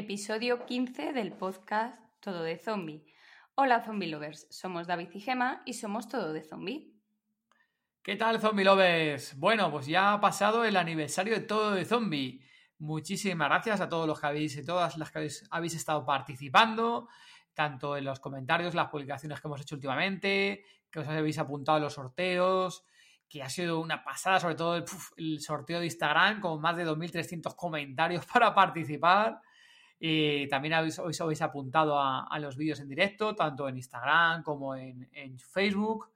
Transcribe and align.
Episodio 0.00 0.64
15 0.64 1.12
del 1.12 1.34
podcast 1.34 1.94
Todo 2.20 2.42
de 2.42 2.56
Zombie. 2.56 3.04
Hola 3.54 3.84
Zombie 3.84 4.08
Lovers, 4.08 4.46
somos 4.48 4.86
David 4.86 5.10
y 5.12 5.20
Gema 5.20 5.60
y 5.66 5.74
somos 5.74 6.08
Todo 6.08 6.32
de 6.32 6.42
Zombie. 6.42 6.94
¿Qué 8.02 8.16
tal 8.16 8.40
Zombie 8.40 8.64
Lovers? 8.64 9.38
Bueno, 9.38 9.70
pues 9.70 9.86
ya 9.86 10.14
ha 10.14 10.20
pasado 10.22 10.64
el 10.64 10.78
aniversario 10.78 11.34
de 11.34 11.42
Todo 11.42 11.72
de 11.72 11.84
Zombie. 11.84 12.42
Muchísimas 12.78 13.50
gracias 13.50 13.82
a 13.82 13.90
todos 13.90 14.06
los 14.06 14.18
que 14.18 14.26
habéis 14.26 14.56
y 14.56 14.64
todas 14.64 14.96
las 14.96 15.10
que 15.10 15.28
habéis, 15.50 15.74
estado 15.74 16.06
participando, 16.06 17.06
tanto 17.52 17.94
en 17.94 18.06
los 18.06 18.20
comentarios, 18.20 18.74
las 18.74 18.88
publicaciones 18.88 19.38
que 19.38 19.48
hemos 19.48 19.60
hecho 19.60 19.74
últimamente, 19.74 20.64
que 20.90 21.00
os 21.00 21.08
habéis 21.08 21.38
apuntado 21.38 21.76
a 21.76 21.80
los 21.82 21.92
sorteos, 21.92 22.86
que 23.28 23.42
ha 23.42 23.50
sido 23.50 23.78
una 23.78 24.02
pasada, 24.02 24.40
sobre 24.40 24.54
todo 24.54 24.82
el, 25.18 25.40
sorteo 25.40 25.78
de 25.78 25.84
Instagram, 25.84 26.40
con 26.40 26.58
más 26.58 26.74
de 26.78 26.86
2.300 26.86 27.54
comentarios 27.54 28.24
para 28.32 28.54
participar. 28.54 29.42
También 30.48 30.72
habéis, 30.72 30.98
os 30.98 31.20
habéis 31.20 31.42
apuntado 31.42 32.00
a, 32.00 32.38
los 32.38 32.56
vídeos 32.56 32.80
en 32.80 32.88
directo, 32.88 33.34
tanto 33.34 33.68
en 33.68 33.76
Instagram 33.76 34.42
como 34.42 34.74
en, 34.74 35.38
Facebook. 35.38 36.10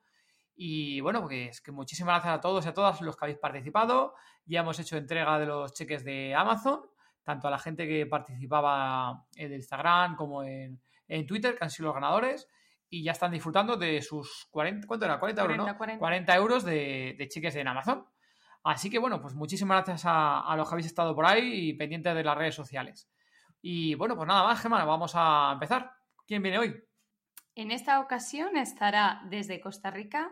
Y 0.56 1.00
bueno, 1.00 1.20
pues 1.20 1.60
que 1.60 1.70
muchísimas 1.70 2.14
gracias 2.14 2.38
a 2.38 2.40
todos 2.40 2.64
y 2.64 2.68
a 2.68 2.74
todas 2.74 3.00
los 3.02 3.16
que 3.16 3.24
habéis 3.26 3.38
participado. 3.38 4.14
Ya 4.46 4.60
hemos 4.60 4.78
hecho 4.78 4.96
entrega 4.96 5.38
de 5.38 5.46
los 5.46 5.74
cheques 5.74 6.02
de 6.02 6.34
Amazon, 6.34 6.80
tanto 7.22 7.48
a 7.48 7.50
la 7.50 7.58
gente 7.58 7.86
que 7.86 8.06
participaba 8.06 9.26
en 9.36 9.52
Instagram 9.52 10.16
como 10.16 10.42
en, 10.42 10.80
Twitter, 11.26 11.54
que 11.54 11.64
han 11.64 11.70
sido 11.70 11.88
los 11.88 11.94
ganadores 11.94 12.48
y 12.88 13.02
ya 13.02 13.12
están 13.12 13.32
disfrutando 13.32 13.76
de 13.76 14.00
sus 14.00 14.46
40, 14.50 14.86
¿cuánto 14.86 15.04
era? 15.04 15.18
40 15.18 15.42
euros, 15.42 15.56
¿no? 15.56 15.98
40, 15.98 16.36
euros 16.36 16.64
de, 16.64 17.26
cheques 17.28 17.56
en 17.56 17.68
Amazon. 17.68 18.06
Así 18.62 18.88
que 18.88 18.98
bueno, 18.98 19.20
pues 19.20 19.34
muchísimas 19.34 19.84
gracias 19.84 20.04
a, 20.06 20.54
los 20.56 20.66
que 20.66 20.74
habéis 20.74 20.86
estado 20.86 21.14
por 21.14 21.26
ahí 21.26 21.68
y 21.68 21.72
pendientes 21.74 22.14
de 22.14 22.24
las 22.24 22.38
redes 22.38 22.54
sociales. 22.54 23.10
Y 23.66 23.94
bueno, 23.94 24.14
pues 24.14 24.28
nada 24.28 24.44
más, 24.44 24.60
Gemma, 24.60 24.84
vamos 24.84 25.12
a 25.14 25.52
empezar. 25.54 25.90
¿Quién 26.26 26.42
viene 26.42 26.58
hoy? 26.58 26.84
En 27.54 27.70
esta 27.70 27.98
ocasión 27.98 28.58
estará 28.58 29.22
desde 29.30 29.58
Costa 29.58 29.90
Rica 29.90 30.30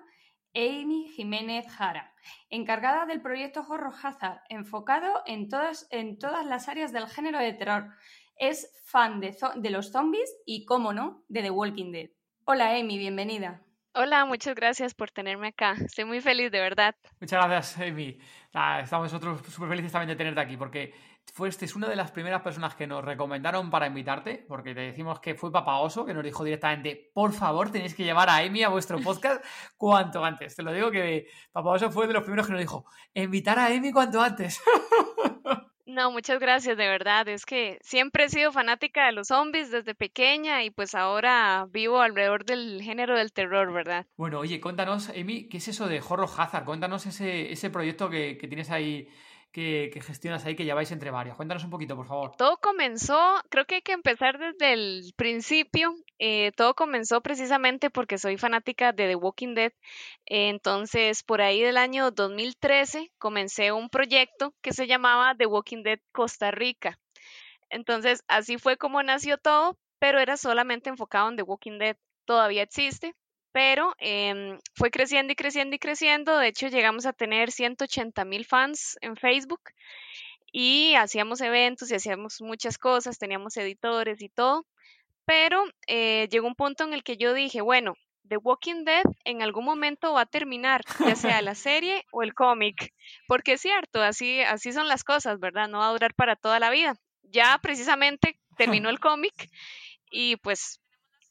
Amy 0.54 1.08
Jiménez 1.16 1.66
Jara, 1.66 2.12
encargada 2.50 3.06
del 3.06 3.22
proyecto 3.22 3.64
Horror 3.66 3.94
Hazard, 4.02 4.42
enfocado 4.50 5.22
en 5.24 5.48
todas, 5.48 5.88
en 5.90 6.18
todas 6.18 6.44
las 6.44 6.68
áreas 6.68 6.92
del 6.92 7.08
género 7.08 7.38
de 7.38 7.54
terror. 7.54 7.94
Es 8.36 8.70
fan 8.84 9.18
de, 9.20 9.34
de 9.56 9.70
los 9.70 9.92
zombies 9.92 10.30
y, 10.44 10.66
cómo 10.66 10.92
no, 10.92 11.24
de 11.28 11.40
The 11.40 11.50
Walking 11.50 11.90
Dead. 11.90 12.10
Hola 12.44 12.76
Amy, 12.76 12.98
bienvenida. 12.98 13.62
Hola, 13.94 14.26
muchas 14.26 14.54
gracias 14.54 14.94
por 14.94 15.10
tenerme 15.10 15.48
acá. 15.48 15.72
Estoy 15.72 16.04
muy 16.04 16.20
feliz, 16.20 16.50
de 16.50 16.60
verdad. 16.60 16.94
Muchas 17.20 17.46
gracias, 17.46 17.88
Amy. 17.88 18.18
estamos 18.82 19.12
nosotros 19.12 19.40
súper 19.48 19.70
felices 19.70 19.92
también 19.92 20.08
de 20.08 20.16
tenerte 20.16 20.40
aquí, 20.40 20.56
porque 20.56 20.94
fuiste 21.32 21.66
una 21.74 21.88
de 21.88 21.96
las 21.96 22.10
primeras 22.10 22.42
personas 22.42 22.74
que 22.74 22.86
nos 22.86 23.02
recomendaron 23.02 23.70
para 23.70 23.86
invitarte, 23.86 24.44
porque 24.46 24.74
te 24.74 24.80
decimos 24.80 25.18
que 25.18 25.34
fue 25.34 25.50
Papa 25.50 25.78
Oso, 25.78 26.04
que 26.04 26.12
nos 26.12 26.22
dijo 26.22 26.44
directamente, 26.44 27.10
por 27.14 27.32
favor, 27.32 27.70
tenéis 27.70 27.94
que 27.94 28.04
llevar 28.04 28.28
a 28.28 28.36
Amy 28.36 28.62
a 28.62 28.68
vuestro 28.68 29.00
podcast 29.00 29.42
cuanto 29.78 30.22
antes. 30.22 30.54
Te 30.54 30.62
lo 30.62 30.72
digo 30.72 30.90
que 30.90 31.26
Papa 31.50 31.70
Oso 31.70 31.90
fue 31.90 32.06
de 32.06 32.12
los 32.12 32.22
primeros 32.22 32.46
que 32.46 32.52
nos 32.52 32.60
dijo, 32.60 32.84
invitar 33.14 33.58
a 33.58 33.66
Amy 33.66 33.92
cuanto 33.92 34.20
antes. 34.20 34.60
No, 35.84 36.10
muchas 36.10 36.40
gracias, 36.40 36.78
de 36.78 36.88
verdad. 36.88 37.28
Es 37.28 37.44
que 37.44 37.78
siempre 37.82 38.24
he 38.24 38.28
sido 38.30 38.50
fanática 38.50 39.04
de 39.04 39.12
los 39.12 39.28
zombies 39.28 39.70
desde 39.70 39.94
pequeña 39.94 40.64
y 40.64 40.70
pues 40.70 40.94
ahora 40.94 41.66
vivo 41.68 42.00
alrededor 42.00 42.46
del 42.46 42.80
género 42.82 43.14
del 43.14 43.30
terror, 43.30 43.70
¿verdad? 43.74 44.06
Bueno, 44.16 44.38
oye, 44.38 44.58
cuéntanos, 44.58 45.10
Amy, 45.10 45.50
¿qué 45.50 45.58
es 45.58 45.68
eso 45.68 45.88
de 45.88 46.00
Horror 46.00 46.30
Hazard? 46.34 46.64
Cuéntanos 46.64 47.04
ese, 47.04 47.52
ese 47.52 47.68
proyecto 47.68 48.08
que, 48.08 48.38
que 48.38 48.48
tienes 48.48 48.70
ahí 48.70 49.06
que, 49.52 49.90
gestionas 50.04 50.44
ahí, 50.44 50.56
que 50.56 50.64
lleváis 50.64 50.90
entre 50.90 51.10
varios. 51.10 51.36
Cuéntanos 51.36 51.64
un 51.64 51.70
poquito, 51.70 51.94
por 51.94 52.06
favor. 52.06 52.34
Todo 52.36 52.56
comenzó, 52.56 53.40
creo 53.50 53.66
que 53.66 53.76
hay 53.76 53.82
que 53.82 53.92
empezar 53.92 54.38
desde 54.38 54.72
el 54.72 55.12
principio. 55.16 55.94
Eh, 56.18 56.52
todo 56.56 56.74
comenzó 56.74 57.20
precisamente 57.20 57.90
porque 57.90 58.18
soy 58.18 58.38
fanática 58.38 58.92
de 58.92 59.08
The 59.08 59.16
Walking 59.16 59.54
Dead. 59.54 59.72
entonces, 60.26 61.22
por 61.22 61.42
ahí 61.42 61.60
del 61.60 61.76
año 61.76 62.10
2013 62.10 63.12
comencé 63.18 63.72
un 63.72 63.88
proyecto 63.90 64.54
que 64.62 64.72
se 64.72 64.86
llamaba 64.86 65.34
The 65.36 65.46
Walking 65.46 65.82
Dead 65.82 66.00
Costa 66.12 66.50
Rica. 66.50 66.98
Entonces, 67.70 68.24
así 68.28 68.58
fue 68.58 68.76
como 68.76 69.02
nació 69.02 69.38
todo, 69.38 69.78
pero 69.98 70.18
era 70.20 70.36
solamente 70.36 70.90
enfocado 70.90 71.28
en 71.28 71.36
The 71.36 71.42
Walking 71.42 71.78
Dead. 71.78 71.96
Todavía 72.24 72.62
existe, 72.62 73.14
pero 73.52 73.94
em, 73.98 74.58
fue 74.74 74.90
creciendo 74.90 75.32
y 75.32 75.36
creciendo 75.36 75.76
y 75.76 75.78
creciendo. 75.78 76.38
De 76.38 76.48
hecho, 76.48 76.68
llegamos 76.68 77.06
a 77.06 77.12
tener 77.12 77.52
180 77.52 78.24
mil 78.24 78.44
fans 78.44 78.98
en 79.00 79.16
Facebook 79.16 79.60
y 80.52 80.94
hacíamos 80.94 81.40
eventos 81.40 81.90
y 81.90 81.94
hacíamos 81.94 82.40
muchas 82.40 82.78
cosas, 82.78 83.18
teníamos 83.18 83.56
editores 83.56 84.20
y 84.22 84.28
todo. 84.28 84.66
Pero 85.24 85.64
eh, 85.86 86.28
llegó 86.30 86.46
un 86.46 86.54
punto 86.54 86.84
en 86.84 86.94
el 86.94 87.04
que 87.04 87.16
yo 87.16 87.32
dije, 87.32 87.60
bueno, 87.60 87.94
The 88.28 88.36
Walking 88.38 88.84
Dead 88.84 89.04
en 89.24 89.42
algún 89.42 89.64
momento 89.64 90.14
va 90.14 90.22
a 90.22 90.26
terminar, 90.26 90.82
ya 91.00 91.16
sea 91.16 91.42
la 91.42 91.54
serie 91.54 92.04
o 92.12 92.22
el 92.22 92.34
cómic, 92.34 92.92
porque 93.26 93.52
es 93.52 93.60
cierto, 93.60 94.02
así, 94.02 94.40
así 94.40 94.72
son 94.72 94.88
las 94.88 95.04
cosas, 95.04 95.38
¿verdad? 95.38 95.68
No 95.68 95.78
va 95.78 95.88
a 95.88 95.92
durar 95.92 96.14
para 96.14 96.36
toda 96.36 96.58
la 96.58 96.70
vida. 96.70 96.96
Ya 97.22 97.58
precisamente 97.62 98.38
terminó 98.56 98.90
el 98.90 99.00
cómic 99.00 99.48
y 100.10 100.36
pues 100.36 100.81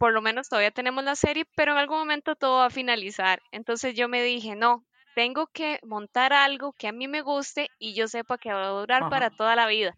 por 0.01 0.13
lo 0.13 0.21
menos 0.23 0.49
todavía 0.49 0.71
tenemos 0.71 1.03
la 1.03 1.15
serie, 1.15 1.45
pero 1.55 1.73
en 1.73 1.77
algún 1.77 1.99
momento 1.99 2.35
todo 2.35 2.57
va 2.57 2.65
a 2.65 2.69
finalizar. 2.71 3.39
Entonces 3.51 3.93
yo 3.93 4.07
me 4.07 4.23
dije, 4.23 4.55
no, 4.55 4.83
tengo 5.13 5.45
que 5.45 5.79
montar 5.83 6.33
algo 6.33 6.73
que 6.73 6.87
a 6.87 6.91
mí 6.91 7.07
me 7.07 7.21
guste 7.21 7.69
y 7.77 7.93
yo 7.93 8.07
sepa 8.07 8.39
que 8.39 8.51
va 8.51 8.65
a 8.65 8.69
durar 8.69 9.11
para 9.11 9.29
toda 9.29 9.55
la 9.55 9.67
vida. 9.67 9.95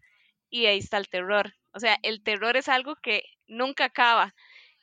Y 0.49 0.65
ahí 0.65 0.79
está 0.79 0.97
el 0.97 1.07
terror. 1.07 1.53
O 1.71 1.79
sea, 1.79 1.97
el 2.03 2.21
terror 2.21 2.57
es 2.57 2.67
algo 2.67 2.97
que 2.97 3.23
nunca 3.47 3.85
acaba 3.85 4.35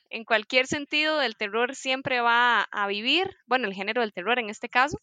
en 0.09 0.25
cualquier 0.25 0.67
sentido 0.67 1.21
el 1.21 1.37
terror 1.37 1.75
siempre 1.75 2.23
va 2.23 2.63
a 2.63 2.87
vivir, 2.87 3.37
bueno, 3.45 3.69
el 3.69 3.75
género 3.75 4.01
del 4.01 4.15
terror 4.15 4.39
en 4.39 4.49
este 4.49 4.71
caso. 4.71 4.97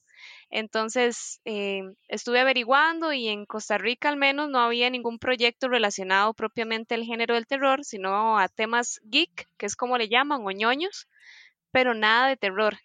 Entonces, 0.50 1.42
eh, 1.46 1.84
estuve 2.08 2.40
averiguando 2.40 3.14
y 3.14 3.28
en 3.28 3.46
Costa 3.46 3.78
Rica 3.78 4.10
al 4.10 4.18
menos 4.18 4.50
no 4.50 4.60
había 4.60 4.90
ningún 4.90 5.20
proyecto 5.20 5.68
relacionado 5.68 6.34
propiamente 6.34 6.96
al 6.96 7.04
género 7.04 7.36
del 7.36 7.48
terror, 7.48 7.84
sino 7.84 8.40
a 8.40 8.48
temas 8.48 9.00
geek, 9.04 9.48
que 9.58 9.66
es 9.66 9.76
como 9.76 9.98
le 9.98 10.10
llaman, 10.10 10.42
o 10.46 10.52
ñoños, 10.52 11.08
pero 11.72 11.94
nada 11.94 12.30
de 12.30 12.38
terror. 12.38 12.78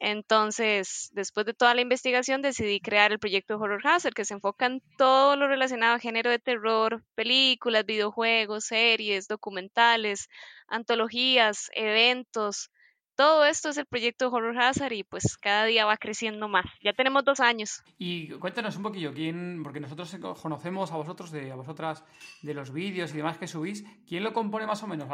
Entonces, 0.00 1.10
después 1.12 1.44
de 1.44 1.52
toda 1.52 1.74
la 1.74 1.82
investigación, 1.82 2.40
decidí 2.40 2.80
crear 2.80 3.12
el 3.12 3.18
proyecto 3.18 3.58
Horror 3.58 3.86
Hazard, 3.86 4.14
que 4.14 4.24
se 4.24 4.32
enfoca 4.32 4.64
en 4.64 4.80
todo 4.96 5.36
lo 5.36 5.46
relacionado 5.46 5.92
al 5.92 6.00
género 6.00 6.30
de 6.30 6.38
terror, 6.38 7.04
películas, 7.14 7.84
videojuegos, 7.84 8.64
series, 8.64 9.28
documentales, 9.28 10.28
antologías, 10.68 11.70
eventos, 11.74 12.70
todo 13.16 13.44
esto 13.44 13.68
es 13.68 13.76
el 13.76 13.86
proyecto 13.86 14.30
Horror 14.30 14.58
Hazard 14.58 14.92
y 14.92 15.04
pues 15.04 15.36
cada 15.36 15.64
día 15.64 15.84
va 15.84 15.96
creciendo 15.96 16.48
más. 16.48 16.64
Ya 16.82 16.92
tenemos 16.92 17.24
dos 17.24 17.40
años. 17.40 17.82
Y 17.98 18.28
cuéntanos 18.38 18.76
un 18.76 18.82
poquillo, 18.82 19.12
quién, 19.12 19.60
porque 19.62 19.80
nosotros 19.80 20.16
conocemos 20.40 20.90
a 20.92 20.96
vosotros, 20.96 21.30
de, 21.30 21.52
a 21.52 21.54
vosotras, 21.56 22.04
de 22.42 22.54
los 22.54 22.72
vídeos 22.72 23.12
y 23.12 23.18
demás 23.18 23.38
que 23.38 23.46
subís, 23.46 23.84
¿quién 24.06 24.24
lo 24.24 24.32
compone 24.32 24.66
más 24.66 24.82
o 24.82 24.86
menos? 24.86 25.08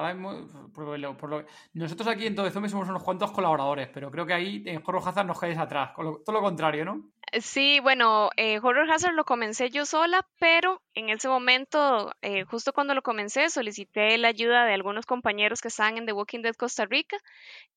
nosotros 1.74 2.08
aquí 2.08 2.26
en 2.26 2.34
Todo 2.34 2.50
somos 2.50 2.88
unos 2.88 3.02
cuantos 3.02 3.32
colaboradores, 3.32 3.88
pero 3.92 4.10
creo 4.10 4.26
que 4.26 4.34
ahí 4.34 4.62
en 4.66 4.82
Horror 4.84 5.02
Hazard 5.08 5.26
nos 5.26 5.40
quedáis 5.40 5.58
atrás, 5.58 5.92
todo 5.96 6.32
lo 6.32 6.40
contrario, 6.40 6.84
¿no? 6.84 7.10
Sí, 7.42 7.80
bueno, 7.80 8.30
eh, 8.36 8.58
Horror 8.62 8.90
Hazard 8.90 9.14
lo 9.14 9.24
comencé 9.24 9.68
yo 9.70 9.84
sola, 9.84 10.26
pero 10.38 10.82
en 10.94 11.10
ese 11.10 11.28
momento, 11.28 12.12
eh, 12.22 12.44
justo 12.44 12.72
cuando 12.72 12.94
lo 12.94 13.02
comencé, 13.02 13.50
solicité 13.50 14.16
la 14.16 14.28
ayuda 14.28 14.64
de 14.64 14.72
algunos 14.74 15.06
compañeros 15.06 15.60
que 15.60 15.68
estaban 15.68 15.98
en 15.98 16.06
The 16.06 16.12
Walking 16.12 16.40
Dead 16.42 16.54
Costa 16.54 16.86
Rica, 16.86 17.18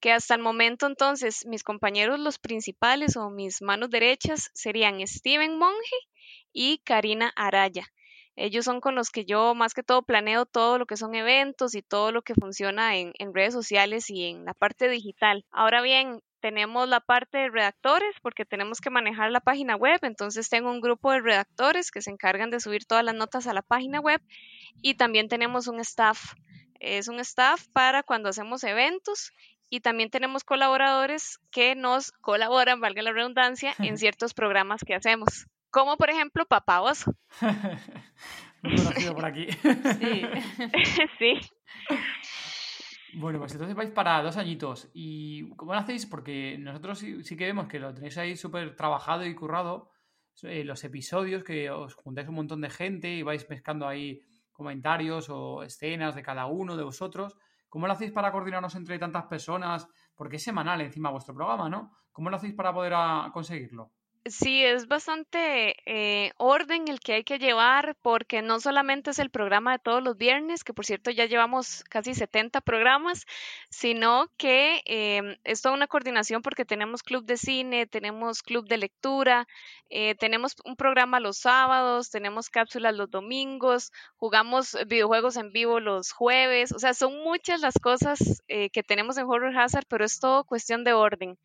que 0.02 0.12
hasta 0.14 0.36
el 0.36 0.42
momento 0.42 0.88
entonces 0.88 1.46
mis 1.48 1.64
compañeros 1.64 2.20
los 2.20 2.40
principales 2.40 3.18
o 3.18 3.30
mis 3.32 3.62
manos 3.62 3.90
derechas 3.90 4.52
serían 4.54 5.06
Steven 5.08 5.58
Monge 5.58 5.96
y 6.54 6.80
Karina 6.80 7.32
Araya. 7.36 7.86
Ellos 8.36 8.66
son 8.66 8.80
con 8.82 8.96
los 8.96 9.10
que 9.12 9.26
yo 9.26 9.54
más 9.56 9.74
que 9.74 9.84
todo 9.84 10.04
planeo 10.04 10.46
todo 10.46 10.78
lo 10.78 10.86
que 10.86 10.98
son 10.98 11.16
eventos 11.16 11.76
y 11.76 11.82
todo 11.82 12.12
lo 12.12 12.22
que 12.22 12.36
funciona 12.36 12.98
en, 12.98 13.14
en 13.20 13.34
redes 13.34 13.54
sociales 13.54 14.10
y 14.10 14.26
en 14.26 14.46
la 14.46 14.54
parte 14.54 14.88
digital. 14.90 15.46
Ahora 15.52 15.82
bien, 15.82 16.22
tenemos 16.40 16.88
la 16.88 17.00
parte 17.00 17.38
de 17.38 17.50
redactores 17.50 18.16
porque 18.22 18.46
tenemos 18.46 18.80
que 18.80 18.90
manejar 18.90 19.32
la 19.32 19.40
página 19.40 19.76
web, 19.76 20.00
entonces 20.04 20.50
tengo 20.50 20.72
un 20.72 20.82
grupo 20.82 21.12
de 21.12 21.22
redactores 21.22 21.92
que 21.92 22.02
se 22.02 22.12
encargan 22.12 22.50
de 22.50 22.60
subir 22.60 22.86
todas 22.86 23.04
las 23.04 23.16
notas 23.16 23.48
a 23.48 23.54
la 23.54 23.62
página 23.62 24.00
web 24.00 24.22
y 24.82 24.96
también 24.96 25.28
tenemos 25.28 25.68
un 25.68 25.80
staff. 25.80 26.34
Es 26.80 27.08
un 27.08 27.20
staff 27.20 27.68
para 27.74 28.04
cuando 28.04 28.30
hacemos 28.30 28.64
eventos 28.64 29.32
y 29.70 29.82
también 29.82 30.10
tenemos 30.10 30.44
colaboradores 30.44 31.40
que 31.52 31.76
nos 31.76 32.12
colaboran, 32.12 32.80
valga 32.80 33.02
la 33.02 33.12
redundancia, 33.12 33.74
en 33.80 33.98
ciertos 33.98 34.34
programas 34.34 34.82
que 34.86 34.96
hacemos, 34.96 35.48
como 35.70 35.98
por 35.98 36.10
ejemplo 36.10 36.46
Papá 36.46 36.82
Oso. 36.82 37.14
por 39.16 39.26
aquí. 39.26 39.48
sí. 40.00 40.26
sí. 41.20 41.40
Bueno, 43.14 43.40
pues 43.40 43.54
entonces 43.54 43.76
vais 43.76 43.92
para 43.92 44.22
dos 44.22 44.38
añitos. 44.38 44.90
¿Y 44.94 45.50
cómo 45.56 45.74
lo 45.74 45.80
hacéis? 45.80 46.06
Porque 46.06 46.58
nosotros 46.60 47.00
sí, 47.00 47.38
que 47.38 47.46
vemos 47.46 47.68
que 47.68 47.80
lo 47.80 47.94
tenéis 47.94 48.18
ahí 48.18 48.36
súper 48.36 48.76
trabajado 48.76 49.26
y 49.26 49.36
currado. 49.36 49.90
Eh, 50.44 50.64
los 50.64 50.84
episodios, 50.84 51.44
que 51.44 51.70
os 51.70 51.96
juntáis 51.96 52.28
un 52.30 52.36
montón 52.36 52.62
de 52.62 52.70
gente 52.70 53.10
y 53.10 53.24
vais 53.24 53.44
pescando 53.44 53.88
ahí 53.88 54.22
comentarios 54.52 55.30
o 55.30 55.64
escenas 55.64 56.16
de 56.16 56.22
cada 56.22 56.46
uno 56.46 56.78
de 56.78 56.84
vosotros. 56.84 57.36
¿Cómo 57.68 57.88
lo 57.88 57.94
hacéis 57.94 58.12
para 58.12 58.32
coordinarnos 58.32 58.76
entre 58.76 59.00
tantas 59.00 59.26
personas? 59.26 59.88
Porque 60.16 60.38
es 60.38 60.44
semanal 60.44 60.82
encima 60.82 61.12
vuestro 61.12 61.36
programa, 61.36 61.70
¿no? 61.70 61.92
¿Cómo 62.12 62.30
lo 62.30 62.36
hacéis 62.36 62.54
para 62.54 62.74
poder 62.74 62.94
conseguirlo? 63.32 63.92
Sí, 64.26 64.64
es 64.64 64.88
bastante 64.88 65.76
eh, 65.86 66.34
orden 66.38 66.88
el 66.88 67.00
que 67.00 67.14
hay 67.14 67.24
que 67.24 67.40
llevar 67.40 67.96
porque 68.02 68.42
no 68.42 68.60
solamente 68.60 69.10
es 69.12 69.18
el 69.18 69.32
programa 69.32 69.72
de 69.72 69.80
todos 69.80 70.04
los 70.04 70.18
viernes, 70.18 70.64
que 70.64 70.74
por 70.74 70.86
cierto 70.86 71.10
ya 71.10 71.26
llevamos 71.26 71.84
casi 71.90 72.14
70 72.14 72.62
programas, 72.62 73.26
sino 73.72 74.28
que 74.38 74.82
em, 74.86 75.38
es 75.46 75.62
toda 75.62 75.74
una 75.74 75.88
coordinación 75.88 76.42
porque 76.44 76.66
tenemos 76.66 77.02
club 77.02 77.26
de 77.26 77.38
cine, 77.38 77.88
tenemos 77.88 78.44
club 78.44 78.68
de 78.68 78.78
lectura, 78.78 79.48
eh, 79.90 80.16
tenemos 80.16 80.56
un 80.66 80.76
programa 80.76 81.20
los 81.20 81.38
sábados, 81.40 82.12
tenemos 82.12 82.50
cápsulas 82.50 82.96
los 82.96 83.10
domingos, 83.10 83.92
jugamos 84.18 84.78
videojuegos 84.88 85.38
en 85.38 85.52
vivo 85.52 85.80
los 85.80 86.12
jueves, 86.12 86.72
o 86.74 86.78
sea, 86.80 86.94
son 86.94 87.24
muchas 87.24 87.62
las 87.62 87.80
cosas 87.82 88.44
eh, 88.48 88.70
que 88.70 88.84
tenemos 88.84 89.18
en 89.18 89.26
Horror 89.26 89.58
Hazard, 89.58 89.86
pero 89.88 90.06
es 90.06 90.20
todo 90.20 90.44
cuestión 90.44 90.84
de 90.84 90.94
orden. 90.94 91.38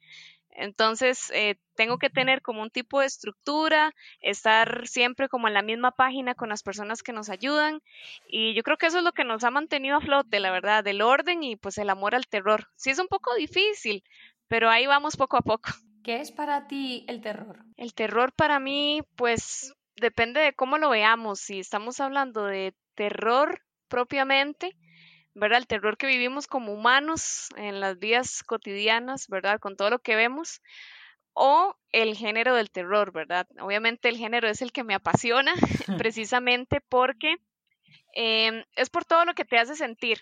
Entonces, 0.54 1.30
eh, 1.34 1.56
tengo 1.74 1.98
que 1.98 2.10
tener 2.10 2.40
como 2.40 2.62
un 2.62 2.70
tipo 2.70 3.00
de 3.00 3.06
estructura, 3.06 3.92
estar 4.20 4.86
siempre 4.86 5.28
como 5.28 5.48
en 5.48 5.54
la 5.54 5.62
misma 5.62 5.90
página 5.90 6.34
con 6.34 6.48
las 6.48 6.62
personas 6.62 7.02
que 7.02 7.12
nos 7.12 7.28
ayudan. 7.28 7.80
Y 8.28 8.54
yo 8.54 8.62
creo 8.62 8.76
que 8.76 8.86
eso 8.86 8.98
es 8.98 9.04
lo 9.04 9.12
que 9.12 9.24
nos 9.24 9.42
ha 9.44 9.50
mantenido 9.50 9.96
a 9.96 10.00
flote, 10.00 10.40
la 10.40 10.52
verdad, 10.52 10.86
el 10.86 11.02
orden 11.02 11.42
y 11.42 11.56
pues 11.56 11.78
el 11.78 11.90
amor 11.90 12.14
al 12.14 12.26
terror. 12.26 12.68
Sí 12.76 12.90
es 12.90 12.98
un 12.98 13.08
poco 13.08 13.34
difícil, 13.34 14.04
pero 14.48 14.70
ahí 14.70 14.86
vamos 14.86 15.16
poco 15.16 15.36
a 15.36 15.42
poco. 15.42 15.70
¿Qué 16.04 16.20
es 16.20 16.30
para 16.30 16.68
ti 16.68 17.04
el 17.08 17.20
terror? 17.20 17.64
El 17.76 17.94
terror 17.94 18.32
para 18.32 18.60
mí, 18.60 19.02
pues 19.16 19.74
depende 19.96 20.40
de 20.40 20.52
cómo 20.52 20.78
lo 20.78 20.90
veamos. 20.90 21.40
Si 21.40 21.60
estamos 21.60 22.00
hablando 22.00 22.44
de 22.44 22.74
terror 22.94 23.62
propiamente, 23.88 24.76
¿verdad? 25.34 25.58
El 25.58 25.66
terror 25.66 25.96
que 25.96 26.06
vivimos 26.06 26.46
como 26.46 26.72
humanos 26.72 27.48
en 27.56 27.80
las 27.80 27.98
vidas 27.98 28.42
cotidianas, 28.42 29.28
¿verdad? 29.28 29.58
Con 29.60 29.76
todo 29.76 29.90
lo 29.90 29.98
que 29.98 30.16
vemos. 30.16 30.62
O 31.32 31.76
el 31.90 32.16
género 32.16 32.54
del 32.54 32.70
terror, 32.70 33.12
¿verdad? 33.12 33.48
Obviamente 33.58 34.08
el 34.08 34.16
género 34.16 34.48
es 34.48 34.62
el 34.62 34.72
que 34.72 34.84
me 34.84 34.94
apasiona, 34.94 35.52
precisamente 36.02 36.80
porque 36.80 37.36
em, 38.14 38.64
es 38.76 38.90
por 38.90 39.04
todo 39.04 39.24
lo 39.24 39.34
que 39.34 39.44
te 39.44 39.58
hace 39.58 39.74
sentir, 39.74 40.20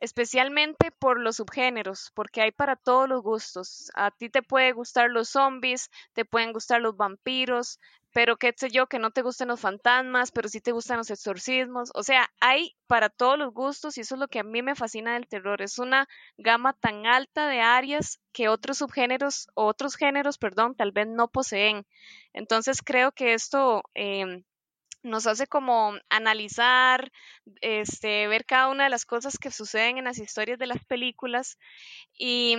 especialmente 0.00 0.90
por 0.92 1.20
los 1.20 1.36
subgéneros, 1.36 2.10
porque 2.14 2.40
hay 2.40 2.52
para 2.52 2.76
todos 2.76 3.08
los 3.08 3.22
gustos. 3.22 3.90
A 3.94 4.10
ti 4.10 4.30
te 4.30 4.42
puede 4.42 4.72
gustar 4.72 5.10
los 5.10 5.28
zombies, 5.28 5.90
te 6.14 6.24
pueden 6.24 6.52
gustar 6.54 6.80
los 6.80 6.96
vampiros, 6.96 7.78
pero 8.16 8.38
qué 8.38 8.54
sé 8.56 8.70
yo, 8.70 8.86
que 8.86 8.98
no 8.98 9.10
te 9.10 9.20
gusten 9.20 9.48
los 9.48 9.60
fantasmas, 9.60 10.30
pero 10.32 10.48
sí 10.48 10.62
te 10.62 10.72
gustan 10.72 10.96
los 10.96 11.10
exorcismos. 11.10 11.90
O 11.94 12.02
sea, 12.02 12.30
hay 12.40 12.74
para 12.86 13.10
todos 13.10 13.36
los 13.36 13.52
gustos 13.52 13.98
y 13.98 14.00
eso 14.00 14.14
es 14.14 14.18
lo 14.18 14.28
que 14.28 14.38
a 14.38 14.42
mí 14.42 14.62
me 14.62 14.74
fascina 14.74 15.12
del 15.12 15.28
terror. 15.28 15.60
Es 15.60 15.78
una 15.78 16.08
gama 16.38 16.72
tan 16.72 17.04
alta 17.04 17.46
de 17.46 17.60
áreas 17.60 18.18
que 18.32 18.48
otros 18.48 18.78
subgéneros, 18.78 19.48
o 19.52 19.66
otros 19.66 19.96
géneros, 19.96 20.38
perdón, 20.38 20.74
tal 20.74 20.92
vez 20.92 21.06
no 21.06 21.28
poseen. 21.28 21.84
Entonces 22.32 22.80
creo 22.82 23.12
que 23.12 23.34
esto 23.34 23.82
em, 23.92 24.44
nos 25.02 25.26
hace 25.26 25.46
como 25.46 25.92
analizar, 26.08 27.12
este, 27.60 28.28
ver 28.28 28.46
cada 28.46 28.68
una 28.68 28.84
de 28.84 28.90
las 28.90 29.04
cosas 29.04 29.36
que 29.36 29.50
suceden 29.50 29.98
en 29.98 30.04
las 30.04 30.18
historias 30.18 30.58
de 30.58 30.68
las 30.68 30.82
películas 30.86 31.58
y 32.18 32.56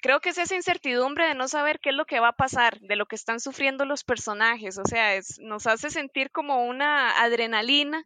creo 0.00 0.20
que 0.20 0.30
es 0.30 0.38
esa 0.38 0.54
incertidumbre 0.54 1.26
de 1.26 1.34
no 1.34 1.48
saber 1.48 1.80
qué 1.80 1.90
es 1.90 1.94
lo 1.94 2.06
que 2.06 2.20
va 2.20 2.28
a 2.28 2.36
pasar, 2.36 2.78
de 2.80 2.96
lo 2.96 3.06
que 3.06 3.16
están 3.16 3.40
sufriendo 3.40 3.84
los 3.84 4.04
personajes, 4.04 4.78
o 4.78 4.84
sea, 4.84 5.14
es, 5.14 5.38
nos 5.40 5.66
hace 5.66 5.90
sentir 5.90 6.30
como 6.30 6.66
una 6.66 7.22
adrenalina. 7.22 8.04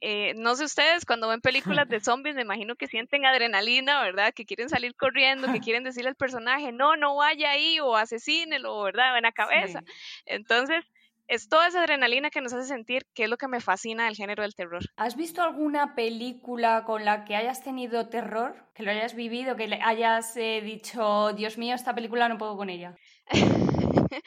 Eh, 0.00 0.32
no 0.36 0.54
sé 0.54 0.64
ustedes, 0.64 1.04
cuando 1.04 1.28
ven 1.28 1.40
películas 1.40 1.88
de 1.88 2.00
zombies, 2.00 2.36
me 2.36 2.42
imagino 2.42 2.76
que 2.76 2.86
sienten 2.86 3.26
adrenalina, 3.26 4.00
¿verdad? 4.02 4.32
Que 4.32 4.46
quieren 4.46 4.68
salir 4.68 4.94
corriendo, 4.94 5.52
que 5.52 5.60
quieren 5.68 5.84
decirle 5.84 6.10
al 6.10 6.16
personaje, 6.16 6.72
no, 6.72 6.96
no 6.96 7.16
vaya 7.16 7.50
ahí, 7.50 7.80
o 7.80 7.96
asesínelo, 7.96 8.82
¿verdad? 8.82 9.16
En 9.16 9.22
la 9.22 9.32
cabeza. 9.32 9.82
Entonces, 10.24 10.84
es 11.28 11.48
toda 11.48 11.68
esa 11.68 11.80
adrenalina 11.80 12.30
que 12.30 12.40
nos 12.40 12.52
hace 12.52 12.66
sentir 12.66 13.06
que 13.14 13.24
es 13.24 13.30
lo 13.30 13.36
que 13.36 13.48
me 13.48 13.60
fascina 13.60 14.06
del 14.06 14.16
género 14.16 14.42
del 14.42 14.54
terror. 14.54 14.82
¿Has 14.96 15.14
visto 15.14 15.42
alguna 15.42 15.94
película 15.94 16.84
con 16.84 17.04
la 17.04 17.24
que 17.24 17.36
hayas 17.36 17.62
tenido 17.62 18.08
terror, 18.08 18.56
que 18.74 18.82
lo 18.82 18.90
hayas 18.90 19.14
vivido, 19.14 19.54
que 19.54 19.68
le 19.68 19.80
hayas 19.82 20.36
eh, 20.36 20.62
dicho, 20.62 21.32
Dios 21.34 21.58
mío, 21.58 21.74
esta 21.74 21.94
película 21.94 22.28
no 22.28 22.38
puedo 22.38 22.56
con 22.56 22.70
ella? 22.70 22.96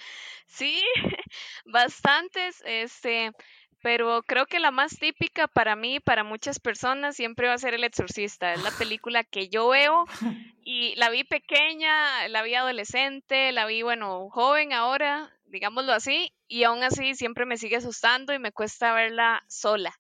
sí, 0.46 0.82
bastantes, 1.66 2.62
este, 2.66 3.32
pero 3.82 4.22
creo 4.24 4.46
que 4.46 4.60
la 4.60 4.70
más 4.72 4.98
típica 5.00 5.48
para 5.48 5.76
mí, 5.76 6.00
para 6.00 6.24
muchas 6.24 6.60
personas, 6.60 7.16
siempre 7.16 7.48
va 7.48 7.56
a 7.56 7.58
ser 7.58 7.74
El 7.74 7.84
Exorcista. 7.84 8.54
Es 8.54 8.64
la 8.64 8.72
película 8.72 9.24
que 9.24 9.50
yo 9.50 9.70
veo 9.70 10.06
y 10.64 10.96
la 10.96 11.10
vi 11.10 11.24
pequeña, 11.24 12.28
la 12.28 12.44
vi 12.44 12.54
adolescente, 12.54 13.52
la 13.52 13.66
vi, 13.66 13.82
bueno, 13.82 14.30
joven 14.30 14.72
ahora, 14.72 15.32
digámoslo 15.52 15.94
así, 15.94 16.34
y 16.48 16.64
aún 16.64 16.84
así 16.84 17.14
siempre 17.16 17.46
me 17.46 17.58
sigue 17.58 17.76
asustando 17.76 18.34
y 18.34 18.40
me 18.40 18.52
cuesta 18.52 18.94
verla 18.94 19.44
sola. 19.48 19.94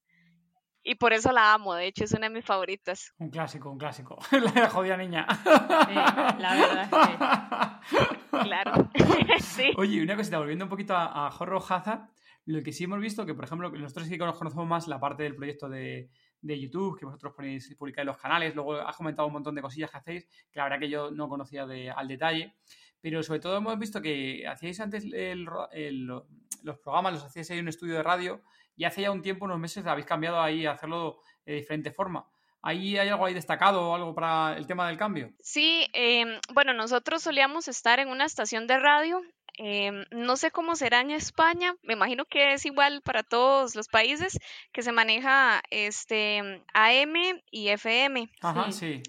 Y 0.83 0.95
por 0.95 1.13
eso 1.13 1.31
la 1.31 1.53
amo, 1.53 1.75
de 1.75 1.85
hecho 1.85 2.05
es 2.05 2.11
una 2.13 2.27
de 2.27 2.33
mis 2.33 2.45
favoritas. 2.45 3.13
Un 3.19 3.29
clásico, 3.29 3.69
un 3.69 3.77
clásico. 3.77 4.17
la 4.55 4.69
jodida 4.69 4.97
niña. 4.97 5.27
Sí, 5.29 5.93
la 5.93 6.55
verdad 6.55 6.83
es 6.83 6.89
que... 6.89 8.21
Claro. 8.31 8.89
sí. 9.39 9.71
Oye, 9.77 10.01
una 10.01 10.15
cosita, 10.15 10.39
volviendo 10.39 10.65
un 10.65 10.69
poquito 10.69 10.95
a, 10.95 11.27
a 11.27 11.37
Horror 11.37 11.61
Hazard, 11.69 12.09
lo 12.45 12.63
que 12.63 12.71
sí 12.71 12.85
hemos 12.85 12.99
visto, 12.99 13.25
que 13.25 13.35
por 13.35 13.45
ejemplo, 13.45 13.69
nosotros 13.69 14.07
sí 14.07 14.17
que 14.17 14.25
nos 14.25 14.37
conocemos 14.37 14.65
más 14.65 14.87
la 14.87 14.99
parte 14.99 15.23
del 15.23 15.35
proyecto 15.35 15.69
de, 15.69 16.09
de 16.41 16.59
YouTube, 16.59 16.97
que 16.97 17.05
vosotros 17.05 17.33
ponéis, 17.35 17.75
publicáis 17.77 18.05
los 18.05 18.17
canales, 18.17 18.55
luego 18.55 18.75
has 18.75 18.95
comentado 18.95 19.27
un 19.27 19.33
montón 19.33 19.53
de 19.53 19.61
cosillas 19.61 19.91
que 19.91 19.97
hacéis, 19.97 20.25
que 20.51 20.59
la 20.59 20.63
verdad 20.63 20.79
que 20.79 20.89
yo 20.89 21.11
no 21.11 21.29
conocía 21.29 21.67
de, 21.67 21.91
al 21.91 22.07
detalle 22.07 22.55
pero 23.01 23.23
sobre 23.23 23.39
todo 23.39 23.57
hemos 23.57 23.77
visto 23.79 24.01
que 24.01 24.45
hacíais 24.47 24.79
antes 24.79 25.05
los 25.05 26.79
programas, 26.79 27.13
los 27.13 27.23
hacíais 27.23 27.49
ahí 27.51 27.57
en 27.57 27.65
un 27.65 27.69
estudio 27.69 27.95
de 27.95 28.03
radio 28.03 28.41
y 28.75 28.85
hace 28.85 29.01
ya 29.01 29.11
un 29.11 29.21
tiempo, 29.21 29.45
unos 29.45 29.59
meses, 29.59 29.85
habéis 29.85 30.05
cambiado 30.05 30.41
ahí 30.41 30.65
a 30.65 30.71
hacerlo 30.71 31.21
de 31.45 31.55
diferente 31.55 31.91
forma. 31.91 32.25
¿Ahí 32.63 32.97
hay 32.97 33.09
algo 33.09 33.25
ahí 33.25 33.33
destacado 33.33 33.89
o 33.89 33.95
algo 33.95 34.13
para 34.13 34.55
el 34.55 34.67
tema 34.67 34.87
del 34.87 34.97
cambio? 34.97 35.31
Sí, 35.39 35.87
em, 35.93 36.39
bueno, 36.53 36.73
nosotros 36.73 37.23
solíamos 37.23 37.67
estar 37.67 37.99
en 37.99 38.09
una 38.09 38.25
estación 38.25 38.67
de 38.67 38.77
radio. 38.77 39.21
Em, 39.57 40.05
no 40.11 40.37
sé 40.37 40.51
cómo 40.51 40.75
será 40.75 41.01
en 41.01 41.11
España, 41.11 41.75
me 41.83 41.93
imagino 41.93 42.25
que 42.25 42.53
es 42.53 42.65
igual 42.65 43.01
para 43.01 43.23
todos 43.23 43.75
los 43.75 43.87
países, 43.87 44.39
que 44.71 44.81
se 44.81 44.91
maneja 44.91 45.61
este 45.69 46.63
AM 46.73 47.41
y 47.51 47.67
FM. 47.69 48.29
Ajá, 48.41 48.71
sí. 48.71 49.01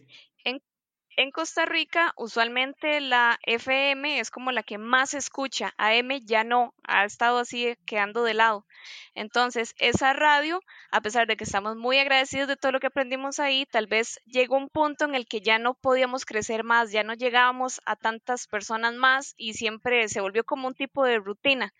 En 1.14 1.31
Costa 1.31 1.66
Rica, 1.66 2.14
usualmente 2.16 3.02
la 3.02 3.38
FM 3.42 4.19
es 4.19 4.31
como 4.31 4.50
la 4.50 4.62
que 4.62 4.78
más 4.78 5.11
se 5.11 5.19
escucha, 5.19 5.75
AM 5.76 6.09
ya 6.25 6.42
no, 6.42 6.75
ha 6.85 7.04
estado 7.04 7.38
así 7.38 7.76
quedando 7.85 8.25
de 8.25 8.33
lado. 8.33 8.66
Entonces, 9.14 9.75
esa 9.78 10.14
radio, 10.14 10.62
a 10.90 11.02
pesar 11.02 11.26
de 11.26 11.37
que 11.37 11.45
estamos 11.45 11.76
muy 11.76 11.99
agradecidos 11.99 12.49
de 12.49 12.57
todo 12.57 12.73
lo 12.73 12.81
que 12.81 12.87
aprendimos 12.87 13.40
ahí, 13.40 13.66
tal 13.66 13.88
vez 13.88 14.21
llegó 14.25 14.57
un 14.57 14.71
punto 14.71 15.04
en 15.04 15.14
el 15.14 15.26
que 15.26 15.42
ya 15.42 15.59
no 15.59 15.75
podíamos 15.75 16.25
crecer 16.25 16.64
más, 16.64 16.92
ya 16.92 17.02
no 17.02 17.12
llegábamos 17.12 17.83
a 17.85 17.95
tantas 17.95 18.47
personas 18.47 18.95
más 18.95 19.35
y 19.37 19.52
siempre 19.52 20.09
se 20.09 20.23
volvió 20.23 20.45
como 20.45 20.66
un 20.69 20.75
tipo 20.75 21.04
de 21.04 21.19
rutina. 21.19 21.75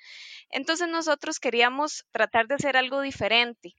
Entonces, 0.51 0.89
nosotros 0.89 1.41
queríamos 1.41 2.05
tratar 2.13 2.49
de 2.49 2.57
hacer 2.57 2.77
algo 2.77 3.01
diferente. 3.01 3.77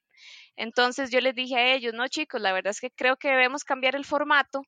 Entonces, 0.56 1.12
yo 1.12 1.22
les 1.22 1.36
dije 1.36 1.58
a 1.58 1.74
ellos, 1.76 1.94
no 1.94 2.08
chicos, 2.08 2.42
la 2.42 2.54
verdad 2.54 2.72
es 2.72 2.80
que 2.80 2.90
creo 2.90 3.18
que 3.18 3.30
debemos 3.30 3.64
cambiar 3.64 3.96
el 3.96 4.06
formato 4.06 4.64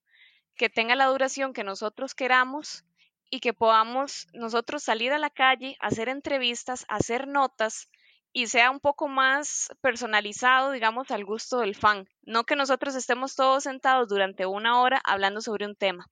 que 0.55 0.69
tenga 0.69 0.95
la 0.95 1.07
duración 1.07 1.53
que 1.53 1.63
nosotros 1.63 2.15
queramos 2.15 2.85
y 3.29 3.39
que 3.39 3.53
podamos 3.53 4.27
nosotros 4.33 4.83
salir 4.83 5.11
a 5.11 5.19
la 5.19 5.29
calle, 5.29 5.75
hacer 5.79 6.09
entrevistas, 6.09 6.85
hacer 6.87 7.27
notas 7.27 7.89
y 8.31 8.47
sea 8.47 8.69
un 8.69 8.81
poco 8.81 9.07
más 9.07 9.69
personalizado, 9.81 10.71
digamos, 10.71 11.09
al 11.09 11.23
gusto 11.23 11.59
del 11.59 11.75
fan. 11.75 12.07
No 12.21 12.43
que 12.43 12.57
nosotros 12.57 12.95
estemos 12.95 13.35
todos 13.35 13.63
sentados 13.63 14.09
durante 14.09 14.45
una 14.45 14.81
hora 14.81 15.01
hablando 15.05 15.41
sobre 15.41 15.65
un 15.65 15.75
tema. 15.75 16.07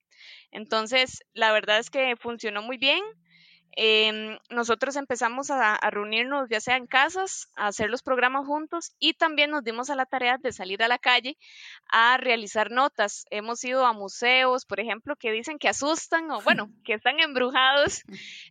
Entonces, 0.50 1.22
la 1.34 1.52
verdad 1.52 1.78
es 1.78 1.90
que 1.90 2.16
funcionó 2.16 2.62
muy 2.62 2.78
bien. 2.78 3.02
Em, 3.76 4.38
nosotros 4.50 4.94
empezamos 4.96 5.50
a, 5.50 5.78
reunirnos 5.90 6.48
ya 6.48 6.60
sea 6.60 6.76
en 6.76 6.86
casas, 6.86 7.48
a 7.56 7.68
hacer 7.68 7.90
los 7.90 8.02
programas 8.02 8.46
juntos 8.46 8.92
y 8.98 9.14
también 9.14 9.50
nos 9.50 9.64
dimos 9.64 9.90
a 9.90 9.96
la 9.96 10.06
tarea 10.06 10.38
de 10.38 10.52
salir 10.52 10.82
a 10.82 10.88
la 10.88 10.98
calle 10.98 11.36
a 11.88 12.16
realizar 12.16 12.70
notas. 12.70 13.26
Hemos 13.30 13.64
ido 13.64 13.84
a 13.84 13.92
museos, 13.92 14.64
por 14.64 14.80
ejemplo, 14.80 15.16
que 15.16 15.32
dicen 15.32 15.58
que 15.58 15.68
asustan 15.68 16.30
o 16.30 16.40
bueno, 16.42 16.70
que 16.84 16.94
están 16.94 17.18
embrujados. 17.20 18.02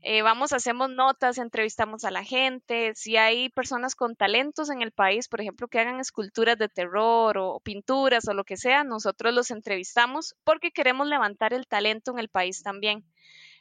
Eh, 0.02 0.22
vamos, 0.22 0.52
hacemos 0.52 0.90
notas, 0.90 1.38
entrevistamos 1.38 2.04
a 2.04 2.12
la 2.12 2.24
gente. 2.24 2.94
Si 2.96 3.16
hay 3.16 3.50
personas 3.50 3.96
con 3.96 4.16
talentos 4.16 4.70
en 4.70 4.82
el 4.82 4.92
país, 4.92 5.30
por 5.30 5.42
ejemplo, 5.42 5.68
que 5.68 5.80
hagan 5.80 6.00
esculturas 6.00 6.58
de 6.58 6.70
terror 6.70 7.38
o 7.38 7.60
pinturas 7.62 8.28
o 8.28 8.34
lo 8.34 8.44
que 8.44 8.58
sea, 8.58 8.84
nosotros 8.84 9.34
los 9.34 9.52
entrevistamos 9.52 10.36
porque 10.44 10.72
queremos 10.72 11.08
levantar 11.08 11.54
el 11.54 11.68
talento 11.68 12.12
en 12.12 12.20
el 12.20 12.30
país 12.30 12.62
también. 12.64 13.06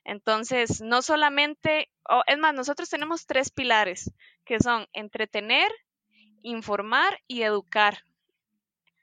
Entonces, 0.05 0.81
no 0.81 1.03
solamente, 1.03 1.91
es 2.27 2.39
más, 2.39 2.55
nosotros 2.55 2.89
tenemos 2.89 3.27
tres 3.27 3.51
pilares, 3.51 4.13
que 4.45 4.61
son 4.61 4.87
entretener, 4.93 5.71
informar 6.43 7.21
y 7.27 7.43
educar. 7.43 8.05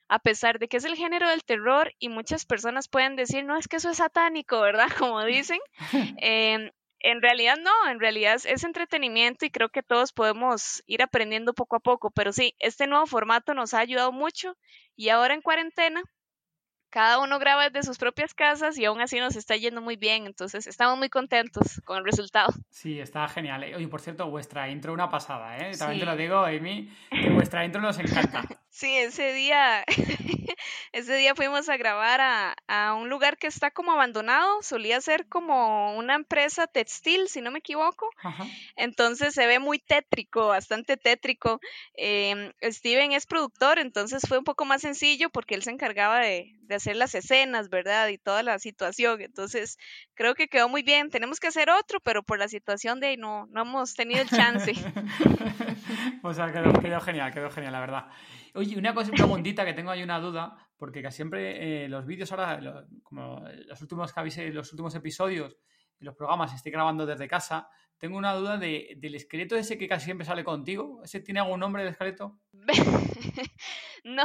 A 0.07 0.19
pesar 0.19 0.59
de 0.59 0.67
que 0.67 0.77
es 0.77 0.85
el 0.85 0.95
género 0.95 1.29
del 1.29 1.43
terror 1.43 1.93
y 1.99 2.09
muchas 2.09 2.45
personas 2.45 2.87
pueden 2.87 3.15
decir, 3.15 3.45
no 3.45 3.57
es 3.57 3.67
que 3.67 3.77
eso 3.77 3.91
es 3.91 3.97
satánico, 3.97 4.59
¿verdad? 4.59 4.89
Como 4.97 5.23
dicen. 5.23 5.59
Em, 6.17 6.71
en 7.01 7.21
realidad 7.21 7.57
no, 7.57 7.89
en 7.89 7.99
realidad 7.99 8.39
es, 8.43 8.63
entretenimiento 8.63 9.45
y 9.45 9.51
creo 9.51 9.69
que 9.69 9.83
todos 9.83 10.11
podemos 10.11 10.83
ir 10.85 11.01
aprendiendo 11.01 11.53
poco 11.53 11.77
a 11.77 11.79
poco, 11.79 12.11
pero 12.11 12.33
sí, 12.33 12.55
este 12.59 12.87
nuevo 12.87 13.05
formato 13.07 13.53
nos 13.53 13.73
ha 13.73 13.79
ayudado 13.79 14.11
mucho 14.11 14.57
y 14.95 15.09
ahora 15.09 15.33
en 15.33 15.41
cuarentena 15.41 16.03
cada 16.89 17.19
uno 17.19 17.39
graba 17.39 17.69
desde 17.69 17.83
sus 17.83 17.97
propias 17.97 18.33
casas 18.33 18.77
y 18.77 18.85
aún 18.85 19.01
así 19.01 19.19
nos 19.19 19.35
está 19.35 19.55
yendo 19.55 19.81
muy 19.81 19.95
bien, 19.95 20.25
entonces 20.25 20.67
estamos 20.67 20.97
muy 20.97 21.09
contentos 21.09 21.81
con 21.85 21.97
el 21.97 22.05
resultado. 22.05 22.53
Sí, 22.69 22.99
está 22.99 23.27
genial. 23.27 23.63
Oye, 23.75 23.87
por 23.87 24.01
cierto, 24.01 24.29
vuestra 24.29 24.69
intro 24.69 24.93
una 24.93 25.09
pasada, 25.09 25.57
¿eh? 25.57 25.71
También 25.77 25.99
te 25.99 26.05
lo 26.05 26.15
digo, 26.15 26.39
Amy, 26.39 26.91
que 27.09 27.29
vuestra 27.29 27.65
intro 27.65 27.81
nos 27.81 27.97
encanta. 27.99 28.43
Sí, 28.71 28.95
ese 28.95 29.33
día, 29.33 29.83
ese 30.93 31.15
día 31.15 31.35
fuimos 31.35 31.67
a 31.69 31.75
grabar 31.75 32.21
a, 32.21 32.93
un 32.93 33.09
lugar 33.09 33.37
que 33.37 33.47
está 33.47 33.71
como 33.71 33.91
abandonado, 33.91 34.61
solía 34.61 35.01
ser 35.01 35.27
como 35.27 35.97
una 35.97 36.15
empresa 36.15 36.67
textil, 36.67 37.27
si 37.27 37.41
no 37.41 37.51
me 37.51 37.59
equivoco. 37.59 38.09
Entonces 38.77 39.33
se 39.33 39.47
ve 39.47 39.59
muy 39.59 39.79
tétrico, 39.79 40.47
bastante 40.47 40.97
tétrico. 40.97 41.59
Em, 41.95 42.53
Steven 42.63 43.11
es 43.11 43.25
productor, 43.25 43.79
entonces 43.79 44.21
fue 44.27 44.37
un 44.37 44.45
poco 44.45 44.65
más 44.65 44.81
sencillo 44.81 45.29
porque 45.29 45.55
él 45.55 45.63
se 45.63 45.71
encargaba 45.71 46.19
de, 46.19 46.55
de 46.61 46.78
hacer 46.79 46.95
las 46.95 47.15
escenas, 47.15 47.69
¿verdad? 47.69 48.07
Y 48.09 48.17
toda 48.17 48.43
la 48.43 48.59
situación. 48.59 49.21
Entonces 49.21 49.77
creo 50.15 50.33
que 50.33 50.47
quedó 50.47 50.67
muy 50.67 50.81
bien. 50.81 51.09
Tenemos 51.09 51.39
que 51.39 51.47
hacer 51.47 51.69
otro, 51.69 51.99
pero 51.99 52.23
por 52.23 52.39
la 52.39 52.47
situación 52.47 52.99
de 52.99 53.07
ahí 53.07 53.17
no, 53.17 53.47
no 53.47 53.61
hemos 53.61 53.93
tenido 53.93 54.21
el 54.21 54.29
chance. 54.29 54.73
o 56.23 56.33
sea, 56.33 56.51
quedó, 56.51 56.99
genial, 57.01 57.33
quedó 57.33 57.49
genial, 57.51 57.73
la 57.73 57.79
verdad. 57.79 58.07
Oye, 58.55 58.77
una 58.77 58.93
cosa, 58.93 59.11
preguntita 59.11 59.63
que 59.65 59.73
tengo 59.73 59.91
ahí 59.91 60.01
una 60.01 60.19
duda, 60.19 60.55
porque 60.77 61.01
casi 61.01 61.17
siempre 61.17 61.85
eh, 61.85 61.89
los 61.89 62.05
vídeos 62.05 62.31
ahora, 62.31 62.85
como 63.03 63.43
los 63.67 63.81
últimos, 63.81 64.13
los 64.53 64.71
últimos 64.71 64.95
episodios 64.95 65.55
los 65.99 66.15
programas 66.15 66.53
estoy 66.53 66.71
grabando 66.71 67.05
desde 67.05 67.27
casa, 67.27 67.69
tengo 67.99 68.17
una 68.17 68.33
duda 68.33 68.57
de, 68.57 68.95
del 68.97 69.15
esqueleto 69.15 69.55
ese 69.55 69.77
que 69.77 69.87
casi 69.87 70.05
siempre 70.05 70.25
sale 70.25 70.43
contigo. 70.43 71.01
¿Ese 71.03 71.19
tiene 71.19 71.41
algún 71.41 71.59
nombre 71.59 71.83
el 71.83 71.89
esqueleto? 71.89 72.39
no, 74.03 74.23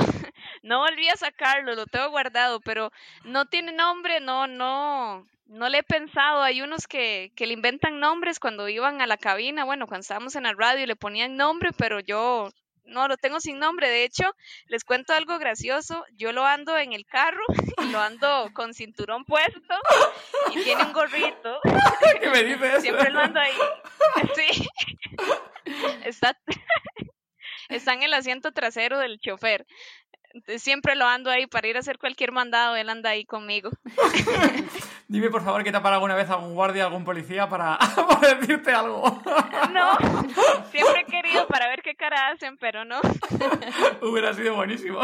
no 0.63 0.79
volví 0.79 1.09
a 1.09 1.17
sacarlo, 1.17 1.75
lo 1.75 1.87
tengo 1.87 2.11
guardado, 2.11 2.61
pero 2.61 2.93
no 3.25 3.47
tiene 3.47 3.73
nombre, 3.73 4.21
no, 4.21 4.47
no, 4.47 5.27
no 5.47 5.69
le 5.69 5.79
he 5.79 5.83
pensado. 5.83 6.43
Hay 6.43 6.63
unos 6.63 6.87
que, 6.87 7.33
que 7.35 7.47
le 7.49 7.55
inventan 7.55 7.99
nombres 7.99 8.39
cuando 8.39 8.69
iban 8.69 9.03
a 9.03 9.09
la 9.09 9.17
cabina, 9.17 9.65
bueno, 9.65 9.89
cuando 9.89 10.03
estábamos 10.03 10.37
en 10.37 10.45
la 10.45 10.53
radio 10.53 10.87
le 10.87 10.97
ponían 10.97 11.37
nombre, 11.37 11.71
pero 11.77 11.99
yo 11.99 12.51
no, 12.85 13.09
lo 13.09 13.17
tengo 13.17 13.41
sin 13.41 13.59
nombre. 13.59 13.89
De 13.89 14.05
hecho, 14.05 14.35
les 14.67 14.85
cuento 14.85 15.13
algo 15.13 15.39
gracioso. 15.39 16.05
Yo 16.13 16.33
lo 16.33 16.45
ando 16.45 16.77
en 16.79 16.93
el 16.93 17.07
carro 17.07 17.45
y 17.83 17.91
lo 17.91 18.01
ando 18.01 18.51
con 18.55 18.75
cinturón 18.75 19.25
puesto 19.25 19.75
y 20.53 20.63
tiene 20.63 20.85
un 20.85 20.93
gorrito. 20.93 21.61
¿Qué 22.21 22.31
me 22.31 22.43
dices? 22.43 22.83
Siempre 22.83 23.11
lo 23.11 23.21
ando 23.21 23.41
ahí. 23.41 23.53
Sí. 24.35 24.69
Está, 26.05 26.39
está 27.69 27.95
en 27.95 28.03
el 28.03 28.13
asiento 28.13 28.53
trasero 28.53 28.99
del 28.99 29.19
chofer. 29.19 29.67
Siempre 30.59 30.97
lo 30.97 31.07
ando 31.07 31.31
ahí 31.31 31.47
para 31.47 31.69
ir 31.69 31.77
a 31.77 31.81
hacer 31.81 31.99
cualquier 31.99 32.33
mandado, 32.33 32.75
él 32.77 32.89
anda 32.89 33.11
ahí 33.11 33.25
conmigo. 33.25 33.71
Dime 35.09 35.31
por 35.31 35.45
favor 35.45 35.63
que 35.63 35.71
te 35.71 35.77
ha 35.77 35.83
parado 35.83 35.97
alguna 36.01 36.17
vez 36.17 36.29
algún 36.31 36.55
guardia, 36.55 36.87
algún 36.87 37.05
policía 37.05 37.49
para, 37.49 37.79
para 38.09 38.35
decirte 38.35 38.73
algo. 38.73 39.23
No, 39.73 39.97
siempre 40.71 41.03
he 41.03 41.05
querido 41.07 41.47
para 41.47 41.69
ver 41.69 41.83
qué 41.83 41.95
cara 41.95 42.29
hacen, 42.29 42.57
pero 42.59 42.85
no. 42.85 43.01
Hubiera 44.03 44.35
sido 44.35 44.55
buenísimo. 44.57 44.99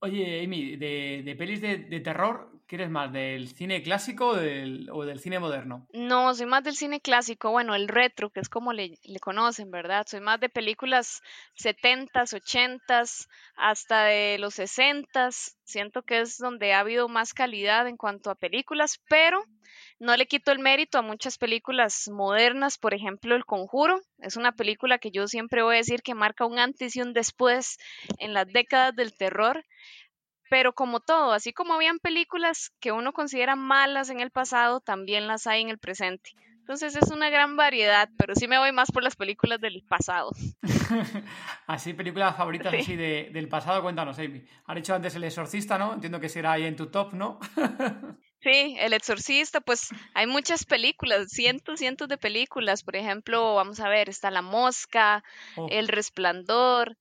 Oye, 0.00 0.44
Amy, 0.44 0.76
de, 0.76 1.22
de 1.24 1.36
pelis 1.36 1.60
de, 1.60 1.78
de 1.78 2.00
terror, 2.00 2.50
¿Quieres 2.66 2.88
más 2.88 3.12
del 3.12 3.48
cine 3.48 3.82
clásico 3.82 4.28
o 4.28 4.36
del, 4.36 5.20
cine 5.20 5.38
moderno? 5.38 5.86
No, 5.92 6.34
soy 6.34 6.46
más 6.46 6.64
del 6.64 6.74
cine 6.74 7.00
clásico, 7.00 7.50
bueno, 7.50 7.74
el 7.74 7.88
retro, 7.88 8.30
que 8.30 8.40
es 8.40 8.48
como 8.48 8.72
le, 8.72 8.98
conocen, 9.20 9.70
¿verdad? 9.70 10.06
Soy 10.08 10.20
más 10.20 10.40
de 10.40 10.48
películas 10.48 11.20
70s, 11.62 12.32
80s, 12.32 13.28
hasta 13.56 14.04
de 14.04 14.38
los 14.38 14.58
60s. 14.58 15.56
Siento 15.64 16.02
que 16.02 16.20
es 16.20 16.38
donde 16.38 16.72
ha 16.72 16.80
habido 16.80 17.06
más 17.08 17.34
calidad 17.34 17.86
en 17.86 17.98
cuanto 17.98 18.30
a 18.30 18.34
películas, 18.34 18.98
pero 19.10 19.44
no 19.98 20.16
le 20.16 20.26
quito 20.26 20.50
el 20.50 20.58
mérito 20.58 20.98
a 20.98 21.02
muchas 21.02 21.36
películas 21.36 22.08
modernas, 22.08 22.78
por 22.78 22.94
ejemplo, 22.94 23.36
El 23.36 23.44
Conjuro. 23.44 24.00
Es 24.18 24.36
una 24.36 24.52
película 24.52 24.98
que 24.98 25.10
yo 25.10 25.26
siempre 25.28 25.62
voy 25.62 25.74
a 25.74 25.78
decir 25.78 26.02
que 26.02 26.14
marca 26.14 26.46
un 26.46 26.58
antes 26.58 26.96
y 26.96 27.02
un 27.02 27.12
después 27.12 27.76
en 28.18 28.32
las 28.32 28.46
décadas 28.46 28.96
del 28.96 29.14
terror 29.14 29.64
pero 30.54 30.72
como 30.72 31.00
todo, 31.00 31.32
así 31.32 31.52
como 31.52 31.74
habían 31.74 31.98
películas 31.98 32.70
que 32.78 32.92
uno 32.92 33.12
considera 33.12 33.56
malas 33.56 34.08
en 34.08 34.20
el 34.20 34.30
pasado, 34.30 34.78
también 34.78 35.26
las 35.26 35.48
hay 35.48 35.62
en 35.62 35.68
el 35.68 35.78
presente. 35.78 36.30
Entonces 36.60 36.94
es 36.94 37.10
una 37.10 37.28
gran 37.28 37.56
variedad, 37.56 38.08
pero 38.16 38.36
sí 38.36 38.46
me 38.46 38.56
voy 38.56 38.70
más 38.70 38.92
por 38.92 39.02
las 39.02 39.16
películas 39.16 39.60
del 39.60 39.82
pasado. 39.82 40.30
así, 41.66 41.92
películas 41.92 42.36
favoritas 42.36 42.72
así 42.72 42.94
del 42.94 43.48
pasado, 43.48 43.82
cuéntanos, 43.82 44.16
Amy. 44.20 44.44
Han 44.66 44.76
dicho 44.76 44.94
antes 44.94 45.16
El 45.16 45.24
Exorcista, 45.24 45.76
¿no? 45.76 45.92
Entiendo 45.92 46.20
que 46.20 46.28
será 46.28 46.52
ahí 46.52 46.62
en 46.66 46.76
tu 46.76 46.86
top, 46.86 47.14
¿no? 47.14 47.40
sí, 48.40 48.76
El 48.78 48.92
Exorcista, 48.92 49.60
pues 49.60 49.88
hay 50.14 50.28
muchas 50.28 50.64
películas, 50.64 51.30
cientos, 51.30 51.80
cientos 51.80 52.06
de 52.06 52.16
películas. 52.16 52.84
Por 52.84 52.94
ejemplo, 52.94 53.56
vamos 53.56 53.80
a 53.80 53.88
ver, 53.88 54.08
está 54.08 54.30
La 54.30 54.42
Mosca, 54.42 55.24
oh. 55.56 55.66
El 55.68 55.88
Resplandor, 55.88 56.96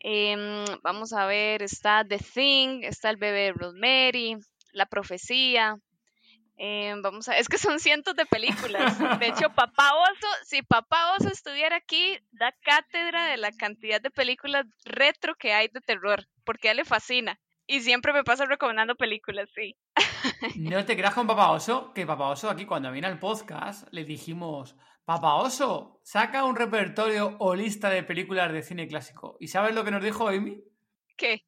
Em, 0.00 0.64
vamos 0.82 1.12
a 1.12 1.26
ver, 1.26 1.62
está 1.62 2.04
The 2.04 2.18
Thing, 2.18 2.82
está 2.82 3.10
el 3.10 3.16
bebé 3.16 3.52
Rosemary, 3.52 4.36
La 4.72 4.86
Profecía. 4.86 5.76
Em, 6.56 7.00
vamos 7.02 7.28
a, 7.28 7.36
es 7.38 7.48
que 7.48 7.58
son 7.58 7.80
cientos 7.80 8.14
de 8.14 8.26
películas. 8.26 8.98
De 9.18 9.26
hecho, 9.26 9.50
Papá 9.54 9.94
Oso, 9.94 10.28
si 10.44 10.62
Papá 10.62 11.14
Oso 11.14 11.28
estuviera 11.28 11.76
aquí, 11.76 12.18
da 12.30 12.52
cátedra 12.62 13.26
de 13.26 13.36
la 13.36 13.52
cantidad 13.52 14.00
de 14.00 14.10
películas 14.10 14.66
retro 14.84 15.34
que 15.34 15.52
hay 15.52 15.68
de 15.68 15.80
terror, 15.80 16.26
porque 16.44 16.68
a 16.68 16.70
él 16.72 16.78
le 16.78 16.84
fascina. 16.84 17.38
Y 17.66 17.80
siempre 17.80 18.12
me 18.12 18.24
pasa 18.24 18.44
recomendando 18.44 18.96
películas, 18.96 19.48
sí. 19.54 19.76
No 20.56 20.84
te 20.84 20.96
creas 20.96 21.14
con 21.14 21.26
Papá 21.26 21.50
Oso, 21.50 21.92
que 21.94 22.06
Papá 22.06 22.28
Oso 22.28 22.50
aquí 22.50 22.66
cuando 22.66 22.92
viene 22.92 23.06
al 23.06 23.18
podcast 23.18 23.88
le 23.92 24.04
dijimos, 24.04 24.76
Papá 25.04 25.34
Oso, 25.34 26.00
saca 26.04 26.44
un 26.44 26.56
repertorio 26.56 27.36
o 27.40 27.54
lista 27.54 27.90
de 27.90 28.02
películas 28.02 28.52
de 28.52 28.62
cine 28.62 28.86
clásico. 28.86 29.36
¿Y 29.40 29.48
sabes 29.48 29.74
lo 29.74 29.84
que 29.84 29.90
nos 29.90 30.02
dijo 30.02 30.28
Amy? 30.28 30.62
¿Qué? 31.16 31.44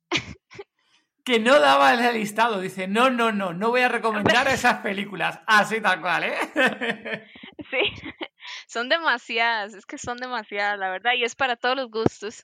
Que 1.25 1.39
no 1.39 1.59
daba 1.59 1.95
el 1.95 2.15
listado. 2.15 2.61
Dice, 2.61 2.87
no, 2.87 3.11
no, 3.11 3.33
no, 3.33 3.55
no 3.55 3.71
voy 3.71 3.81
a 3.83 3.89
recomendar 3.89 4.49
esas 4.49 4.81
películas. 4.81 5.41
Así 5.47 5.81
tal 5.81 6.01
cual, 6.01 6.25
¿eh? 6.25 6.35
Sí, 7.71 7.79
son 8.67 8.89
demasiadas, 8.89 9.75
es 9.75 9.87
que 9.87 9.97
son 9.97 10.19
demasiadas, 10.19 10.79
la 10.79 10.91
verdad, 10.91 11.13
y 11.15 11.25
es 11.25 11.35
para 11.35 11.57
todos 11.57 11.77
los 11.77 11.91
gustos. 11.91 12.43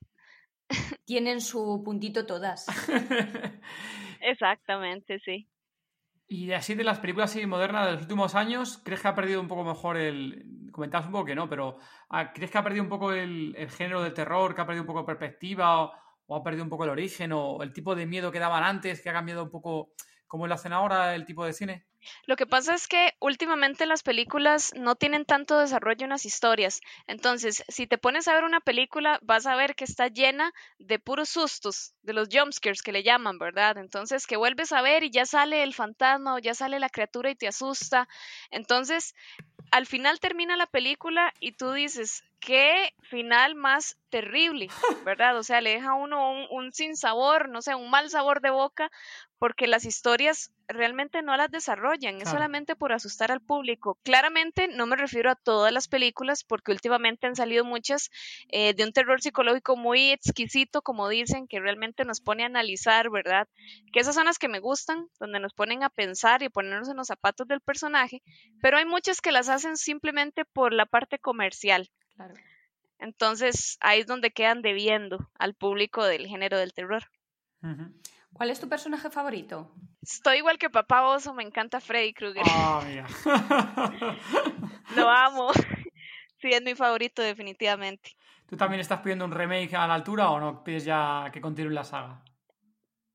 Tienen 1.05 1.41
su 1.41 1.83
puntito 1.85 2.25
todas. 2.25 2.67
Exactamente, 4.21 5.21
sí. 5.21 5.49
Y 6.33 6.53
así 6.53 6.77
de 6.77 6.85
las 6.85 7.01
películas 7.01 7.37
modernas 7.49 7.87
de 7.87 7.93
los 7.95 8.03
últimos 8.03 8.37
años, 8.37 8.81
¿crees 8.85 9.03
que 9.03 9.09
ha 9.09 9.17
perdido 9.17 9.41
un 9.41 9.49
poco 9.49 9.65
mejor 9.65 9.97
el... 9.97 10.69
Comentabas 10.71 11.07
un 11.07 11.13
poco 11.13 11.25
que 11.25 11.35
no, 11.35 11.49
pero 11.49 11.79
ah, 12.09 12.33
¿crees 12.33 12.53
que 12.53 12.59
ha 12.59 12.63
perdido 12.63 12.85
un 12.85 12.89
poco 12.89 13.11
el, 13.13 13.53
género 13.71 14.01
de 14.01 14.13
terror, 14.13 14.55
que 14.55 14.61
ha 14.61 14.65
perdido 14.65 14.85
un 14.85 14.87
poco 14.87 15.01
de 15.01 15.07
perspectiva 15.07 15.91
o, 16.27 16.37
ha 16.37 16.43
perdido 16.45 16.63
un 16.63 16.71
poco 16.71 16.85
el 16.85 16.91
origen 16.91 17.33
o 17.33 17.65
el 17.65 17.73
tipo 17.73 17.97
de 17.97 18.07
miedo 18.07 18.31
que 18.31 18.39
daban 18.39 18.63
antes, 18.63 19.03
que 19.03 19.11
ha 19.11 19.13
cambiado 19.13 19.43
un 19.43 19.51
poco 19.51 19.91
como 20.29 20.47
lo 20.47 20.55
hacen 20.55 20.73
ahora 20.73 21.17
el 21.17 21.27
tipo 21.27 21.45
de 21.45 21.53
cine? 21.53 21.89
Lo 22.27 22.37
que 22.37 22.47
pasa 22.47 22.75
es 22.75 22.89
que 22.89 23.15
últimamente 23.21 23.87
las 23.87 24.03
películas 24.03 24.73
no 24.77 24.95
tienen 24.95 25.25
tanto 25.25 25.59
desarrollo 25.59 26.05
en 26.05 26.11
las 26.11 26.25
historias. 26.25 26.81
Entonces, 27.07 27.65
si 27.69 27.87
te 27.87 27.99
pones 27.99 28.29
a 28.29 28.35
ver 28.35 28.45
una 28.45 28.61
película, 28.61 29.19
vas 29.23 29.47
a 29.47 29.57
ver 29.57 29.75
que 29.75 29.85
está 29.85 30.09
llena 30.09 30.53
de 30.79 30.99
puros 30.99 31.29
sustos, 31.29 31.95
de 32.03 32.13
los 32.13 32.29
jumpscares 32.31 32.83
que 32.83 32.93
le 32.93 33.03
llaman, 33.03 33.39
¿verdad? 33.39 33.79
Entonces, 33.79 34.27
que 34.27 34.37
vuelves 34.37 34.73
a 34.73 34.83
ver 34.83 35.05
y 35.05 35.11
ya 35.11 35.27
sale 35.27 35.63
el 35.63 35.75
fantasma 35.75 36.35
o 36.35 36.39
ya 36.39 36.55
sale 36.55 36.81
la 36.81 36.89
criatura 36.89 37.31
y 37.31 37.37
te 37.37 37.49
asusta. 37.49 38.09
Entonces, 38.51 39.15
al 39.71 39.87
final 39.87 40.21
termina 40.21 40.57
la 40.57 40.67
película 40.67 41.33
y 41.41 41.53
tú 41.53 41.73
dices, 41.73 42.25
qué 42.41 42.95
final 43.03 43.55
más 43.55 43.97
terrible, 44.09 44.69
¿verdad? 45.05 45.37
O 45.39 45.43
sea, 45.43 45.61
le 45.61 45.71
deja 45.71 45.91
a 45.91 45.95
uno 45.95 46.31
un, 46.31 46.47
un 46.51 46.73
sinsabor, 46.73 47.49
no 47.49 47.63
sé, 47.63 47.75
un 47.75 47.91
mal 47.91 48.11
sabor 48.11 48.41
de 48.41 48.51
boca, 48.51 48.91
porque 49.39 49.67
las 49.67 49.85
historias 49.85 50.53
realmente 50.73 51.23
no 51.23 51.37
las 51.37 51.51
desarrollan, 51.51 52.21
es 52.21 52.29
solamente 52.29 52.77
por 52.77 52.93
asustar 52.93 53.33
al 53.33 53.41
público. 53.41 53.99
Claramente 54.03 54.69
no 54.69 54.87
me 54.87 54.97
refiero 54.97 55.31
a 55.31 55.35
todas 55.35 55.73
las 55.73 55.89
películas, 55.89 56.45
porque 56.45 56.73
últimamente 56.73 57.27
han 57.27 57.37
salido 57.37 57.65
muchas 57.65 58.11
eh, 58.49 58.75
de 58.75 58.85
un 58.85 58.93
terror 58.93 59.21
psicológico 59.21 59.77
muy 59.77 60.11
exquisito, 60.11 60.83
como 60.83 61.09
dicen, 61.09 61.47
que 61.47 61.61
realmente 61.61 62.05
nos 62.05 62.21
pone 62.21 62.43
a 62.43 62.47
analizar, 62.47 63.11
¿verdad? 63.11 63.49
Que 63.93 64.01
esas 64.01 64.15
son 64.15 64.27
las 64.27 64.39
que 64.39 64.49
me 64.49 64.61
gustan, 64.61 65.09
donde 65.19 65.41
nos 65.41 65.53
ponen 65.55 65.83
a 65.83 65.91
pensar 65.91 66.43
y 66.43 66.49
ponernos 66.49 66.89
en 66.89 66.97
los 66.97 67.09
zapatos 67.09 67.47
del 67.47 67.61
personaje, 67.61 68.23
pero 68.63 68.79
hay 68.79 68.85
muchas 68.85 69.21
que 69.21 69.33
las 69.33 69.49
hacen 69.49 69.77
simplemente 69.77 70.45
por 70.45 70.73
la 70.73 70.87
parte 70.87 71.19
comercial. 71.19 71.91
Claro. 72.15 72.35
Entonces 72.99 73.79
ahí 73.81 74.01
es 74.01 74.07
donde 74.07 74.31
quedan 74.31 74.63
debiendo 74.63 75.31
al 75.39 75.55
público 75.55 76.05
del 76.05 76.27
género 76.27 76.59
del 76.59 76.75
terror. 76.75 77.05
¿Cuál 78.33 78.51
es 78.51 78.61
tu 78.61 78.69
personaje 78.69 79.11
favorito? 79.11 79.73
Estoy 80.03 80.39
igual 80.39 80.59
que 80.59 80.71
Papá 80.71 81.03
Oso, 81.07 81.35
me 81.35 81.43
encanta 81.43 81.81
Freddy 81.81 82.13
Krueger. 82.15 82.43
Ah, 82.47 82.83
mira. 82.87 83.07
Lo 84.97 85.09
amo. 85.09 85.51
Sí, 86.41 86.49
es 86.49 86.63
mi 86.63 86.75
favorito 86.75 87.21
definitivamente. 87.21 88.17
¿Tú 88.49 88.57
también 88.57 88.81
estás 88.81 89.01
pidiendo 89.01 89.27
un 89.27 89.31
remake 89.31 89.75
a 89.75 89.87
la 89.87 89.93
altura 89.93 90.31
o 90.31 90.41
no 90.41 90.65
pides 90.65 90.87
ya 90.87 91.29
que 91.31 91.43
continúe 91.43 91.71
la 91.71 91.85
saga? 91.85 92.23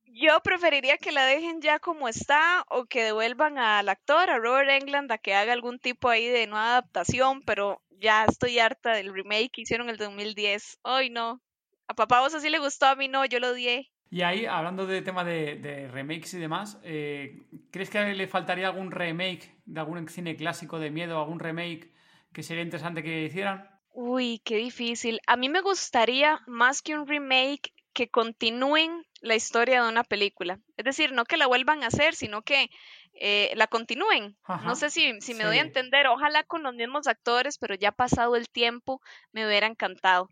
Yo 0.05 0.39
preferiría 0.41 0.98
que 0.98 1.12
la 1.12 1.25
dejen 1.25 1.60
ya 1.60 1.79
como 1.79 2.07
está 2.07 2.63
o 2.69 2.86
que 2.86 3.03
devuelvan 3.03 3.57
al 3.57 3.89
actor, 3.89 4.29
a 4.29 4.38
Robert 4.38 4.69
Englund, 4.69 5.12
a 5.12 5.17
que 5.17 5.34
haga 5.34 5.53
algún 5.53 5.79
tipo 5.79 6.07
ahí 6.07 6.27
de 6.27 6.45
nueva 6.45 6.69
adaptación, 6.69 7.41
pero 7.41 7.81
ya 7.89 8.25
estoy 8.25 8.60
harta 8.60 8.91
del 8.91 9.12
remake 9.12 9.50
que 9.51 9.62
hicieron 9.62 9.88
en 9.88 9.93
el 9.93 9.98
2010. 9.98 10.77
Ay, 10.84 11.10
no. 11.10 11.41
A 11.88 11.95
Papá 11.95 12.22
Oso 12.22 12.39
sí 12.39 12.50
le 12.50 12.60
gustó, 12.60 12.86
a 12.86 12.95
mí 12.95 13.07
no, 13.07 13.25
yo 13.25 13.39
lo 13.39 13.50
odié. 13.50 13.91
Y 14.15 14.22
ahí, 14.22 14.45
hablando 14.45 14.88
de 14.88 15.01
tema 15.01 15.25
de, 15.25 15.55
de 15.57 15.89
remakes 15.89 16.36
y 16.36 16.39
demás, 16.39 16.79
eh, 16.84 17.43
¿crees 17.69 17.89
que 17.89 18.01
le 18.13 18.27
faltaría 18.27 18.67
algún 18.67 18.89
remake 18.89 19.51
de 19.65 19.81
algún 19.81 20.07
cine 20.07 20.38
clásico 20.38 20.79
de 20.79 20.89
miedo, 20.89 21.19
algún 21.19 21.38
remake 21.38 21.91
que 22.31 22.41
sería 22.41 22.63
interesante 22.63 23.03
que 23.03 23.25
hicieran? 23.25 23.69
Uy, 23.91 24.39
qué 24.45 24.55
difícil. 24.55 25.19
A 25.27 25.36
mí 25.36 25.50
me 25.50 25.60
gustaría, 25.60 26.39
más 26.48 26.81
que 26.81 26.98
un 26.98 27.05
remake, 27.05 27.74
que 27.91 28.07
continúen 28.07 29.05
la 29.19 29.36
historia 29.36 29.84
de 29.84 29.89
una 29.89 30.05
película. 30.05 30.62
Es 30.77 30.86
decir, 30.86 31.12
no 31.12 31.25
que 31.25 31.36
la 31.36 31.48
vuelvan 31.48 31.84
a 31.84 31.88
hacer, 31.88 32.15
sino 32.15 32.41
que 32.41 32.69
eh, 33.15 33.51
la 33.57 33.67
continúen. 33.67 34.38
Ajá. 34.45 34.65
No 34.65 34.75
sé 34.77 34.91
si, 34.91 35.19
si 35.19 35.34
me 35.34 35.43
doy 35.43 35.57
a 35.57 35.63
Sí. 35.63 35.67
entender. 35.67 36.07
Ojalá 36.07 36.43
con 36.45 36.63
los 36.63 36.74
mismos 36.74 37.07
actores, 37.07 37.57
pero 37.57 37.75
ya 37.75 37.91
pasado 37.91 38.38
el 38.38 38.48
tiempo, 38.48 39.01
me 39.34 39.45
hubiera 39.45 39.67
encantado. 39.67 40.29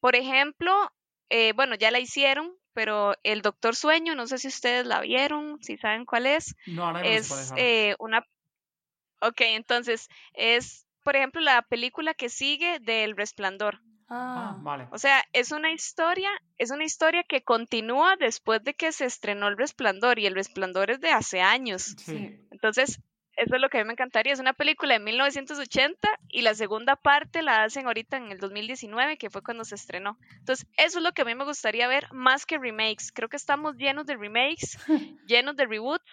Por 0.00 0.16
ejemplo, 0.16 0.72
eh, 1.28 1.52
bueno, 1.52 1.74
ya 1.74 1.90
la 1.90 2.00
hicieron, 2.00 2.56
pero 2.72 3.14
El 3.22 3.42
Doctor 3.42 3.76
Sueño, 3.76 4.14
no 4.14 4.26
sé 4.26 4.38
si 4.38 4.48
ustedes 4.48 4.86
la 4.86 5.00
vieron, 5.00 5.62
si 5.62 5.76
saben 5.76 6.04
cuál 6.04 6.26
es 6.26 6.54
No, 6.66 6.86
ahora 6.86 7.02
es 7.02 7.52
eh, 7.56 7.96
una... 7.98 8.24
Ok, 9.20 9.40
entonces 9.40 10.08
es, 10.32 10.86
por 11.04 11.16
ejemplo, 11.16 11.40
la 11.40 11.62
película 11.62 12.14
que 12.14 12.28
sigue 12.28 12.78
del 12.80 13.16
Resplandor. 13.16 13.80
Ah, 14.08 14.40
Ah, 14.50 14.56
vale. 14.60 14.88
O 14.90 14.98
sea, 14.98 15.22
es 15.32 15.52
una 15.52 15.70
historia, 15.72 16.30
es 16.58 16.70
una 16.70 16.84
historia 16.84 17.22
que 17.22 17.42
continúa 17.42 18.16
después 18.16 18.62
de 18.64 18.74
que 18.74 18.90
se 18.90 19.04
estrenó 19.04 19.46
el 19.46 19.56
Resplandor 19.56 20.18
y 20.18 20.26
el 20.26 20.34
Resplandor 20.34 20.90
es 20.90 21.00
de 21.00 21.10
hace 21.10 21.40
años. 21.40 21.94
Sí. 21.96 22.40
Entonces, 22.50 23.00
eso 23.40 23.54
es 23.54 23.60
lo 23.60 23.70
que 23.70 23.78
a 23.78 23.80
mí 23.80 23.86
me 23.86 23.94
encantaría. 23.94 24.34
Es 24.34 24.38
una 24.38 24.52
película 24.52 24.92
de 24.94 25.00
1980 25.00 26.08
y 26.28 26.42
la 26.42 26.54
segunda 26.54 26.96
parte 26.96 27.40
la 27.42 27.62
hacen 27.62 27.86
ahorita 27.86 28.18
en 28.18 28.30
el 28.30 28.38
2019, 28.38 29.16
que 29.16 29.30
fue 29.30 29.42
cuando 29.42 29.64
se 29.64 29.76
estrenó. 29.76 30.18
Entonces, 30.38 30.66
eso 30.76 30.98
es 30.98 31.04
lo 31.04 31.12
que 31.12 31.22
a 31.22 31.24
mí 31.24 31.34
me 31.34 31.44
gustaría 31.44 31.88
ver 31.88 32.06
más 32.12 32.44
que 32.44 32.58
remakes. 32.58 33.12
Creo 33.12 33.30
que 33.30 33.38
estamos 33.38 33.76
llenos 33.76 34.04
de 34.04 34.16
remakes, 34.16 34.78
llenos 35.26 35.56
de 35.56 35.64
reboots 35.64 36.04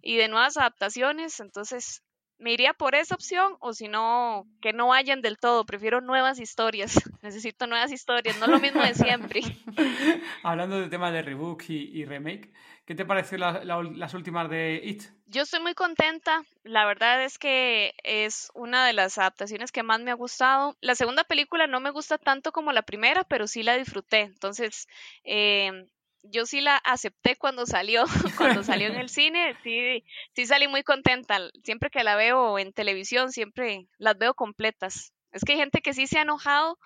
y 0.00 0.16
de 0.16 0.28
nuevas 0.28 0.56
adaptaciones. 0.56 1.40
Entonces, 1.40 2.02
me 2.38 2.52
iría 2.52 2.72
por 2.72 2.94
esa 2.94 3.14
opción 3.14 3.56
o 3.60 3.74
si 3.74 3.88
no, 3.88 4.46
que 4.62 4.72
no 4.72 4.94
hayan 4.94 5.20
del 5.20 5.38
todo. 5.38 5.66
Prefiero 5.66 6.00
nuevas 6.00 6.40
historias. 6.40 6.94
Necesito 7.22 7.66
nuevas 7.66 7.92
historias, 7.92 8.38
no 8.40 8.46
lo 8.46 8.58
mismo 8.58 8.82
de 8.82 8.94
siempre. 8.94 9.42
Hablando 10.42 10.80
del 10.80 10.88
tema 10.88 11.12
de 11.12 11.20
rebook 11.20 11.64
y, 11.68 12.00
y 12.00 12.06
remake, 12.06 12.50
¿qué 12.84 12.94
te 12.94 13.04
pareció 13.04 13.38
la- 13.38 13.64
la- 13.64 13.82
las 13.82 14.14
últimas 14.14 14.48
de 14.50 14.80
It? 14.82 15.02
Yo 15.26 15.42
estoy 15.42 15.60
muy 15.60 15.74
contenta. 15.74 16.42
La 16.62 16.84
verdad 16.84 17.22
es 17.24 17.38
que 17.38 17.94
es 18.04 18.50
una 18.54 18.86
de 18.86 18.92
las 18.92 19.16
adaptaciones 19.18 19.72
que 19.72 19.82
más 19.82 20.00
me 20.00 20.10
ha 20.10 20.14
gustado. 20.14 20.76
La 20.80 20.94
segunda 20.94 21.24
película 21.24 21.66
no 21.66 21.80
me 21.80 21.90
gusta 21.90 22.18
tanto 22.18 22.52
como 22.52 22.72
la 22.72 22.82
primera, 22.82 23.24
pero 23.24 23.46
sí 23.46 23.62
la 23.62 23.76
disfruté. 23.76 24.20
Entonces, 24.20 24.88
eh, 25.24 25.86
yo 26.24 26.44
sí 26.46 26.60
la 26.60 26.76
acepté 26.76 27.36
cuando 27.36 27.64
salió, 27.66 28.04
cuando 28.36 28.62
salió 28.62 28.88
en 28.88 28.96
el 28.96 29.08
cine. 29.08 29.56
Sí, 29.62 30.04
sí 30.34 30.46
salí 30.46 30.68
muy 30.68 30.82
contenta. 30.82 31.38
Siempre 31.64 31.88
que 31.90 32.04
la 32.04 32.14
veo 32.16 32.58
en 32.58 32.72
televisión, 32.74 33.32
siempre 33.32 33.86
las 33.98 34.18
veo 34.18 34.34
completas. 34.34 35.12
Es 35.32 35.44
que 35.44 35.52
hay 35.52 35.58
gente 35.58 35.80
que 35.80 35.94
sí 35.94 36.06
se 36.06 36.18
ha 36.18 36.22
enojado, 36.22 36.78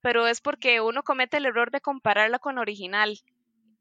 pero 0.00 0.26
es 0.26 0.40
porque 0.40 0.80
uno 0.80 1.04
comete 1.04 1.36
el 1.36 1.46
error 1.46 1.70
de 1.70 1.80
compararla 1.80 2.40
con 2.40 2.56
la 2.56 2.60
original. 2.62 3.20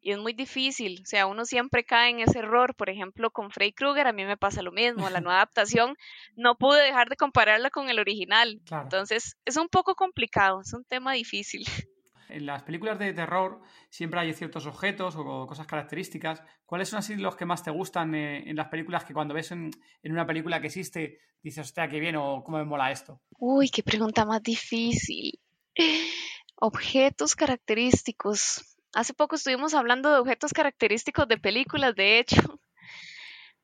Y 0.06 0.12
es 0.12 0.20
muy 0.20 0.34
difícil, 0.34 1.00
o 1.02 1.06
sea, 1.06 1.28
uno 1.28 1.46
siempre 1.46 1.86
cae 1.86 2.10
en 2.10 2.20
ese 2.20 2.40
error. 2.40 2.76
Por 2.76 2.90
ejemplo, 2.90 3.32
con 3.32 3.52
Freddy 3.52 3.72
Krueger 3.72 4.06
a 4.06 4.12
mí 4.12 4.26
me 4.26 4.36
pasa 4.36 4.62
lo 4.62 4.74
mismo. 4.74 5.10
La 5.10 5.22
nueva 5.22 5.38
adaptación 5.38 5.96
no 6.36 6.58
pude 6.58 6.84
dejar 6.84 7.08
de 7.08 7.16
compararla 7.16 7.70
con 7.70 7.90
el 7.90 8.00
original. 8.00 8.60
Claro. 8.66 8.84
Entonces, 8.84 9.38
es 9.46 9.56
un 9.56 9.70
poco 9.70 9.96
complicado, 9.96 10.60
es 10.60 10.74
un 10.74 10.84
tema 10.84 11.14
difícil. 11.14 11.64
En 12.30 12.48
las 12.48 12.64
películas 12.64 12.98
de 12.98 13.14
terror 13.14 13.62
siempre 13.92 14.20
hay 14.20 14.34
ciertos 14.34 14.66
objetos 14.66 15.16
o 15.16 15.46
cosas 15.46 15.68
características. 15.68 16.42
¿Cuáles 16.66 16.90
son 16.90 16.98
así 16.98 17.16
los 17.16 17.36
que 17.36 17.46
más 17.46 17.62
te 17.62 17.70
gustan 17.70 18.16
eh, 18.16 18.50
en 18.50 18.56
las 18.56 18.70
películas 18.70 19.04
que 19.06 19.14
cuando 19.14 19.36
ves 19.36 19.52
en, 19.52 19.70
en 20.02 20.12
una 20.12 20.26
película 20.26 20.60
que 20.60 20.68
existe 20.68 21.20
dices, 21.44 21.68
hostia, 21.68 21.88
qué 21.88 22.00
bien 22.00 22.16
o 22.16 22.44
cómo 22.44 22.58
me 22.58 22.66
mola 22.66 22.92
esto? 22.92 23.22
Uy, 23.38 23.70
qué 23.70 23.84
pregunta 23.84 24.26
más 24.26 24.42
difícil. 24.42 25.40
Objetos 26.56 27.36
característicos. 27.36 28.73
Hace 28.94 29.14
poco 29.14 29.36
estuvimos 29.36 29.74
hablando 29.74 30.12
de 30.12 30.20
objetos 30.20 30.54
característicos 30.54 31.28
de 31.28 31.38
películas, 31.38 31.96
de 31.96 32.20
hecho. 32.20 32.36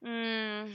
Mm, 0.01 0.71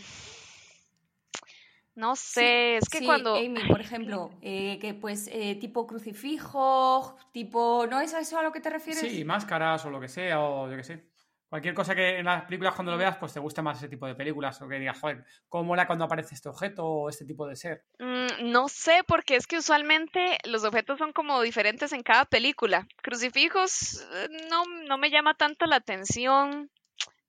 no 1.94 2.14
sé, 2.14 2.76
es 2.76 2.90
que 2.90 2.98
Sí, 2.98 3.06
cuando... 3.06 3.36
Amy, 3.36 3.66
por 3.66 3.80
ejemplo, 3.80 4.30
eh, 4.42 4.78
que 4.80 4.92
pues 4.92 5.30
eh, 5.32 5.56
tipo 5.58 5.86
crucifijo, 5.86 7.16
tipo... 7.32 7.86
¿No 7.88 8.00
es 8.00 8.12
a 8.12 8.20
eso 8.20 8.38
a 8.38 8.42
lo 8.42 8.52
que 8.52 8.60
te 8.60 8.68
refieres? 8.68 9.00
Sí, 9.00 9.24
máscaras 9.24 9.82
o 9.86 9.90
lo 9.90 9.98
que 9.98 10.08
sea, 10.08 10.42
o 10.42 10.68
yo 10.68 10.76
qué 10.76 10.84
sé. 10.84 11.13
Cualquier 11.48 11.74
cosa 11.74 11.94
que 11.94 12.18
en 12.18 12.24
las 12.24 12.44
películas 12.44 12.74
cuando 12.74 12.92
lo 12.92 12.98
veas, 12.98 13.16
pues 13.16 13.32
te 13.32 13.38
guste 13.38 13.62
más 13.62 13.78
ese 13.78 13.88
tipo 13.88 14.06
de 14.06 14.14
películas. 14.14 14.60
O 14.60 14.68
que 14.68 14.78
digas, 14.78 14.98
joder, 14.98 15.24
¿cómo 15.48 15.64
mola 15.64 15.86
cuando 15.86 16.04
aparece 16.04 16.34
este 16.34 16.48
objeto 16.48 16.84
o 16.84 17.08
este 17.08 17.24
tipo 17.24 17.46
de 17.46 17.54
ser? 17.54 17.84
Mm, 18.00 18.50
no 18.50 18.68
sé, 18.68 19.02
porque 19.06 19.36
es 19.36 19.46
que 19.46 19.58
usualmente 19.58 20.38
los 20.44 20.64
objetos 20.64 20.98
son 20.98 21.12
como 21.12 21.40
diferentes 21.42 21.92
en 21.92 22.02
cada 22.02 22.24
película. 22.24 22.86
Crucifijos 23.02 24.00
eh, 24.14 24.28
no, 24.50 24.64
no 24.88 24.98
me 24.98 25.10
llama 25.10 25.34
tanto 25.34 25.66
la 25.66 25.76
atención. 25.76 26.70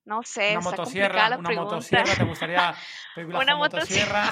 No 0.04 0.22
sé, 0.22 0.52
Una 0.52 0.60
motosierra, 0.60 1.28
la 1.28 1.38
una 1.38 1.48
pregunta. 1.48 1.74
motosierra, 1.74 2.14
¿te 2.14 2.24
gustaría 2.24 2.74
películas 3.14 3.42
Una 3.42 3.52
con 3.52 3.60
motosierra? 3.60 4.30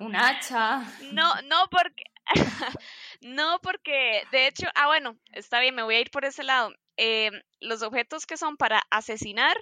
Un 0.00 0.16
hacha. 0.16 0.82
No, 1.12 1.40
no 1.42 1.68
porque 1.70 2.02
no 3.20 3.60
porque 3.62 4.22
de 4.32 4.48
hecho, 4.48 4.66
ah 4.74 4.86
bueno, 4.88 5.16
está 5.32 5.60
bien, 5.60 5.74
me 5.74 5.82
voy 5.82 5.94
a 5.94 6.00
ir 6.00 6.10
por 6.10 6.24
ese 6.24 6.42
lado. 6.42 6.72
Eh, 6.96 7.30
los 7.60 7.82
objetos 7.82 8.26
que 8.26 8.36
son 8.36 8.56
para 8.56 8.82
asesinar 8.90 9.56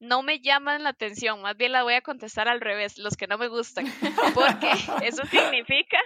no 0.00 0.22
me 0.22 0.40
llaman 0.40 0.82
la 0.82 0.90
atención, 0.90 1.40
más 1.40 1.56
bien 1.56 1.72
la 1.72 1.82
voy 1.82 1.94
a 1.94 2.02
contestar 2.02 2.48
al 2.48 2.60
revés, 2.60 2.98
los 2.98 3.16
que 3.16 3.26
no 3.26 3.38
me 3.38 3.48
gustan, 3.48 3.86
porque 4.34 4.70
eso 5.02 5.24
significa, 5.26 5.98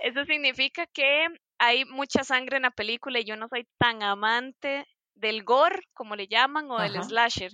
eso 0.00 0.24
significa 0.24 0.86
que 0.86 1.26
hay 1.58 1.84
mucha 1.84 2.24
sangre 2.24 2.56
en 2.56 2.62
la 2.62 2.70
película 2.70 3.20
y 3.20 3.24
yo 3.24 3.36
no 3.36 3.48
soy 3.48 3.66
tan 3.78 4.02
amante 4.02 4.86
del 5.14 5.44
gore, 5.44 5.82
como 5.94 6.16
le 6.16 6.28
llaman, 6.28 6.70
o 6.70 6.78
del 6.78 6.96
Ajá. 6.96 7.04
slasher. 7.04 7.52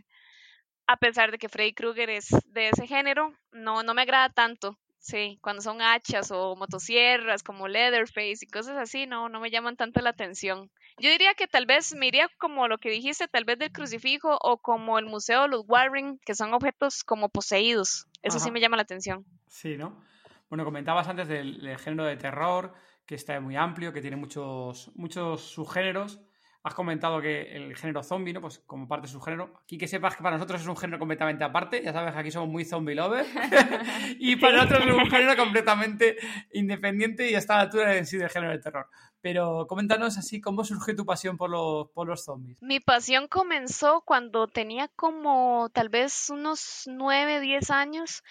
A 0.87 0.97
pesar 0.99 1.31
de 1.31 1.39
que 1.39 1.49
Freddy 1.49 1.73
Krueger 1.73 2.11
es 2.11 2.29
de 2.47 2.69
ese 2.69 2.87
género, 2.87 3.33
no, 3.53 3.83
no 3.83 3.95
me 3.95 4.03
agrada 4.03 4.29
tanto. 4.29 4.79
Sí, 4.99 5.39
cuando 5.43 5.61
son 5.63 5.83
hachas 5.83 6.31
o 6.31 6.57
motosierras 6.57 7.43
como 7.43 7.69
Leatherface 7.69 8.39
y 8.43 8.47
cosas 8.47 8.77
así, 8.79 9.07
no, 9.07 9.29
no 9.29 9.41
me 9.41 9.51
llaman 9.51 9.77
tanto 9.77 10.01
la 10.01 10.11
atención. 10.11 10.71
Yo 10.99 11.11
diría 11.11 11.35
que 11.35 11.47
tal 11.47 11.67
vez 11.67 11.95
me 11.95 12.07
iría 12.07 12.29
como 12.39 12.69
lo 12.69 12.79
que 12.79 12.91
dijiste, 12.91 13.27
tal 13.27 13.45
vez 13.45 13.59
del 13.59 13.73
crucifijo 13.73 14.39
o 14.41 14.59
como 14.59 14.99
el 14.99 15.07
museo 15.07 15.43
de 15.43 15.49
los 15.49 15.65
Warring, 15.67 16.19
que 16.25 16.35
son 16.35 16.55
objetos 16.55 17.03
como 17.03 17.29
poseídos. 17.29 18.07
Eso 18.23 18.39
sí 18.39 18.51
me 18.51 18.61
llama 18.61 18.77
la 18.77 18.83
atención. 18.83 19.25
Sí, 19.49 19.77
¿no? 19.77 20.03
Bueno, 20.49 20.65
comentabas 20.65 21.09
antes 21.09 21.27
del, 21.29 21.61
del 21.61 21.79
género 21.79 22.05
de 22.05 22.17
terror, 22.17 22.75
que 23.07 23.17
está 23.17 23.41
muy 23.41 23.57
amplio, 23.57 23.93
que 23.93 24.01
tiene 24.01 24.17
muchos, 24.17 24.93
muchos 24.95 25.43
subgéneros. 25.43 26.21
Has 26.65 26.73
comentado 26.73 27.21
que 27.21 27.55
el 27.55 27.77
género 27.77 28.03
zombie, 28.03 28.33
¿no? 28.33 28.41
Pues 28.41 28.61
como 28.61 28.89
parte 28.89 29.07
de 29.07 29.13
su 29.13 29.21
género. 29.21 29.53
Aquí 29.63 29.77
que 29.77 29.87
sepas 29.87 30.17
que 30.17 30.23
para 30.23 30.39
nosotros 30.39 30.63
es 30.63 30.67
un 30.67 30.79
género 30.79 30.99
completamente 30.99 31.45
aparte. 31.45 31.83
Ya 31.85 31.93
sabes 31.93 32.15
que 32.15 32.19
aquí 32.21 32.31
somos 32.31 32.49
muy 32.49 32.65
zombie 32.65 32.95
lovers. 32.95 33.29
y 34.19 34.37
para 34.37 34.65
nosotros 34.65 34.87
es 34.87 34.95
un 34.95 35.11
género 35.11 35.37
completamente 35.37 36.17
independiente 36.55 37.31
y 37.31 37.35
está 37.35 37.53
a 37.53 37.57
la 37.59 37.63
altura 37.65 37.97
en 37.99 38.07
sí 38.07 38.17
del 38.17 38.31
género 38.31 38.53
de 38.53 38.61
terror. 38.61 38.89
Pero 39.21 39.67
coméntanos 39.67 40.17
así 40.17 40.41
cómo 40.41 40.65
surgió 40.65 40.97
tu 40.97 41.05
pasión 41.05 41.37
por 41.37 41.51
los, 41.51 41.91
por 41.91 42.09
los 42.09 42.25
zombies. 42.25 42.57
Mi 42.63 42.81
pasión 42.81 43.29
comenzó 43.29 44.03
cuando 44.07 44.49
tenía 44.49 44.89
como 44.97 45.69
tal 45.75 45.91
vez 45.91 46.31
unos 46.31 46.85
9, 46.87 47.41
10 47.41 47.71
años 47.73 48.23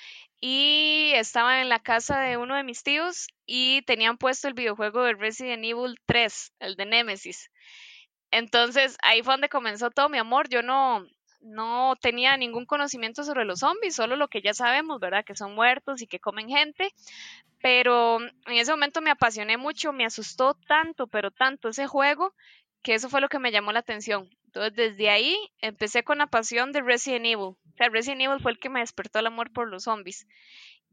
y 0.42 1.12
estaba 1.14 1.62
en 1.62 1.70
la 1.70 1.84
casa 1.84 2.20
de 2.20 2.38
uno 2.38 2.56
de 2.56 2.64
mis 2.64 2.82
tíos 2.82 3.28
y 3.46 3.84
tenían 3.84 4.18
puesto 4.18 4.48
el 4.48 4.56
videojuego 4.56 5.04
de 5.04 5.14
Resident 5.14 5.64
Evil 5.64 6.00
3, 6.08 6.54
el 6.62 6.76
de 6.76 6.86
Nemesis. 6.88 7.52
Entonces 8.34 8.98
ahí 9.04 9.22
fue 9.22 9.36
donde 9.36 9.48
comenzó 9.48 9.92
todo 9.92 10.10
mi 10.10 10.18
amor. 10.18 10.50
Yo 10.50 10.64
no, 10.64 11.06
no 11.42 11.96
tenía 12.02 12.36
ningún 12.36 12.66
conocimiento 12.66 13.24
sobre 13.24 13.46
los 13.46 13.60
zombies, 13.60 13.96
solo 13.96 14.16
lo 14.16 14.28
que 14.28 14.42
ya 14.42 14.56
sabemos, 14.56 15.00
¿verdad? 15.00 15.24
Que 15.24 15.36
son 15.36 15.54
muertos 15.54 16.02
y 16.02 16.08
que 16.08 16.20
comen 16.20 16.50
gente. 16.50 16.92
Pero 17.62 18.20
en 18.22 18.54
ese 18.54 18.72
momento 18.72 19.02
me 19.02 19.12
apasioné 19.12 19.58
mucho, 19.58 19.94
me 19.94 20.04
asustó 20.04 20.56
tanto, 20.68 21.06
pero 21.06 21.30
tanto 21.30 21.70
ese 21.70 21.86
juego, 21.86 22.34
que 22.82 22.96
eso 22.96 23.08
fue 23.08 23.22
lo 23.22 23.30
que 23.30 23.38
me 23.38 23.52
llamó 23.52 23.72
la 23.72 23.80
atención. 23.80 24.28
Entonces 24.48 24.74
desde 24.76 25.12
ahí 25.12 25.38
empecé 25.60 26.04
con 26.04 26.18
la 26.18 26.26
pasión 26.26 26.72
de 26.72 26.82
Resident 26.82 27.28
Evil. 27.28 27.38
O 27.38 27.58
sea, 27.78 27.90
Resident 27.90 28.22
Evil 28.22 28.42
fue 28.42 28.52
el 28.52 28.60
que 28.60 28.70
me 28.70 28.80
despertó 28.80 29.20
el 29.20 29.28
amor 29.28 29.54
por 29.54 29.68
los 29.70 29.84
zombies. 29.84 30.26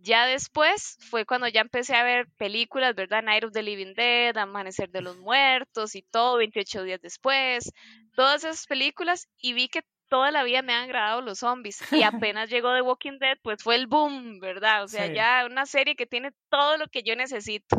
Ya 0.02 0.26
después 0.26 0.96
fue 1.10 1.26
cuando 1.26 1.46
ya 1.48 1.60
empecé 1.60 1.94
a 1.94 2.02
ver 2.02 2.26
películas, 2.38 2.94
¿verdad? 2.94 3.22
Night 3.22 3.44
of 3.44 3.52
the 3.52 3.62
Living 3.62 3.94
Dead, 3.94 4.36
Amanecer 4.36 4.90
de 4.90 5.02
los 5.02 5.16
Muertos 5.18 5.94
y 5.94 6.02
todo, 6.02 6.38
28 6.38 6.82
días 6.84 7.00
después, 7.02 7.70
todas 8.14 8.44
esas 8.44 8.66
películas 8.66 9.28
y 9.38 9.52
vi 9.52 9.68
que 9.68 9.82
toda 10.08 10.30
la 10.30 10.42
vida 10.42 10.62
me 10.62 10.72
han 10.72 10.84
agradado 10.84 11.20
los 11.20 11.38
zombies 11.40 11.80
y 11.92 12.02
apenas 12.28 12.50
llegó 12.50 12.74
The 12.74 12.82
Walking 12.82 13.18
Dead, 13.18 13.36
pues 13.42 13.62
fue 13.62 13.76
el 13.76 13.86
boom, 13.86 14.40
¿verdad? 14.40 14.84
O 14.84 14.88
sea, 14.88 15.06
Sí. 15.08 15.14
ya 15.14 15.46
una 15.46 15.66
serie 15.66 15.94
que 15.96 16.06
tiene 16.06 16.32
todo 16.48 16.78
lo 16.78 16.88
que 16.88 17.02
yo 17.02 17.14
necesito, 17.14 17.76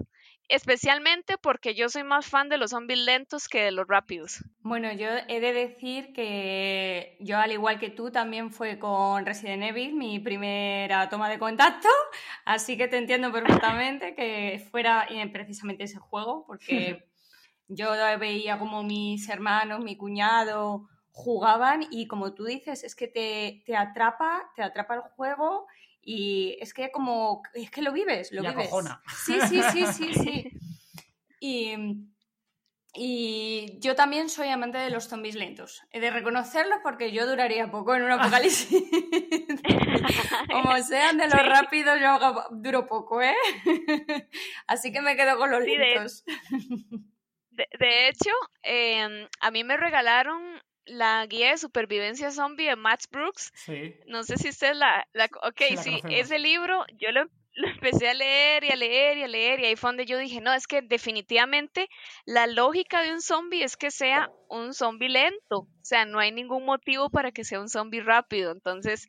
especialmente 0.51 1.37
porque 1.37 1.73
yo 1.73 1.87
soy 1.87 2.03
más 2.03 2.25
fan 2.25 2.49
de 2.49 2.57
los 2.57 2.71
zombies 2.71 2.99
lentos 2.99 3.47
que 3.47 3.63
de 3.63 3.71
los 3.71 3.87
rápidos. 3.87 4.43
Bueno, 4.59 4.91
yo 4.91 5.07
he 5.29 5.39
de 5.39 5.53
decir 5.53 6.11
que 6.13 7.15
yo, 7.21 7.37
al 7.37 7.53
igual 7.53 7.79
que 7.79 7.89
tú, 7.89 8.11
también 8.11 8.51
fue 8.51 8.77
con 8.77 9.25
Resident 9.25 9.63
Evil 9.63 9.95
mi 9.95 10.19
primera 10.19 11.07
toma 11.09 11.29
de 11.29 11.39
contacto, 11.39 11.87
así 12.45 12.77
que 12.77 12.89
te 12.89 12.97
entiendo 12.97 13.31
perfectamente 13.31 14.13
que 14.13 14.67
fuera 14.71 15.07
precisamente 15.31 15.85
ese 15.85 15.99
juego, 15.99 16.43
porque 16.45 17.05
yo 17.69 17.91
veía 18.19 18.59
como 18.59 18.83
mis 18.83 19.29
hermanos, 19.29 19.79
mi 19.79 19.95
cuñado 19.95 20.89
jugaban 21.13 21.85
y 21.91 22.07
como 22.07 22.33
tú 22.33 22.43
dices, 22.45 22.83
es 22.83 22.95
que 22.95 23.07
te, 23.07 23.63
te 23.65 23.75
atrapa, 23.75 24.51
te 24.55 24.63
atrapa 24.63 24.95
el 24.95 25.01
juego 25.01 25.67
y 26.01 26.57
es 26.59 26.73
que 26.73 26.91
como, 26.91 27.41
es 27.53 27.69
que 27.71 27.81
lo 27.81 27.91
vives, 27.91 28.31
lo 28.31 28.43
Y 28.43 28.47
vives. 28.47 28.67
acojona. 28.67 29.01
Sí, 29.25 29.39
sí, 29.47 29.61
sí, 29.71 29.85
sí, 29.87 30.13
sí. 30.23 30.51
Y, 31.39 31.75
y 32.93 33.79
yo 33.79 33.95
también 33.95 34.29
soy 34.29 34.49
amante 34.49 34.77
de 34.77 34.89
los 34.89 35.07
zombies 35.07 35.35
lentos. 35.35 35.81
He 35.91 35.99
de 35.99 36.11
reconocerlo 36.11 36.75
porque 36.83 37.11
yo 37.11 37.25
duraría 37.25 37.71
poco 37.71 37.95
en 37.95 38.03
un 38.03 38.11
apocalipsis. 38.11 38.83
Como 40.51 40.77
sean 40.83 41.17
de 41.17 41.25
los 41.27 41.45
rápidos, 41.45 41.99
yo 41.99 42.07
hago- 42.09 42.45
duro 42.51 42.87
poco, 42.87 43.21
¿eh? 43.21 43.35
Así 44.67 44.91
que 44.91 45.01
me 45.01 45.15
quedo 45.15 45.37
con 45.37 45.51
los 45.51 45.63
Sí, 45.63 45.75
lentos. 45.77 46.23
De, 47.51 47.67
de 47.79 48.07
hecho, 48.09 48.31
em, 48.63 49.27
a 49.39 49.51
mí 49.51 49.63
me 49.63 49.77
regalaron 49.77 50.41
la 50.91 51.25
guía 51.25 51.51
de 51.51 51.57
supervivencia 51.57 52.31
zombie 52.31 52.67
de 52.67 52.75
Max 52.75 53.07
Brooks. 53.09 53.51
Sí. 53.55 53.95
No 54.07 54.23
sé 54.23 54.37
si 54.37 54.49
usted 54.49 54.73
la... 54.75 55.07
la 55.13 55.25
ok, 55.25 55.61
Sí, 55.69 55.75
la 55.75 55.83
sí, 55.83 56.01
conocemos. 56.01 56.19
ese 56.19 56.39
libro 56.39 56.85
yo 56.97 57.11
lo, 57.11 57.25
lo 57.53 57.67
empecé 57.69 58.09
a 58.09 58.13
leer 58.13 58.63
y 58.63 58.69
a 58.71 58.75
leer 58.75 59.17
y 59.17 59.23
a 59.23 59.27
leer 59.27 59.59
y 59.59 59.65
ahí 59.65 59.75
fue 59.75 59.89
donde 59.89 60.05
yo 60.05 60.17
dije, 60.17 60.41
no, 60.41 60.53
es 60.53 60.67
que 60.67 60.81
definitivamente 60.81 61.87
la 62.25 62.47
lógica 62.47 63.01
de 63.01 63.11
un 63.13 63.21
zombie 63.21 63.63
es 63.63 63.77
que 63.77 63.91
sea 63.91 64.29
un 64.49 64.73
zombie 64.73 65.09
lento. 65.09 65.59
O 65.59 65.67
sea, 65.85 66.05
no 66.05 66.19
hay 66.19 66.31
ningún 66.31 66.65
motivo 66.65 67.09
para 67.09 67.31
que 67.31 67.43
sea 67.43 67.59
un 67.59 67.69
zombie 67.69 68.01
rápido. 68.01 68.51
Entonces, 68.51 69.07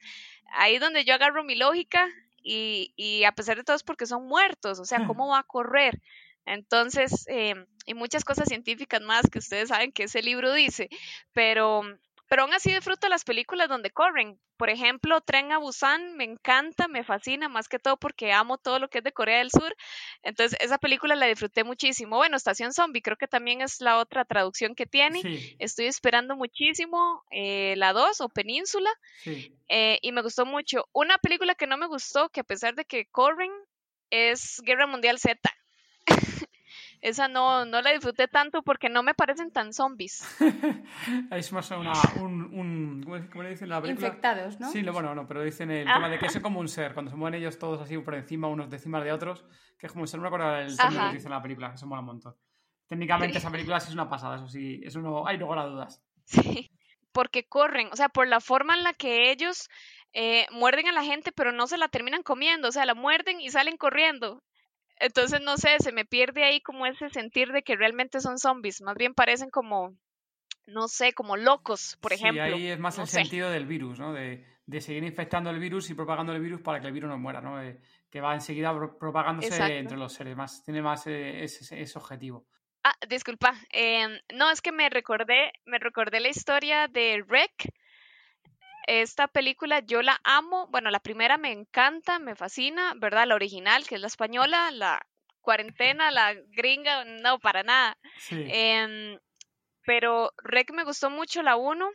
ahí 0.55 0.77
es 0.77 0.81
donde 0.81 1.05
yo 1.05 1.15
agarro 1.15 1.45
mi 1.45 1.55
lógica 1.57 2.09
y, 2.43 2.93
y 2.97 3.25
a 3.25 3.33
pesar 3.33 3.57
de 3.57 3.65
todo 3.65 3.77
es 3.77 3.83
porque 3.85 4.07
son 4.07 4.27
muertos. 4.27 4.81
O 4.81 4.85
sea, 4.85 5.05
¿cómo 5.07 5.29
va 5.29 5.39
a 5.41 5.45
correr? 5.45 6.01
Entonces, 6.45 7.25
eh, 7.29 7.55
y 7.87 7.95
muchas 7.95 8.25
cosas 8.25 8.49
científicas 8.49 9.01
más 9.01 9.29
que 9.31 9.39
ustedes 9.39 9.69
saben 9.69 9.93
que 9.93 10.05
ese 10.05 10.23
libro 10.23 10.53
dice, 10.53 10.89
pero, 11.33 11.83
pero 12.29 12.43
aún 12.43 12.55
así 12.55 12.73
disfruto 12.73 13.09
las 13.09 13.25
películas 13.25 13.69
donde 13.69 13.91
corren. 13.91 14.39
Por 14.57 14.71
ejemplo, 14.71 15.21
Tren 15.23 15.51
a 15.51 15.59
Busan 15.59 16.17
me 16.17 16.23
encanta, 16.23 16.87
me 16.87 17.03
fascina, 17.03 17.49
más 17.49 17.69
que 17.69 17.81
todo 17.81 17.97
porque 17.97 18.33
amo 18.33 18.59
todo 18.59 18.79
lo 18.79 18.89
que 18.89 18.99
es 18.99 19.05
de 19.05 19.11
Corea 19.11 19.39
del 19.39 19.51
Sur. 19.51 19.75
Entonces, 20.23 20.57
esa 20.61 20.79
película 20.79 21.17
la 21.17 21.27
disfruté 21.27 21.65
muchísimo. 21.65 22.17
Bueno, 22.17 22.37
Estación 22.37 22.73
Zombie 22.73 23.03
creo 23.03 23.17
que 23.17 23.27
también 23.27 23.61
es 23.61 23.81
la 23.81 23.99
otra 23.99 24.25
traducción 24.25 24.77
que 24.77 24.87
tiene. 24.87 25.21
Sí, 25.21 25.57
Estoy 25.59 25.87
esperando 25.87 26.37
muchísimo 26.37 27.25
eh, 27.31 27.75
la 27.77 27.93
2 27.93 28.21
o 28.21 28.29
Península 28.29 28.91
sí. 29.25 29.53
eh, 29.69 29.99
y 30.01 30.13
me 30.13 30.23
gustó 30.23 30.47
mucho. 30.47 30.89
Una 30.93 31.19
película 31.19 31.57
que 31.57 31.67
no 31.67 31.77
me 31.77 31.87
gustó, 31.87 32.29
que 32.29 32.41
a 32.41 32.45
pesar 32.45 32.77
de 32.77 32.85
que 32.85 33.07
corren, 33.07 33.51
es 34.11 34.61
Guerra 34.65 34.87
Mundial 34.87 35.19
Z. 35.19 35.41
Esa 37.03 37.27
no, 37.27 37.65
no 37.65 37.83
la 37.83 37.91
disfruté 37.91 38.29
tanto 38.29 38.63
porque 38.63 38.89
no 38.89 39.03
me 39.03 39.13
parecen 39.13 39.51
tan 39.51 39.73
zombies. 39.73 40.25
es 41.33 41.53
más 41.53 41.71
una, 41.73 41.93
un, 42.21 42.43
un- 42.55 43.29
¿cómo, 43.31 43.43
le 43.43 43.51
dicen 43.51 43.65
en 43.67 43.71
la 43.71 43.83
película? 43.83 44.07
Infectados, 44.07 44.61
¿no? 44.61 44.71
Sí, 44.71 44.83
lo- 44.83 44.93
bueno, 44.93 45.13
no, 45.15 45.27
pero 45.27 45.43
dicen 45.43 45.71
el 45.73 45.89
Ah. 45.89 45.95
tema 45.95 46.09
de 46.09 46.19
que 46.21 46.27
es 46.27 46.39
como 46.41 46.61
un 46.61 46.69
ser, 46.69 46.95
cuando 46.95 47.11
se 47.11 47.17
mueven 47.17 47.41
ellos 47.41 47.59
todos 47.59 47.81
así 47.83 47.99
por 47.99 48.15
encima, 48.15 48.47
unos 48.49 48.71
de 48.71 48.77
encima 48.77 49.03
de 49.03 49.13
otros, 49.13 49.45
que 49.79 49.87
es 49.87 49.93
como 49.93 50.03
un 50.03 50.09
ser, 50.09 50.19
no 50.19 50.23
me 50.23 50.29
acuerdo 50.29 50.57
el 50.59 50.77
término 50.77 51.01
Ajá. 51.01 51.11
que 51.11 51.17
dice 51.17 51.27
en 51.27 51.33
la 51.35 51.43
película, 51.43 51.71
que 51.73 51.77
se 51.79 51.87
mola 51.87 52.01
un 52.01 52.07
montón. 52.07 52.37
Técnicamente 52.87 53.33
Sí. 53.35 53.39
esa 53.39 53.51
película 53.51 53.81
sí 53.81 53.89
es 53.89 53.95
una 53.95 54.09
pasada, 54.09 54.37
eso 54.37 54.47
sí, 54.47 54.81
eso 54.85 55.01
no 55.01 55.27
hay 55.27 55.39
lugar 55.39 55.59
a 55.59 55.67
dudas. 55.67 56.01
Sí, 56.25 56.71
porque 57.11 57.49
corren, 57.49 57.89
o 57.93 57.97
sea, 57.97 58.11
por 58.11 58.29
la 58.29 58.41
forma 58.41 58.75
en 58.77 58.85
la 58.85 58.93
que 58.93 59.33
ellos 59.33 59.69
eh, 60.13 60.47
muerden 60.53 60.87
a 60.89 60.93
la 60.93 61.03
gente, 61.03 61.33
pero 61.33 61.51
no 61.51 61.67
se 61.67 61.79
la 61.79 61.89
terminan 61.89 62.23
comiendo, 62.23 62.69
o 62.69 62.73
sea, 62.73 62.85
la 62.87 62.95
muerden 62.95 63.41
y 63.41 63.51
salen 63.51 63.77
corriendo. 63.77 64.43
Entonces, 65.03 65.41
no 65.43 65.57
sé, 65.57 65.77
se 65.81 65.93
me 65.93 66.05
pierde 66.05 66.45
ahí 66.45 66.61
como 66.61 66.87
ese 66.87 67.11
sentir 67.11 67.49
de 67.53 67.63
que 67.63 67.77
realmente 67.77 68.21
son 68.21 68.39
zombies, 68.39 68.81
más 68.83 68.95
bien 68.97 69.15
parecen 69.15 69.51
como, 69.51 69.95
no 70.67 70.87
sé, 70.89 71.13
como 71.13 71.37
locos, 71.37 71.97
por 72.01 72.13
ejemplo. 72.13 72.45
Sí, 72.45 72.51
ahí 72.63 72.67
es 72.69 72.79
más 72.79 72.97
no 72.97 73.03
el 73.03 73.09
sé. 73.09 73.21
sentido 73.21 73.51
del 73.51 73.67
virus, 73.67 73.99
¿no? 73.99 74.13
De, 74.13 74.47
de 74.65 74.81
seguir 74.81 75.03
infectando 75.05 75.51
el 75.51 75.59
virus 75.59 75.91
y 75.91 75.95
propagando 75.95 76.33
el 76.33 76.41
virus 76.41 76.61
para 76.61 76.81
que 76.81 76.87
el 76.87 76.93
virus 76.93 77.11
no 77.11 77.19
muera, 77.19 77.41
¿no? 77.41 77.61
Eh, 77.61 77.81
que 78.09 78.21
va 78.21 78.33
enseguida 78.35 78.73
pro- 78.73 78.97
propagándose 78.99 79.49
Exacto. 79.49 79.73
entre 79.75 79.97
los 79.99 80.13
seres, 80.13 80.37
más, 80.37 80.63
tiene 80.65 80.83
más 80.83 81.07
eh, 81.09 81.43
ese, 81.45 81.65
ese- 81.65 81.81
ese 81.83 81.99
objetivo. 81.99 82.47
Ah, 82.85 82.95
disculpa. 83.09 83.55
em, 83.71 84.19
no, 84.35 84.51
es 84.51 84.61
que 84.61 84.73
me 84.73 84.89
recordé, 84.89 85.53
me 85.67 85.79
recordé 85.79 86.21
la 86.21 86.29
historia 86.29 86.87
de 86.89 87.25
Rec. 87.29 87.53
Esta 88.87 89.29
película 89.29 89.81
yo 89.81 90.03
la 90.03 90.21
amo. 90.25 90.67
Bueno, 90.69 90.91
la 90.91 91.01
primera 91.01 91.39
me 91.39 91.53
encanta, 91.53 92.19
me 92.19 92.35
fascina, 92.35 92.95
¿verdad? 92.97 93.27
La 93.27 93.35
original, 93.35 93.87
que 93.87 93.97
es 93.97 94.01
la 94.01 94.07
española, 94.07 94.71
la 94.71 95.01
cuarentena, 95.41 96.11
la 96.11 96.35
gringa, 96.35 97.05
no, 97.05 97.39
para 97.39 97.63
nada. 97.63 97.97
Sí. 98.19 98.45
Em, 98.49 99.19
pero 99.85 100.33
Rec 100.39 100.73
me 100.73 100.85
gustó 100.85 101.11
mucho 101.11 101.43
la 101.43 101.57
1, 101.57 101.91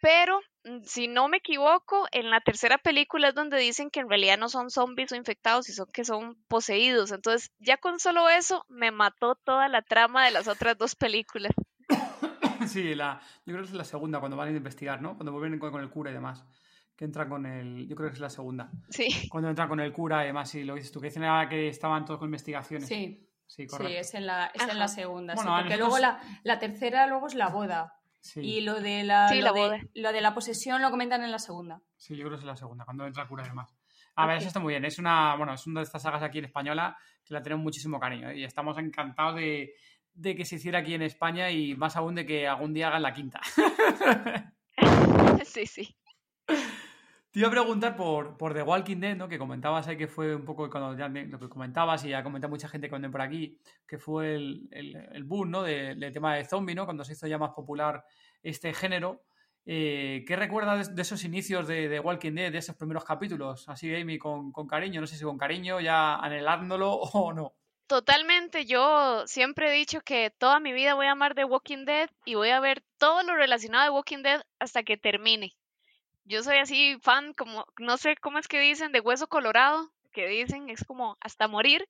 pero 0.00 0.40
mm, 0.64 0.82
si 0.84 1.08
no 1.08 1.28
me 1.28 1.38
equivoco, 1.38 2.06
en 2.12 2.30
la 2.30 2.40
tercera 2.40 2.78
película 2.78 3.28
es 3.28 3.34
donde 3.34 3.58
dicen 3.58 3.90
que 3.90 4.00
en 4.00 4.08
realidad 4.08 4.38
no 4.38 4.48
son 4.48 4.70
zombies 4.70 5.12
o 5.12 5.16
infectados, 5.16 5.66
sino 5.66 5.86
que 5.86 6.04
son 6.04 6.36
poseídos. 6.48 7.12
Entonces, 7.12 7.50
ya 7.58 7.76
con 7.78 7.98
solo 7.98 8.28
eso 8.28 8.64
me 8.68 8.90
mató 8.90 9.36
toda 9.36 9.68
la 9.68 9.82
trama 9.82 10.24
de 10.24 10.32
las 10.32 10.48
otras 10.48 10.76
dos 10.76 10.94
películas. 10.94 11.52
Sí, 12.68 12.94
la, 12.94 13.20
yo 13.46 13.52
creo 13.54 13.58
que 13.64 13.68
es 13.70 13.74
la 13.74 13.84
segunda, 13.84 14.18
cuando 14.20 14.36
van 14.36 14.48
a 14.48 14.56
investigar, 14.56 15.00
¿no? 15.02 15.14
Cuando 15.16 15.32
vuelven 15.32 15.58
con, 15.58 15.70
con 15.70 15.80
el 15.82 15.90
cura 15.90 16.10
y 16.10 16.14
demás. 16.14 16.44
Que 16.96 17.04
entran 17.06 17.28
con 17.28 17.46
el. 17.46 17.88
Yo 17.88 17.96
creo 17.96 18.08
que 18.10 18.14
es 18.14 18.20
la 18.20 18.28
segunda. 18.30 18.70
Sí, 18.90 19.28
Cuando 19.30 19.48
entran 19.48 19.68
con 19.68 19.80
el 19.80 19.92
cura 19.92 20.22
y 20.24 20.26
demás, 20.26 20.54
y 20.54 20.62
lo 20.64 20.74
dices 20.74 20.92
tú, 20.92 21.00
que 21.00 21.06
dicen 21.08 21.24
ah, 21.24 21.46
que 21.48 21.68
estaban 21.68 22.04
todos 22.04 22.18
con 22.20 22.28
investigaciones. 22.28 22.86
Sí, 22.88 23.28
Sí, 23.46 23.64
sí, 23.64 23.66
correcto. 23.66 23.98
es 24.00 24.14
en 24.14 24.26
la, 24.26 24.46
es 24.54 24.62
en 24.66 24.78
la 24.78 24.88
segunda. 24.88 25.34
sí, 25.34 25.36
Bueno, 25.42 25.54
a 25.56 25.60
porque 25.60 25.76
nosotros- 25.76 26.00
luego 26.00 26.16
la, 26.18 26.40
la 26.42 26.58
tercera 26.58 27.06
luego 27.06 27.26
es 27.26 27.34
la 27.34 27.48
boda. 27.48 27.92
Sí, 28.20 28.40
Y 28.40 28.60
lo 28.62 28.80
de 28.80 29.02
la, 29.04 29.28
Sí, 29.28 29.38
lo 29.40 29.46
la 29.46 29.52
de- 29.52 29.60
boda. 29.60 29.78
lo 29.94 30.12
de 30.12 30.20
la 30.22 30.32
posesión 30.32 30.80
lo 30.80 30.90
comentan 30.90 31.22
en 31.24 31.30
la 31.32 31.38
segunda. 31.38 31.80
sí, 31.96 32.14
yo 32.16 32.24
creo 32.24 32.36
que 32.38 32.42
es 32.42 32.46
la 32.46 32.56
segunda, 32.56 32.84
cuando 32.84 33.04
entra 33.06 33.24
el 33.24 33.28
cura 33.28 33.44
y 33.44 33.48
demás. 33.48 33.74
A 34.14 34.26
ver, 34.26 34.36
eso 34.38 34.46
está 34.48 34.60
muy 34.60 34.72
bien. 34.74 34.84
Es 34.84 34.98
una, 34.98 35.34
bueno, 35.36 35.52
es 35.54 35.66
una 35.66 35.80
de 35.80 35.84
estas 35.84 36.02
sagas 36.02 36.22
aquí 36.22 36.38
en 36.38 36.44
española 36.44 36.96
que 37.24 37.34
la 37.34 37.42
tenemos 37.42 37.62
muchísimo 37.64 37.98
cariño 37.98 38.30
¿eh? 38.30 38.38
y 38.38 38.44
estamos 38.44 38.76
encantados 38.78 39.36
de, 39.36 39.72
de 40.14 40.34
que 40.34 40.44
se 40.44 40.56
hiciera 40.56 40.80
aquí 40.80 40.94
en 40.94 41.02
España 41.02 41.50
y 41.50 41.74
más 41.74 41.96
aún 41.96 42.14
de 42.14 42.26
que 42.26 42.46
algún 42.46 42.74
día 42.74 42.88
hagan 42.88 43.02
la 43.02 43.12
quinta. 43.12 43.40
sí, 45.44 45.66
sí. 45.66 45.96
Te 47.32 47.38
iba 47.38 47.48
a 47.48 47.50
preguntar 47.50 47.96
por, 47.96 48.36
por 48.36 48.52
The 48.52 48.62
Walking 48.62 48.98
Dead, 48.98 49.16
¿no? 49.16 49.26
Que 49.26 49.38
comentabas 49.38 49.88
ahí 49.88 49.96
que 49.96 50.06
fue 50.06 50.36
un 50.36 50.44
poco 50.44 50.68
cuando 50.68 50.94
ya 50.98 51.08
lo 51.08 51.38
que 51.38 51.48
comentabas 51.48 52.04
y 52.04 52.10
ya 52.10 52.22
comenta 52.22 52.46
mucha 52.46 52.68
gente 52.68 52.90
que 52.90 53.08
por 53.08 53.22
aquí, 53.22 53.58
que 53.86 53.96
fue 53.96 54.34
el, 54.34 54.68
el, 54.70 55.24
boom, 55.24 55.50
¿no? 55.50 55.62
del 55.62 56.12
tema 56.12 56.36
de 56.36 56.44
zombie, 56.44 56.74
¿no? 56.74 56.84
Cuando 56.84 57.04
se 57.04 57.14
hizo 57.14 57.26
ya 57.26 57.38
más 57.38 57.52
popular 57.52 58.04
este 58.42 58.74
género. 58.74 59.24
Eh, 59.64 60.24
¿Qué 60.26 60.36
recuerdas 60.36 60.94
de, 60.94 61.00
esos 61.00 61.24
inicios 61.24 61.66
de, 61.66 61.88
The 61.88 62.00
Walking 62.00 62.32
Dead, 62.32 62.52
de 62.52 62.58
esos 62.58 62.76
primeros 62.76 63.04
capítulos? 63.04 63.66
Así, 63.66 63.94
Amy, 63.94 64.18
con, 64.18 64.52
con 64.52 64.66
cariño, 64.66 65.00
no 65.00 65.06
sé 65.06 65.16
si 65.16 65.24
con 65.24 65.38
cariño, 65.38 65.80
ya 65.80 66.16
anhelándolo 66.16 66.92
o 67.14 67.32
no. 67.32 67.54
Totalmente, 67.86 68.64
yo 68.64 69.26
siempre 69.26 69.68
he 69.68 69.72
dicho 69.72 70.00
que 70.00 70.30
toda 70.30 70.60
mi 70.60 70.72
vida 70.72 70.94
voy 70.94 71.06
a 71.06 71.12
amar 71.12 71.34
The 71.34 71.44
Walking 71.44 71.84
Dead 71.84 72.08
y 72.24 72.34
voy 72.34 72.50
a 72.50 72.60
ver 72.60 72.82
todo 72.98 73.22
lo 73.22 73.34
relacionado 73.34 73.84
a 73.84 73.86
The 73.86 73.90
Walking 73.90 74.22
Dead 74.22 74.42
hasta 74.58 74.82
que 74.82 74.96
termine. 74.96 75.54
Yo 76.24 76.42
soy 76.42 76.58
así 76.58 76.96
fan, 77.02 77.34
como, 77.34 77.66
no 77.78 77.96
sé 77.96 78.16
cómo 78.16 78.38
es 78.38 78.48
que 78.48 78.60
dicen, 78.60 78.92
de 78.92 79.00
hueso 79.00 79.26
colorado, 79.26 79.90
que 80.12 80.28
dicen, 80.28 80.70
es 80.70 80.84
como 80.84 81.16
hasta 81.20 81.48
morir. 81.48 81.86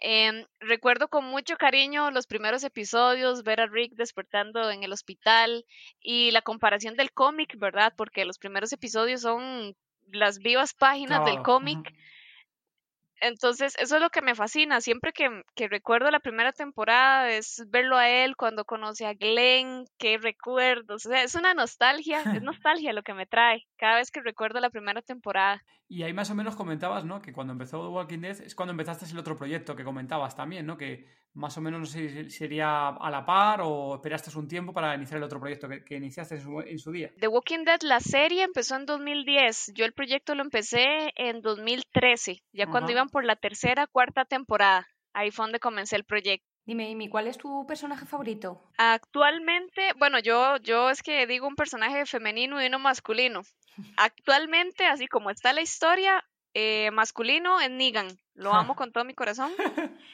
Em, 0.00 0.44
recuerdo 0.60 1.08
con 1.08 1.24
mucho 1.24 1.56
cariño 1.56 2.10
los 2.10 2.26
primeros 2.26 2.64
episodios, 2.64 3.44
ver 3.44 3.60
a 3.60 3.66
Rick 3.66 3.94
despertando 3.94 4.70
en 4.70 4.82
el 4.82 4.92
hospital 4.92 5.64
y 6.00 6.30
la 6.32 6.42
comparación 6.42 6.96
del 6.96 7.12
cómic, 7.12 7.58
¿verdad? 7.58 7.94
Porque 7.96 8.24
los 8.24 8.38
primeros 8.38 8.72
episodios 8.72 9.22
son 9.22 9.74
las 10.10 10.38
vivas 10.38 10.74
páginas 10.74 11.24
del 11.24 11.42
cómic. 11.42 11.78
Entonces, 13.22 13.76
eso 13.78 13.96
es 13.96 14.02
lo 14.02 14.10
que 14.10 14.20
me 14.20 14.34
fascina. 14.34 14.80
Siempre 14.80 15.12
que, 15.12 15.44
que, 15.54 15.68
recuerdo 15.68 16.10
la 16.10 16.18
primera 16.18 16.52
temporada 16.52 17.30
es 17.30 17.64
verlo 17.68 17.96
a 17.96 18.08
él 18.08 18.36
cuando 18.36 18.64
conoce 18.64 19.06
a 19.06 19.14
Glenn, 19.14 19.84
qué 19.96 20.18
recuerdos. 20.18 21.06
O 21.06 21.08
sea, 21.08 21.22
es 21.22 21.36
una 21.36 21.54
nostalgia, 21.54 22.20
es 22.22 22.42
nostalgia 22.42 22.92
lo 22.92 23.04
que 23.04 23.14
me 23.14 23.26
trae 23.26 23.64
cada 23.76 23.96
vez 23.96 24.10
que 24.10 24.20
recuerdo 24.20 24.58
la 24.58 24.70
primera 24.70 25.02
temporada. 25.02 25.62
Y 25.88 26.02
ahí 26.02 26.12
más 26.12 26.30
o 26.30 26.34
menos 26.34 26.56
comentabas, 26.56 27.04
¿no? 27.04 27.20
Que 27.20 27.32
cuando 27.32 27.52
empezó 27.52 27.82
The 27.82 27.88
Walking 27.88 28.20
Dead 28.20 28.40
es 28.40 28.54
cuando 28.54 28.70
empezaste 28.70 29.04
el 29.04 29.18
otro 29.18 29.36
proyecto 29.36 29.76
que 29.76 29.84
comentabas 29.84 30.34
también, 30.34 30.66
¿no? 30.66 30.76
Que 30.76 31.06
más 31.34 31.56
o 31.56 31.60
menos 31.60 31.80
no 31.80 31.86
sé 31.86 32.30
sería 32.30 32.88
a 32.88 33.10
la 33.10 33.24
par 33.24 33.60
o 33.62 33.94
esperaste 33.96 34.36
un 34.38 34.48
tiempo 34.48 34.72
para 34.72 34.94
iniciar 34.94 35.18
el 35.18 35.24
otro 35.24 35.40
proyecto 35.40 35.68
que, 35.68 35.96
iniciaste 35.96 36.36
en 36.66 36.78
su, 36.78 36.92
día. 36.92 37.10
The 37.18 37.28
Walking 37.28 37.64
Dead, 37.64 37.80
la 37.82 38.00
serie 38.00 38.42
empezó 38.42 38.76
en 38.76 38.86
2010. 38.86 39.72
Yo 39.74 39.84
el 39.84 39.92
proyecto 39.92 40.34
lo 40.34 40.42
empecé 40.42 41.12
en 41.16 41.40
2013, 41.40 42.42
ya 42.52 42.66
cuando 42.66 42.92
iban 42.92 43.08
por 43.12 43.24
la 43.24 43.36
tercera, 43.36 43.86
cuarta 43.86 44.24
temporada. 44.24 44.88
Ahí 45.12 45.30
fue 45.30 45.44
donde 45.44 45.60
comencé 45.60 45.94
el 45.94 46.04
proyecto. 46.04 46.46
Dime, 46.64 46.90
Amy, 46.90 47.08
¿cuál 47.08 47.26
es 47.26 47.38
tu 47.38 47.66
personaje 47.66 48.06
favorito? 48.06 48.62
Actualmente, 48.78 49.92
bueno, 49.98 50.18
yo, 50.18 50.56
yo 50.58 50.90
es 50.90 51.02
que 51.02 51.26
digo 51.26 51.46
un 51.46 51.56
personaje 51.56 52.06
femenino 52.06 52.62
y 52.62 52.66
uno 52.66 52.78
masculino. 52.78 53.42
Actualmente, 53.96 54.86
así 54.86 55.06
como 55.06 55.30
está 55.30 55.52
la 55.52 55.60
historia, 55.60 56.24
eh, 56.54 56.90
masculino 56.92 57.60
es 57.60 57.70
Negan. 57.70 58.08
Lo 58.34 58.52
amo 58.54 58.74
con 58.74 58.90
todo 58.90 59.04
mi 59.04 59.14
corazón. 59.14 59.52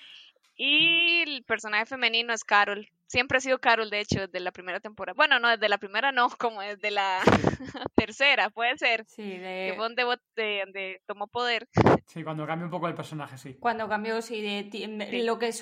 Y 0.61 1.22
el 1.22 1.44
personaje 1.44 1.87
femenino 1.87 2.32
es 2.32 2.42
Carol. 2.42 2.90
Siempre 3.08 3.38
ha 3.38 3.40
sido 3.40 3.58
Carol, 3.58 3.88
de 3.88 4.00
hecho, 4.00 4.20
desde 4.20 4.38
la 4.38 4.52
primera 4.52 4.80
temporada. 4.80 5.14
Bueno, 5.16 5.38
no, 5.38 5.48
desde 5.48 5.70
la 5.70 5.78
primera 5.78 6.12
no, 6.12 6.28
como 6.38 6.60
desde 6.60 6.90
la 6.90 7.20
tercera, 7.96 8.50
puede 8.50 8.76
ser. 8.76 9.06
Sí, 9.06 9.22
de... 9.22 9.70
Que 9.70 9.76
fue 9.76 9.88
donde, 9.88 11.00
tomó 11.06 11.26
poder. 11.26 11.66
Sí, 12.06 12.22
cuando 12.22 12.46
cambia 12.46 12.66
un 12.66 12.70
poco 12.70 12.86
el 12.86 12.94
personaje, 12.94 13.38
sí. 13.38 13.56
Cuando 13.58 13.88
cambió, 13.88 14.20
sí, 14.20 14.42
de 14.42 15.22
lo 15.24 15.38
que 15.38 15.52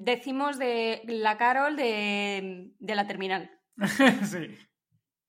decimos 0.00 0.58
de 0.58 1.02
la 1.06 1.38
Carol 1.38 1.76
de, 1.76 2.72
de 2.78 2.94
la 2.96 3.06
terminal. 3.06 3.48
sí. 4.24 4.58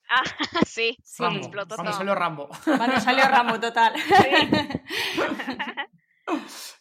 Ah, 0.09 0.23
sí, 0.65 0.97
sí. 1.03 1.23
explotó 1.23 1.75
Cuando 1.75 1.93
salió 1.93 2.15
Rambo. 2.15 2.49
Cuando 2.63 2.99
salió 2.99 3.27
Rambo, 3.27 3.59
total. 3.59 3.93
Sí. 3.95 4.49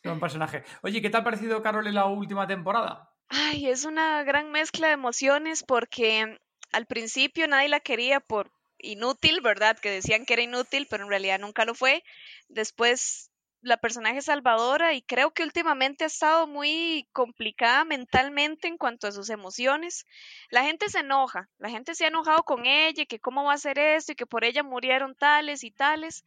un 0.08 0.20
personaje. 0.20 0.62
Oye, 0.82 1.02
¿qué 1.02 1.10
te 1.10 1.16
ha 1.16 1.24
parecido 1.24 1.60
Carol 1.60 1.88
en 1.88 1.96
la 1.96 2.06
última 2.06 2.46
temporada? 2.46 3.15
Ay, 3.28 3.68
es 3.68 3.84
una 3.84 4.22
gran 4.24 4.50
mezcla 4.50 4.88
de 4.88 4.94
emociones 4.94 5.62
porque 5.62 6.38
al 6.72 6.86
principio 6.86 7.46
nadie 7.48 7.68
la 7.68 7.80
quería 7.80 8.20
por 8.20 8.50
inútil, 8.78 9.40
¿verdad? 9.40 9.78
Que 9.78 9.90
decían 9.90 10.24
que 10.26 10.34
era 10.34 10.42
inútil, 10.42 10.86
pero 10.90 11.04
en 11.04 11.10
realidad 11.10 11.38
nunca 11.38 11.64
lo 11.64 11.74
fue. 11.74 12.02
Después 12.48 13.30
la 13.62 13.76
personaje 13.78 14.22
salvadora 14.22 14.94
y 14.94 15.02
creo 15.02 15.32
que 15.32 15.42
últimamente 15.42 16.04
ha 16.04 16.06
estado 16.08 16.46
muy 16.46 17.08
complicada 17.12 17.84
mentalmente 17.84 18.68
en 18.68 18.76
cuanto 18.78 19.08
a 19.08 19.12
sus 19.12 19.30
emociones. 19.30 20.04
La 20.50 20.62
gente 20.64 20.88
se 20.88 21.00
enoja, 21.00 21.48
la 21.58 21.70
gente 21.70 21.94
se 21.94 22.04
ha 22.04 22.08
enojado 22.08 22.42
con 22.44 22.66
ella, 22.66 23.06
que 23.06 23.18
cómo 23.18 23.44
va 23.44 23.54
a 23.54 23.58
ser 23.58 23.78
esto 23.78 24.12
y 24.12 24.16
que 24.16 24.26
por 24.26 24.44
ella 24.44 24.62
murieron 24.62 25.14
tales 25.14 25.64
y 25.64 25.70
tales, 25.70 26.24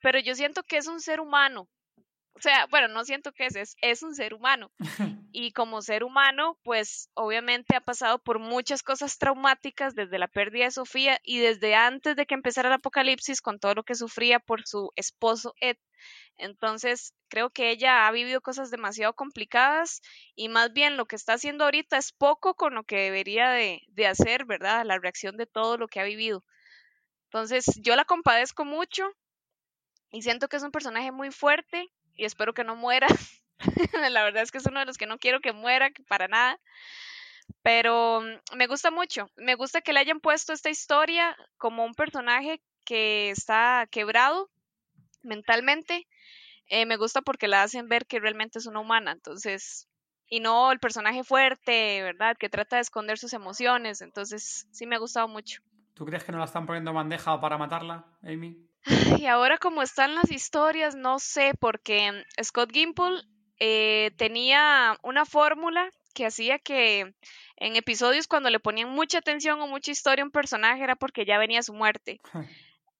pero 0.00 0.18
yo 0.18 0.34
siento 0.34 0.62
que 0.64 0.78
es 0.78 0.86
un 0.88 1.00
ser 1.00 1.20
humano 1.20 1.68
o 2.34 2.40
sea, 2.40 2.66
bueno, 2.70 2.88
no 2.88 3.04
siento 3.04 3.32
que 3.32 3.46
es, 3.46 3.76
es, 3.80 4.02
un 4.02 4.14
ser 4.14 4.34
humano. 4.34 4.70
Y 5.32 5.52
como 5.52 5.80
ser 5.80 6.02
humano, 6.02 6.58
pues 6.64 7.08
obviamente 7.14 7.76
ha 7.76 7.80
pasado 7.80 8.18
por 8.18 8.40
muchas 8.40 8.82
cosas 8.82 9.16
traumáticas 9.16 9.94
desde 9.94 10.18
la 10.18 10.26
pérdida 10.26 10.64
de 10.64 10.70
Sofía 10.72 11.20
y 11.22 11.38
desde 11.38 11.76
antes 11.76 12.16
de 12.16 12.26
que 12.26 12.34
empezara 12.34 12.68
el 12.68 12.74
apocalipsis 12.74 13.40
con 13.40 13.60
todo 13.60 13.74
lo 13.74 13.84
que 13.84 13.94
sufría 13.94 14.40
por 14.40 14.66
su 14.66 14.90
esposo 14.96 15.54
Ed. 15.60 15.76
Entonces, 16.36 17.14
creo 17.28 17.50
que 17.50 17.70
ella 17.70 18.08
ha 18.08 18.10
vivido 18.10 18.40
cosas 18.40 18.72
demasiado 18.72 19.14
complicadas 19.14 20.00
y 20.34 20.48
más 20.48 20.72
bien 20.72 20.96
lo 20.96 21.06
que 21.06 21.14
está 21.14 21.34
haciendo 21.34 21.64
ahorita 21.64 21.96
es 21.96 22.12
poco 22.12 22.54
con 22.54 22.74
lo 22.74 22.82
que 22.82 22.96
debería 22.96 23.50
de, 23.50 23.82
de 23.88 24.06
hacer, 24.08 24.46
¿verdad? 24.46 24.84
La 24.84 24.98
reacción 24.98 25.36
de 25.36 25.46
todo 25.46 25.76
lo 25.76 25.86
que 25.86 26.00
ha 26.00 26.04
vivido. 26.04 26.44
Entonces, 27.26 27.66
yo 27.82 27.94
la 27.94 28.04
compadezco 28.04 28.64
mucho 28.64 29.04
y 30.10 30.22
siento 30.22 30.48
que 30.48 30.56
es 30.56 30.64
un 30.64 30.72
personaje 30.72 31.12
muy 31.12 31.30
fuerte 31.30 31.88
y 32.20 32.26
espero 32.26 32.52
que 32.52 32.64
no 32.64 32.76
muera. 32.76 33.06
la 34.10 34.22
verdad 34.22 34.42
es 34.42 34.50
que 34.50 34.58
es 34.58 34.66
uno 34.66 34.80
de 34.80 34.86
los 34.86 34.98
que 34.98 35.06
no 35.06 35.18
quiero 35.18 35.40
que 35.40 35.52
muera 35.52 35.90
para 36.06 36.28
nada. 36.28 36.60
Pero 37.62 38.20
mm, 38.20 38.56
me 38.56 38.66
gusta 38.66 38.90
mucho. 38.90 39.30
Me 39.36 39.54
gusta 39.54 39.80
que 39.80 39.94
le 39.94 40.00
hayan 40.00 40.20
puesto 40.20 40.52
esta 40.52 40.68
historia 40.68 41.34
como 41.56 41.82
un 41.82 41.94
personaje 41.94 42.60
que 42.84 43.30
está 43.30 43.88
quebrado 43.90 44.50
mentalmente. 45.22 46.06
Eh, 46.66 46.84
me 46.84 46.98
gusta 46.98 47.22
porque 47.22 47.48
la 47.48 47.62
hacen 47.62 47.88
ver 47.88 48.04
que 48.04 48.20
realmente 48.20 48.58
es 48.58 48.66
una 48.66 48.80
humana. 48.80 49.12
Entonces, 49.12 49.88
y 50.28 50.40
no 50.40 50.72
el 50.72 50.78
personaje 50.78 51.24
fuerte, 51.24 52.02
¿verdad? 52.02 52.36
Que 52.36 52.50
trata 52.50 52.76
de 52.76 52.82
esconder 52.82 53.16
sus 53.16 53.32
emociones. 53.32 54.02
Entonces, 54.02 54.68
sí 54.72 54.86
me 54.86 54.96
ha 54.96 54.98
gustado 55.00 55.26
mucho. 55.26 55.62
¿Tú 55.94 56.04
crees 56.04 56.22
que 56.22 56.32
no 56.32 56.38
la 56.38 56.44
están 56.44 56.66
poniendo 56.66 56.92
bandeja 56.92 57.40
para 57.40 57.56
matarla, 57.56 58.04
Amy? 58.22 58.69
Y 59.18 59.26
ahora 59.26 59.58
como 59.58 59.82
están 59.82 60.14
las 60.14 60.30
historias, 60.30 60.94
no 60.94 61.18
sé, 61.18 61.52
porque 61.58 62.24
Scott 62.42 62.72
Gimple 62.72 63.22
eh, 63.58 64.12
tenía 64.16 64.98
una 65.02 65.26
fórmula 65.26 65.90
que 66.14 66.26
hacía 66.26 66.58
que 66.58 67.14
en 67.56 67.76
episodios 67.76 68.26
cuando 68.26 68.50
le 68.50 68.58
ponían 68.58 68.88
mucha 68.88 69.18
atención 69.18 69.60
o 69.60 69.66
mucha 69.66 69.90
historia 69.90 70.22
a 70.22 70.26
un 70.26 70.32
personaje 70.32 70.82
era 70.82 70.96
porque 70.96 71.24
ya 71.24 71.38
venía 71.38 71.62
su 71.62 71.74
muerte. 71.74 72.20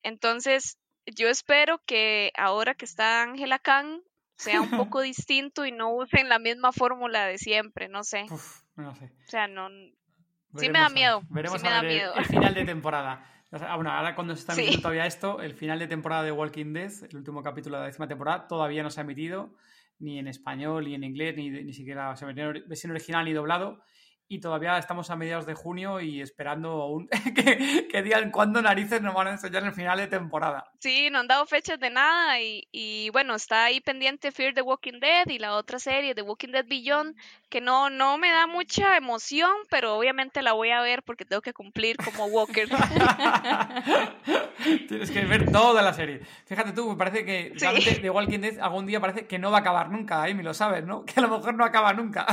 Entonces, 0.02 0.78
yo 1.06 1.28
espero 1.28 1.80
que 1.86 2.30
ahora 2.36 2.74
que 2.74 2.84
está 2.84 3.22
Angela 3.22 3.58
Khan 3.58 4.02
sea 4.36 4.60
un 4.60 4.70
poco 4.94 5.00
distinto 5.00 5.64
y 5.64 5.72
no 5.72 5.94
usen 5.94 6.28
la 6.28 6.38
misma 6.38 6.72
fórmula 6.72 7.26
de 7.26 7.38
siempre, 7.38 7.88
no 7.88 8.04
sé. 8.04 8.26
no 8.76 8.94
sé. 8.94 9.04
O 9.26 9.30
sea, 9.30 9.48
no... 9.48 9.68
sí 10.56 10.68
me 10.68 10.78
da 10.78 10.88
miedo. 10.88 11.22
Veremos 11.30 11.60
sí 11.60 11.66
me 11.66 11.72
da 11.72 11.82
miedo. 11.82 12.14
el 12.14 12.24
final 12.26 12.54
de 12.54 12.64
temporada. 12.64 13.39
Ah, 13.52 13.74
bueno, 13.74 13.90
ahora 13.90 14.14
cuando 14.14 14.34
se 14.36 14.40
está 14.40 14.52
emitiendo 14.52 14.82
todavía 14.82 15.06
esto, 15.06 15.40
el 15.40 15.54
final 15.54 15.78
de 15.78 15.88
temporada 15.88 16.22
de 16.22 16.30
Walking 16.30 16.72
Dead, 16.72 16.92
el 17.08 17.16
último 17.16 17.42
capítulo 17.42 17.76
de 17.76 17.80
la 17.80 17.86
décima 17.86 18.06
temporada, 18.06 18.46
todavía 18.46 18.82
no 18.82 18.90
se 18.90 19.00
ha 19.00 19.04
emitido 19.04 19.56
ni 19.98 20.18
en 20.18 20.28
español, 20.28 20.84
ni 20.84 20.94
en 20.94 21.04
inglés, 21.04 21.36
ni, 21.36 21.50
ni 21.50 21.72
siquiera 21.72 22.14
se 22.16 22.24
en 22.24 22.34
versión 22.68 22.92
original 22.92 23.24
ni 23.24 23.32
doblado 23.32 23.82
y 24.32 24.38
todavía 24.38 24.78
estamos 24.78 25.10
a 25.10 25.16
mediados 25.16 25.44
de 25.44 25.54
junio 25.54 26.00
y 26.00 26.22
esperando 26.22 26.70
aún 26.70 27.08
que, 27.34 27.88
que, 27.90 28.02
digan 28.02 28.30
cuándo 28.30 28.62
narices 28.62 29.02
nos 29.02 29.12
van 29.12 29.26
a 29.26 29.32
enseñar 29.32 29.64
el 29.64 29.72
final 29.72 29.98
de 29.98 30.06
temporada. 30.06 30.70
Sí, 30.78 31.10
no 31.10 31.18
han 31.18 31.26
dado 31.26 31.46
fechas 31.46 31.80
de 31.80 31.90
nada 31.90 32.40
y, 32.40 33.10
bueno, 33.10 33.34
está 33.34 33.64
ahí 33.64 33.80
pendiente 33.80 34.30
Fear 34.30 34.54
the 34.54 34.62
Walking 34.62 35.00
Dead 35.00 35.26
y 35.26 35.40
la 35.40 35.56
otra 35.56 35.80
serie, 35.80 36.14
The 36.14 36.22
Walking 36.22 36.52
Dead 36.52 36.64
Beyond, 36.64 37.16
que 37.48 37.60
no, 37.60 37.90
no 37.90 38.18
me 38.18 38.30
da 38.30 38.46
mucha 38.46 38.96
emoción, 38.96 39.50
pero 39.68 39.96
obviamente 39.96 40.42
la 40.42 40.52
voy 40.52 40.70
a 40.70 40.80
ver 40.80 41.02
porque 41.02 41.24
tengo 41.24 41.42
que 41.42 41.52
cumplir 41.52 41.96
como 41.96 42.26
Walker. 42.26 42.68
Tienes 44.88 45.10
que 45.10 45.24
ver 45.24 45.50
toda 45.50 45.82
la 45.82 45.92
serie. 45.92 46.20
Fíjate 46.46 46.72
tú, 46.72 46.88
me 46.88 46.96
parece 46.96 47.24
que 47.24 47.52
The 48.00 48.10
Walking 48.10 48.38
Dead 48.38 48.60
algún 48.60 48.86
día 48.86 49.00
parece 49.00 49.26
que 49.26 49.40
no 49.40 49.50
va 49.50 49.58
a 49.58 49.62
acabar 49.62 49.90
nunca, 49.90 50.22
Amy, 50.22 50.44
lo 50.44 50.54
sabes, 50.54 50.84
¿no? 50.84 51.04
Que 51.10 51.18
a 51.18 51.22
lo 51.22 51.28
mejor 51.28 51.54
no 51.54 51.64
acaba 51.64 51.92
nunca. 51.92 52.24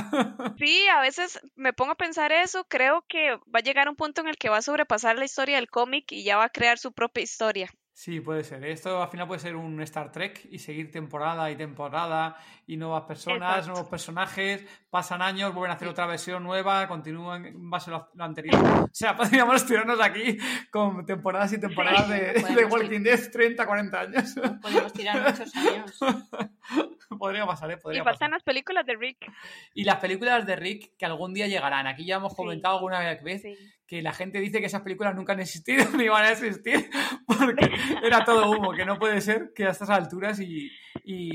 sí, 0.60 0.88
a 0.89 1.01
veces 1.01 1.41
me 1.55 1.73
pongo 1.73 1.87
a 1.93 1.97
pensar 1.97 2.32
eso, 2.32 2.65
creo 2.67 3.04
que 3.08 3.36
va 3.36 3.60
a 3.60 3.63
llegar 3.63 3.89
un 3.89 3.95
punto 3.95 4.21
en 4.21 4.28
el 4.28 4.38
que 4.38 4.50
va 4.50 4.58
a 4.58 4.62
sobrepasar 4.62 5.17
la 5.17 5.26
historia 5.26 5.56
del 5.56 5.69
cómic 5.69 6.12
y 6.12 6.23
ya 6.23 6.38
va 6.38 6.45
a 6.45 6.50
crear 6.50 6.78
su 6.78 6.91
propia 6.93 7.23
historia. 7.23 7.69
Sí, 7.97 8.21
puede 8.21 8.43
ser. 8.43 8.63
Esto 8.63 9.02
al 9.02 9.10
final 9.10 9.28
puede 9.28 9.39
ser 9.39 9.56
un 9.56 9.82
Star 9.82 10.12
Trek 10.12 10.47
y 10.52 10.60
seguir 10.60 10.91
temporada 10.91 11.50
y 11.50 11.56
temporada 11.56 12.38
y 12.67 12.78
nuevas 12.78 13.06
personas, 13.06 13.65
nuevos 13.65 13.88
personajes, 13.88 14.63
pasan 14.97 15.21
años, 15.21 15.53
vuelven 15.53 15.69
a 15.69 15.75
hacer 15.75 15.88
otra 15.88 16.07
versión 16.07 16.41
nueva, 16.41 16.88
continúan 16.88 17.45
en 17.45 17.69
base 17.69 17.91
a 17.91 18.07
lo, 18.15 18.23
anterior. 18.23 18.55
O 18.65 18.89
sea, 18.91 19.15
podríamos 19.15 19.63
tirarnos 19.63 20.01
aquí 20.01 20.39
con 20.71 21.05
temporadas 21.05 21.53
y 21.53 21.60
temporadas 21.60 22.10
de, 22.10 22.65
Walking 22.65 23.03
Dead 23.03 23.19
30, 23.31 23.63
40 23.63 23.99
años. 23.99 24.36
Podríamos 24.60 24.93
tirar 24.93 25.21
muchos 25.21 25.55
años. 25.55 25.99
Podría 27.19 27.45
pasar, 27.45 27.69
¿eh? 27.69 27.77
Podría 27.77 28.01
y 28.01 28.03
faltan 28.03 28.31
las 28.31 28.41
películas 28.41 28.88
de 28.88 28.95
Rick. 28.95 29.31
Y 29.75 29.83
las 29.83 29.97
películas 29.97 30.47
de 30.47 30.55
Rick 30.55 30.97
que 30.97 31.05
algún 31.05 31.33
día 31.33 31.45
llegarán. 31.45 31.86
Aquí 31.86 32.03
ya 32.03 32.15
hemos 32.15 32.36
comentado 32.36 32.77
alguna 32.77 32.99
vez 32.99 33.43
que 33.88 34.01
la 34.01 34.12
gente 34.12 34.39
dice 34.39 34.60
que 34.60 34.65
esas 34.65 34.81
películas 34.81 35.15
nunca 35.15 35.33
han 35.33 35.39
existido 35.39 35.86
ni 35.97 36.10
van 36.10 36.25
a 36.25 36.31
existir 36.31 36.89
porque 37.25 37.71
era 38.03 38.25
todo 38.25 38.51
humo, 38.51 38.73
que 38.73 38.86
no 38.86 38.99
puede 38.99 39.21
ser 39.21 39.53
que 39.55 39.65
a 39.65 39.69
estas 39.69 39.89
alturas 39.89 40.39
y, 40.39 40.71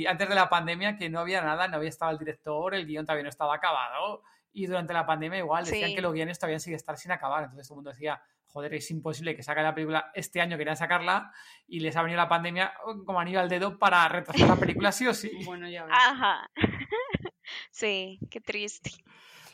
antes 0.07 0.29
de 0.29 0.35
la 0.35 0.51
pandemia 0.51 0.97
que 0.97 1.09
no 1.09 1.21
había 1.21 1.41
nada, 1.41 1.67
no 1.67 1.77
había 1.77 1.89
estado 1.89 2.11
el 2.11 2.19
director, 2.19 2.75
el 2.75 2.87
guion 2.87 3.07
todavía 3.07 3.23
no 3.23 3.31
estaba 3.31 3.52
acabado 3.57 4.23
y 4.53 4.67
durante 4.67 4.93
la 4.93 5.07
pandemia 5.07 5.39
igual 5.39 5.65
decían 5.65 5.95
que 5.95 6.03
los 6.03 6.13
guiones 6.13 6.39
todavía 6.39 6.59
siguen 6.59 6.77
estar 6.77 6.97
sin 6.97 7.13
acabar, 7.13 7.45
entonces 7.45 7.67
todo 7.69 7.77
el 7.77 7.79
mundo 7.79 7.91
decía, 7.91 8.23
joder, 8.53 8.75
es 8.75 8.91
imposible 8.91 9.35
que 9.35 9.43
saque 9.43 9.63
la 9.63 9.75
película 9.75 10.11
este 10.15 10.41
año, 10.41 10.59
querían 10.59 10.77
sacarla 10.77 11.33
y 11.67 11.81
les 11.81 11.97
ha 11.97 12.03
venido 12.03 12.19
la 12.19 12.29
pandemia 12.29 12.75
oh, 12.85 13.05
como 13.05 13.19
anillo 13.19 13.41
al 13.41 13.49
dedo 13.49 13.79
para 13.79 14.07
retrasar 14.09 14.49
la 14.49 14.57
película 14.57 14.93
sí 14.93 15.07
o 15.07 15.15
sí. 15.15 15.31
Bueno, 15.47 15.69
ya 15.69 15.85
ves. 15.85 15.95
Ajá. 15.97 16.51
sí, 17.71 18.19
qué 18.31 18.41
triste. 18.41 18.91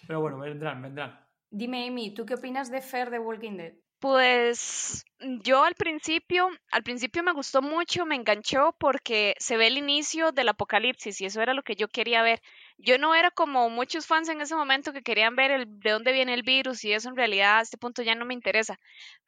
Pero 0.06 0.20
bueno, 0.20 0.38
vendrán, 0.38 0.82
vendrán. 0.82 1.20
Dime, 1.50 1.86
Amy, 1.86 2.12
¿tú 2.12 2.26
qué 2.26 2.34
opinas 2.34 2.70
de 2.70 2.82
Fair 2.82 3.10
de 3.10 3.18
Walking 3.18 3.56
Dead? 3.56 3.72
Pues 4.00 5.04
yo 5.18 5.64
al 5.64 5.74
principio, 5.74 6.48
al 6.70 6.84
principio 6.84 7.24
me 7.24 7.32
gustó 7.32 7.62
mucho, 7.62 8.06
me 8.06 8.14
enganchó 8.14 8.76
porque 8.78 9.34
se 9.38 9.56
ve 9.56 9.66
el 9.66 9.76
inicio 9.76 10.30
del 10.30 10.50
apocalipsis 10.50 11.20
y 11.20 11.24
eso 11.24 11.42
era 11.42 11.52
lo 11.52 11.62
que 11.62 11.74
yo 11.74 11.88
quería 11.88 12.22
ver. 12.22 12.40
Yo 12.80 12.96
no 12.96 13.14
era 13.14 13.32
como 13.32 13.68
muchos 13.70 14.06
fans 14.06 14.28
en 14.28 14.40
ese 14.40 14.54
momento 14.54 14.92
que 14.92 15.02
querían 15.02 15.34
ver 15.34 15.50
el, 15.50 15.80
de 15.80 15.90
dónde 15.90 16.12
viene 16.12 16.32
el 16.32 16.44
virus 16.44 16.84
y 16.84 16.92
eso 16.92 17.08
en 17.08 17.16
realidad 17.16 17.58
a 17.58 17.62
este 17.62 17.76
punto 17.76 18.02
ya 18.02 18.14
no 18.14 18.24
me 18.24 18.34
interesa. 18.34 18.78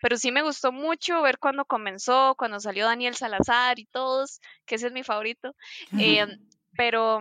Pero 0.00 0.16
sí 0.16 0.30
me 0.30 0.42
gustó 0.42 0.70
mucho 0.70 1.20
ver 1.22 1.38
cuando 1.38 1.64
comenzó, 1.64 2.36
cuando 2.38 2.60
salió 2.60 2.86
Daniel 2.86 3.16
Salazar 3.16 3.80
y 3.80 3.86
todos, 3.86 4.40
que 4.66 4.76
ese 4.76 4.86
es 4.86 4.92
mi 4.92 5.02
favorito. 5.02 5.56
Eh, 5.98 6.26
pero 6.76 7.20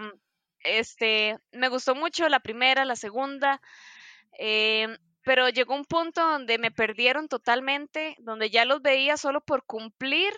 este, 0.63 1.37
me 1.51 1.67
gustó 1.67 1.95
mucho 1.95 2.29
la 2.29 2.39
primera, 2.39 2.85
la 2.85 2.95
segunda. 2.95 3.59
Eh, 4.37 4.87
pero 5.23 5.49
llegó 5.49 5.75
un 5.75 5.85
punto 5.85 6.21
donde 6.21 6.59
me 6.59 6.71
perdieron 6.71 7.27
totalmente, 7.27 8.15
donde 8.19 8.51
ya 8.51 8.65
los 8.65 8.81
veía 8.81 9.17
solo 9.17 9.41
por 9.41 9.65
cumplir 9.65 10.33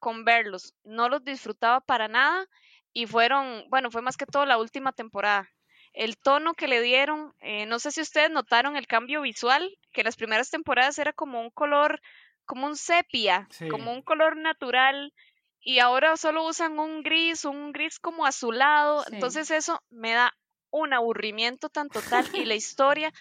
con 0.00 0.24
verlos, 0.24 0.74
no 0.82 1.08
los 1.08 1.22
disfrutaba 1.24 1.80
para 1.80 2.08
nada 2.08 2.48
y 2.92 3.06
fueron, 3.06 3.64
bueno, 3.68 3.90
fue 3.90 4.02
más 4.02 4.16
que 4.16 4.26
todo 4.26 4.46
la 4.46 4.58
última 4.58 4.92
temporada. 4.92 5.48
El 5.92 6.16
tono 6.18 6.54
que 6.54 6.68
le 6.68 6.80
dieron, 6.82 7.34
eh, 7.40 7.66
no 7.66 7.78
sé 7.78 7.90
si 7.90 8.00
ustedes 8.00 8.30
notaron 8.30 8.76
el 8.76 8.86
cambio 8.86 9.22
visual, 9.22 9.76
que 9.92 10.04
las 10.04 10.16
primeras 10.16 10.50
temporadas 10.50 10.98
era 10.98 11.12
como 11.12 11.40
un 11.40 11.50
color, 11.50 12.00
como 12.44 12.66
un 12.66 12.76
sepia, 12.76 13.48
como 13.70 13.92
un 13.92 14.02
color 14.02 14.36
natural, 14.36 15.12
y 15.60 15.78
ahora 15.78 16.16
solo 16.16 16.46
usan 16.46 16.78
un 16.78 17.02
gris, 17.02 17.44
un 17.44 17.72
gris 17.72 17.98
como 17.98 18.24
azulado, 18.24 19.04
entonces 19.10 19.50
eso 19.50 19.80
me 19.90 20.12
da 20.12 20.34
un 20.70 20.92
aburrimiento 20.92 21.68
tan 21.68 21.88
total 21.88 22.28
y 22.34 22.44
la 22.44 22.54
historia 22.54 23.12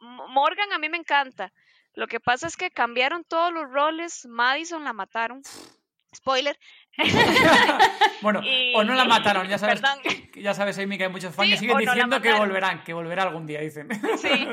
Morgan 0.00 0.72
a 0.72 0.78
mí 0.78 0.88
me 0.88 0.98
encanta. 0.98 1.52
Lo 1.94 2.06
que 2.06 2.20
pasa 2.20 2.46
es 2.46 2.56
que 2.56 2.70
cambiaron 2.70 3.24
todos 3.24 3.52
los 3.52 3.70
roles. 3.70 4.26
Madison 4.26 4.84
la 4.84 4.92
mataron. 4.92 5.42
Spoiler. 6.14 6.58
bueno, 8.22 8.42
o 8.74 8.84
no 8.84 8.94
la 8.94 9.04
mataron, 9.04 9.46
ya 9.46 9.58
sabes, 9.58 9.80
ya 10.34 10.54
sabes, 10.54 10.78
Amy, 10.78 10.98
que 10.98 11.04
hay 11.04 11.10
muchos 11.10 11.34
fans 11.34 11.50
que 11.50 11.56
siguen 11.56 11.78
diciendo 11.78 12.20
que 12.20 12.32
volverán, 12.32 12.82
que 12.82 12.92
volverá 12.92 13.22
algún 13.22 13.46
día, 13.46 13.60
dicen. 13.60 13.88
sí, 14.18 14.48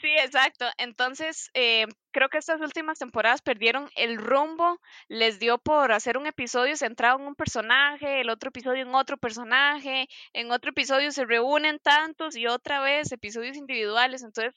sí, 0.00 0.10
exacto. 0.18 0.66
Entonces, 0.78 1.50
eh, 1.54 1.86
creo 2.10 2.28
que 2.28 2.38
estas 2.38 2.60
últimas 2.60 2.98
temporadas 2.98 3.40
perdieron 3.40 3.88
el 3.94 4.16
rumbo, 4.18 4.80
les 5.08 5.38
dio 5.38 5.58
por 5.58 5.92
hacer 5.92 6.18
un 6.18 6.26
episodio 6.26 6.76
centrado 6.76 7.20
en 7.20 7.26
un 7.26 7.34
personaje, 7.36 8.20
el 8.20 8.30
otro 8.30 8.48
episodio 8.48 8.82
en 8.82 8.94
otro 8.94 9.16
personaje, 9.16 10.08
en 10.32 10.50
otro 10.50 10.70
episodio 10.70 11.12
se 11.12 11.24
reúnen 11.24 11.78
tantos 11.78 12.36
y 12.36 12.48
otra 12.48 12.80
vez 12.80 13.12
episodios 13.12 13.56
individuales, 13.56 14.22
entonces 14.22 14.54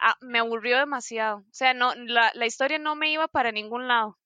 ah, 0.00 0.16
me 0.20 0.38
aburrió 0.38 0.78
demasiado. 0.78 1.38
O 1.38 1.52
sea, 1.52 1.74
no, 1.74 1.94
la, 1.94 2.30
la 2.34 2.46
historia 2.46 2.78
no 2.78 2.96
me 2.96 3.10
iba 3.10 3.28
para 3.28 3.52
ningún 3.52 3.88
lado. 3.88 4.16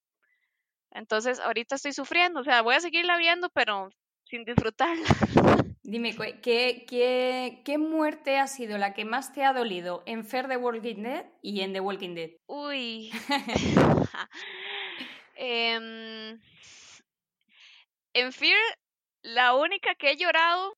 Entonces, 0.92 1.40
ahorita 1.40 1.76
estoy 1.76 1.92
sufriendo, 1.92 2.40
o 2.40 2.44
sea, 2.44 2.62
voy 2.62 2.74
a 2.74 2.80
seguirla 2.80 3.16
viendo, 3.16 3.48
pero 3.50 3.90
sin 4.24 4.44
disfrutarla. 4.44 5.04
Dime, 5.82 6.14
¿qué, 6.40 6.84
qué, 6.88 7.62
qué 7.64 7.78
muerte 7.78 8.38
ha 8.38 8.46
sido 8.46 8.78
la 8.78 8.94
que 8.94 9.04
más 9.04 9.32
te 9.32 9.44
ha 9.44 9.52
dolido 9.52 10.02
en 10.06 10.24
Fair 10.24 10.46
The 10.46 10.56
Walking 10.56 11.02
Dead 11.02 11.26
y 11.42 11.62
en 11.62 11.72
The 11.72 11.80
Walking 11.80 12.14
Dead? 12.14 12.30
Uy. 12.46 13.10
Em, 15.42 16.38
en 18.12 18.32
Fear, 18.32 18.58
la 19.22 19.54
única 19.54 19.94
que 19.94 20.10
he 20.10 20.16
llorado 20.16 20.76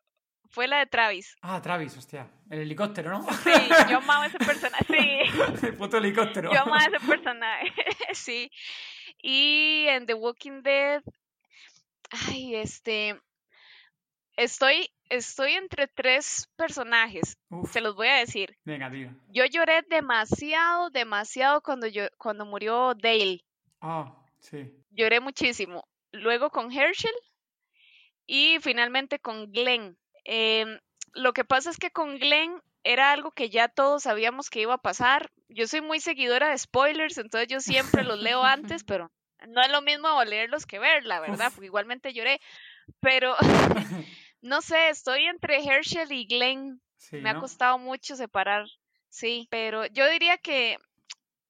fue 0.49 0.69
la 0.69 0.79
de 0.79 0.87
Travis. 0.87 1.35
Ah, 1.43 1.61
Travis, 1.61 1.97
hostia. 1.97 2.31
El 2.49 2.61
helicóptero, 2.61 3.11
¿no? 3.11 3.27
Sí, 3.43 3.51
yo 3.91 3.99
amaba 3.99 4.27
ese 4.27 4.39
personaje. 4.39 5.25
Sí. 5.59 5.67
El 5.67 5.77
puto 5.77 5.97
helicóptero. 5.97 6.53
Yo 6.53 6.61
amaba 6.61 6.85
ese 6.85 7.01
personaje. 7.05 7.73
sí. 8.13 8.51
Y 9.23 9.87
en 9.89 10.07
The 10.07 10.15
Walking 10.15 10.63
Dead. 10.63 11.03
Ay, 12.11 12.57
este. 12.57 13.19
Estoy, 14.37 14.91
estoy 15.09 15.53
entre 15.53 15.87
tres 15.87 16.51
personajes. 16.57 17.39
Se 17.71 17.81
los 17.81 17.95
voy 17.95 18.09
a 18.09 18.17
decir. 18.17 18.57
Venga, 18.65 18.91
tío. 18.91 19.15
Yo 19.29 19.45
lloré 19.47 19.83
demasiado, 19.89 20.91
demasiado 20.91 21.63
cuando, 21.63 21.87
yo, 21.87 22.05
cuando 22.19 22.45
murió 22.45 22.95
Dale. 22.95 23.45
Ah, 23.81 24.13
sí. 24.41 24.73
Lloré 24.91 25.21
muchísimo. 25.21 25.87
Luego 26.11 26.51
con 26.51 26.73
Herschel 26.73 27.15
y 28.27 28.59
finalmente 28.61 29.19
con 29.19 29.53
Glenn. 29.53 29.97
Em, 30.25 30.79
lo 31.15 31.33
que 31.33 31.45
pasa 31.45 31.71
es 31.71 31.79
que 31.79 31.91
con 31.91 32.19
Glenn 32.19 32.61
era 32.85 33.13
algo 33.13 33.31
que 33.31 33.51
ya 33.51 33.69
todos 33.69 34.05
sabíamos 34.05 34.51
que 34.51 34.61
iba 34.61 34.75
a 34.75 34.79
pasar. 34.79 35.31
Yo 35.49 35.67
soy 35.67 35.81
muy 35.81 36.01
seguidora 36.01 36.51
de 36.51 36.59
spoilers, 36.59 37.19
entonces 37.19 37.49
yo 37.49 37.61
siempre 37.61 38.05
los 38.05 38.19
leo 38.19 38.43
antes, 38.43 38.85
pero 38.87 39.11
no 39.49 39.61
es 39.61 39.71
lo 39.71 39.83
mismo 39.83 40.23
leerlos 40.25 40.67
que 40.67 40.79
ver, 40.79 41.05
la 41.05 41.21
verdad, 41.21 41.51
porque 41.55 41.67
igualmente 41.67 42.13
lloré. 42.13 42.41
Pero 43.01 43.35
no 44.41 44.63
sé, 44.63 44.89
estoy 44.89 45.25
entre 45.25 45.65
Herschel 45.65 46.11
y 46.13 46.27
Glenn. 46.27 46.81
me 47.13 47.31
ha 47.31 47.39
costado 47.39 47.79
mucho 47.79 48.17
separar, 48.17 48.67
sí, 49.09 49.47
pero 49.51 49.87
yo 49.87 50.09
diría 50.09 50.39
que 50.39 50.79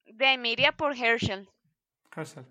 de, 0.04 0.38
me 0.38 0.50
iría 0.50 0.72
por 0.72 0.96
Herschel. 0.96 1.48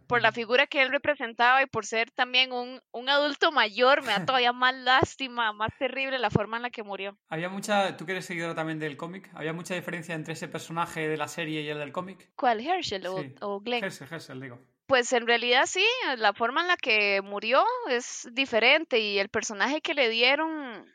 Por 0.07 0.21
la 0.21 0.31
figura 0.31 0.67
que 0.67 0.81
él 0.81 0.89
representaba 0.89 1.61
y 1.61 1.67
por 1.67 1.85
ser 1.85 2.09
también 2.11 2.51
un, 2.51 2.81
un 2.91 3.09
adulto 3.09 3.51
mayor, 3.51 4.01
me 4.03 4.11
da 4.11 4.25
todavía 4.25 4.53
más 4.53 4.73
lástima, 4.73 5.53
más 5.53 5.69
terrible 5.77 6.17
la 6.19 6.29
forma 6.29 6.57
en 6.57 6.63
la 6.63 6.69
que 6.69 6.83
murió. 6.83 7.17
Había 7.29 7.49
mucha, 7.49 7.95
tú 7.95 8.05
que 8.05 8.13
eres 8.13 8.25
seguidora 8.25 8.55
también 8.55 8.79
del 8.79 8.97
cómic, 8.97 9.29
¿había 9.33 9.53
mucha 9.53 9.75
diferencia 9.75 10.15
entre 10.15 10.33
ese 10.33 10.47
personaje 10.47 11.07
de 11.07 11.17
la 11.17 11.27
serie 11.27 11.61
y 11.61 11.69
el 11.69 11.77
del 11.77 11.91
cómic? 11.91 12.31
¿Cuál, 12.35 12.65
Herschel 12.65 13.05
o, 13.07 13.23
o 13.41 13.59
Glenn? 13.59 13.83
Herschel, 13.83 14.07
Herschel, 14.09 14.41
digo. 14.41 14.59
Pues 14.87 15.13
en 15.13 15.25
realidad 15.25 15.67
sí, 15.67 15.85
la 16.17 16.33
forma 16.33 16.61
en 16.61 16.67
la 16.67 16.75
que 16.75 17.21
murió 17.21 17.63
es 17.89 18.27
diferente 18.33 18.99
y 18.99 19.19
el 19.19 19.29
personaje 19.29 19.79
que 19.79 19.93
le 19.93 20.09
dieron, 20.09 20.85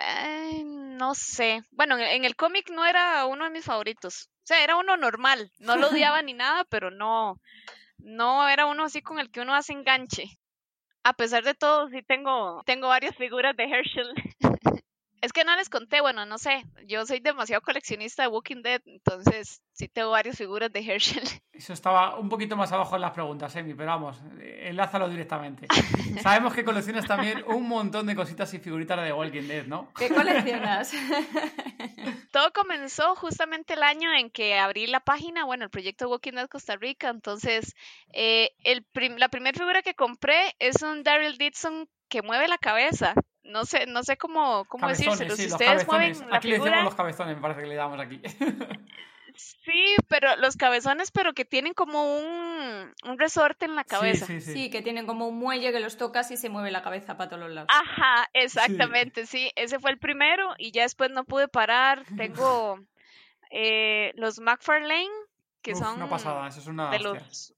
eh, 0.00 0.62
no 0.64 1.14
sé. 1.14 1.62
Bueno, 1.70 1.96
en 1.96 2.24
el 2.24 2.34
cómic 2.34 2.70
no 2.70 2.84
era 2.84 3.24
uno 3.26 3.44
de 3.44 3.50
mis 3.50 3.64
favoritos. 3.64 4.30
O 4.42 4.46
sea, 4.46 4.64
era 4.64 4.76
uno 4.76 4.96
normal, 4.96 5.52
no 5.58 5.76
lo 5.76 5.88
odiaba 5.88 6.22
ni 6.22 6.32
nada, 6.34 6.64
pero 6.64 6.90
no, 6.90 7.40
no 7.98 8.48
era 8.48 8.66
uno 8.66 8.84
así 8.84 9.02
con 9.02 9.18
el 9.18 9.30
que 9.30 9.40
uno 9.40 9.54
hace 9.54 9.72
enganche. 9.72 10.38
A 11.04 11.12
pesar 11.12 11.44
de 11.44 11.54
todo, 11.54 11.88
sí 11.88 12.02
tengo, 12.02 12.62
tengo 12.66 12.88
varias 12.88 13.16
figuras 13.16 13.56
de 13.56 13.64
Herschel. 13.64 14.12
Es 15.22 15.32
que 15.32 15.44
no 15.44 15.56
les 15.56 15.68
conté, 15.70 16.00
bueno, 16.00 16.26
no 16.26 16.38
sé, 16.38 16.64
yo 16.86 17.06
soy 17.06 17.20
demasiado 17.20 17.62
coleccionista 17.62 18.22
de 18.22 18.28
Walking 18.28 18.62
Dead, 18.62 18.82
entonces 18.84 19.62
sí 19.72 19.88
tengo 19.88 20.10
varias 20.10 20.36
figuras 20.36 20.70
de 20.72 20.80
Herschel. 20.80 21.24
Eso 21.52 21.72
estaba 21.72 22.18
un 22.18 22.28
poquito 22.28 22.56
más 22.56 22.70
abajo 22.70 22.96
en 22.96 23.02
las 23.02 23.12
preguntas, 23.12 23.56
Emi, 23.56 23.74
pero 23.74 23.90
vamos, 23.90 24.20
enlázalo 24.38 25.08
directamente. 25.08 25.66
Sabemos 26.22 26.52
que 26.54 26.64
coleccionas 26.64 27.06
también 27.06 27.42
un 27.48 27.66
montón 27.66 28.06
de 28.06 28.14
cositas 28.14 28.52
y 28.54 28.58
figuritas 28.58 29.02
de 29.02 29.12
Walking 29.12 29.48
Dead, 29.48 29.66
¿no? 29.66 29.92
¿Qué 29.94 30.10
coleccionas? 30.10 30.92
Todo 32.36 32.52
comenzó 32.52 33.14
justamente 33.16 33.72
el 33.72 33.82
año 33.82 34.12
en 34.12 34.28
que 34.28 34.58
abrí 34.58 34.86
la 34.86 35.00
página, 35.00 35.46
bueno, 35.46 35.64
el 35.64 35.70
proyecto 35.70 36.06
Walking 36.10 36.32
Dead 36.32 36.48
Costa 36.48 36.76
Rica, 36.76 37.08
entonces 37.08 37.74
eh, 38.12 38.50
el 38.62 38.84
la 39.16 39.30
primera 39.30 39.58
figura 39.58 39.80
que 39.80 39.94
compré 39.94 40.54
es 40.58 40.82
un 40.82 41.02
Daryl 41.02 41.38
Dixon 41.38 41.88
que 42.10 42.20
mueve 42.20 42.46
la 42.46 42.58
cabeza 42.58 43.14
no 43.42 43.64
sé, 43.64 43.86
no 43.86 44.02
sé 44.02 44.18
cómo, 44.18 44.66
cómo 44.66 44.86
decírselo. 44.86 45.34
si 45.34 45.46
ustedes 45.46 45.86
mueven 45.86 46.14
aquí 46.30 46.48
le 46.48 46.58
decimos 46.58 46.84
los 46.84 46.94
cabezones, 46.94 47.36
me 47.36 47.40
parece 47.40 47.62
que 47.62 47.68
le 47.68 47.74
damos 47.74 47.98
aquí. 47.98 48.20
Sí, 49.36 49.96
pero 50.08 50.36
los 50.36 50.56
cabezones, 50.56 51.10
pero 51.10 51.32
que 51.34 51.44
tienen 51.44 51.74
como 51.74 52.18
un, 52.18 52.92
un 53.04 53.18
resorte 53.18 53.64
en 53.66 53.74
la 53.74 53.84
cabeza. 53.84 54.26
Sí, 54.26 54.40
sí, 54.40 54.52
Sí, 54.52 54.70
que 54.70 54.82
tienen 54.82 55.06
como 55.06 55.28
un 55.28 55.38
muelle 55.38 55.72
que 55.72 55.80
los 55.80 55.96
tocas 55.96 56.30
y 56.30 56.36
se 56.36 56.48
mueve 56.48 56.70
la 56.70 56.82
cabeza 56.82 57.16
para 57.16 57.30
todos 57.30 57.42
los 57.44 57.52
lados. 57.52 57.68
Ajá, 57.72 58.28
exactamente, 58.32 59.26
sí. 59.26 59.50
Ese 59.56 59.78
fue 59.78 59.90
el 59.90 59.98
primero 59.98 60.54
y 60.58 60.70
ya 60.72 60.82
después 60.82 61.10
no 61.10 61.24
pude 61.24 61.48
parar. 61.48 62.04
Tengo 62.16 62.78
eh, 63.50 64.12
los 64.16 64.40
McFarlane, 64.40 65.10
que 65.62 65.72
Uf, 65.72 65.78
son 65.78 65.96
Una 65.96 66.08
pasada, 66.08 66.48
eso 66.48 66.60
es 66.60 66.66
una. 66.66 66.90
de 66.90 66.96
hostia. 66.96 67.12
los 67.14 67.54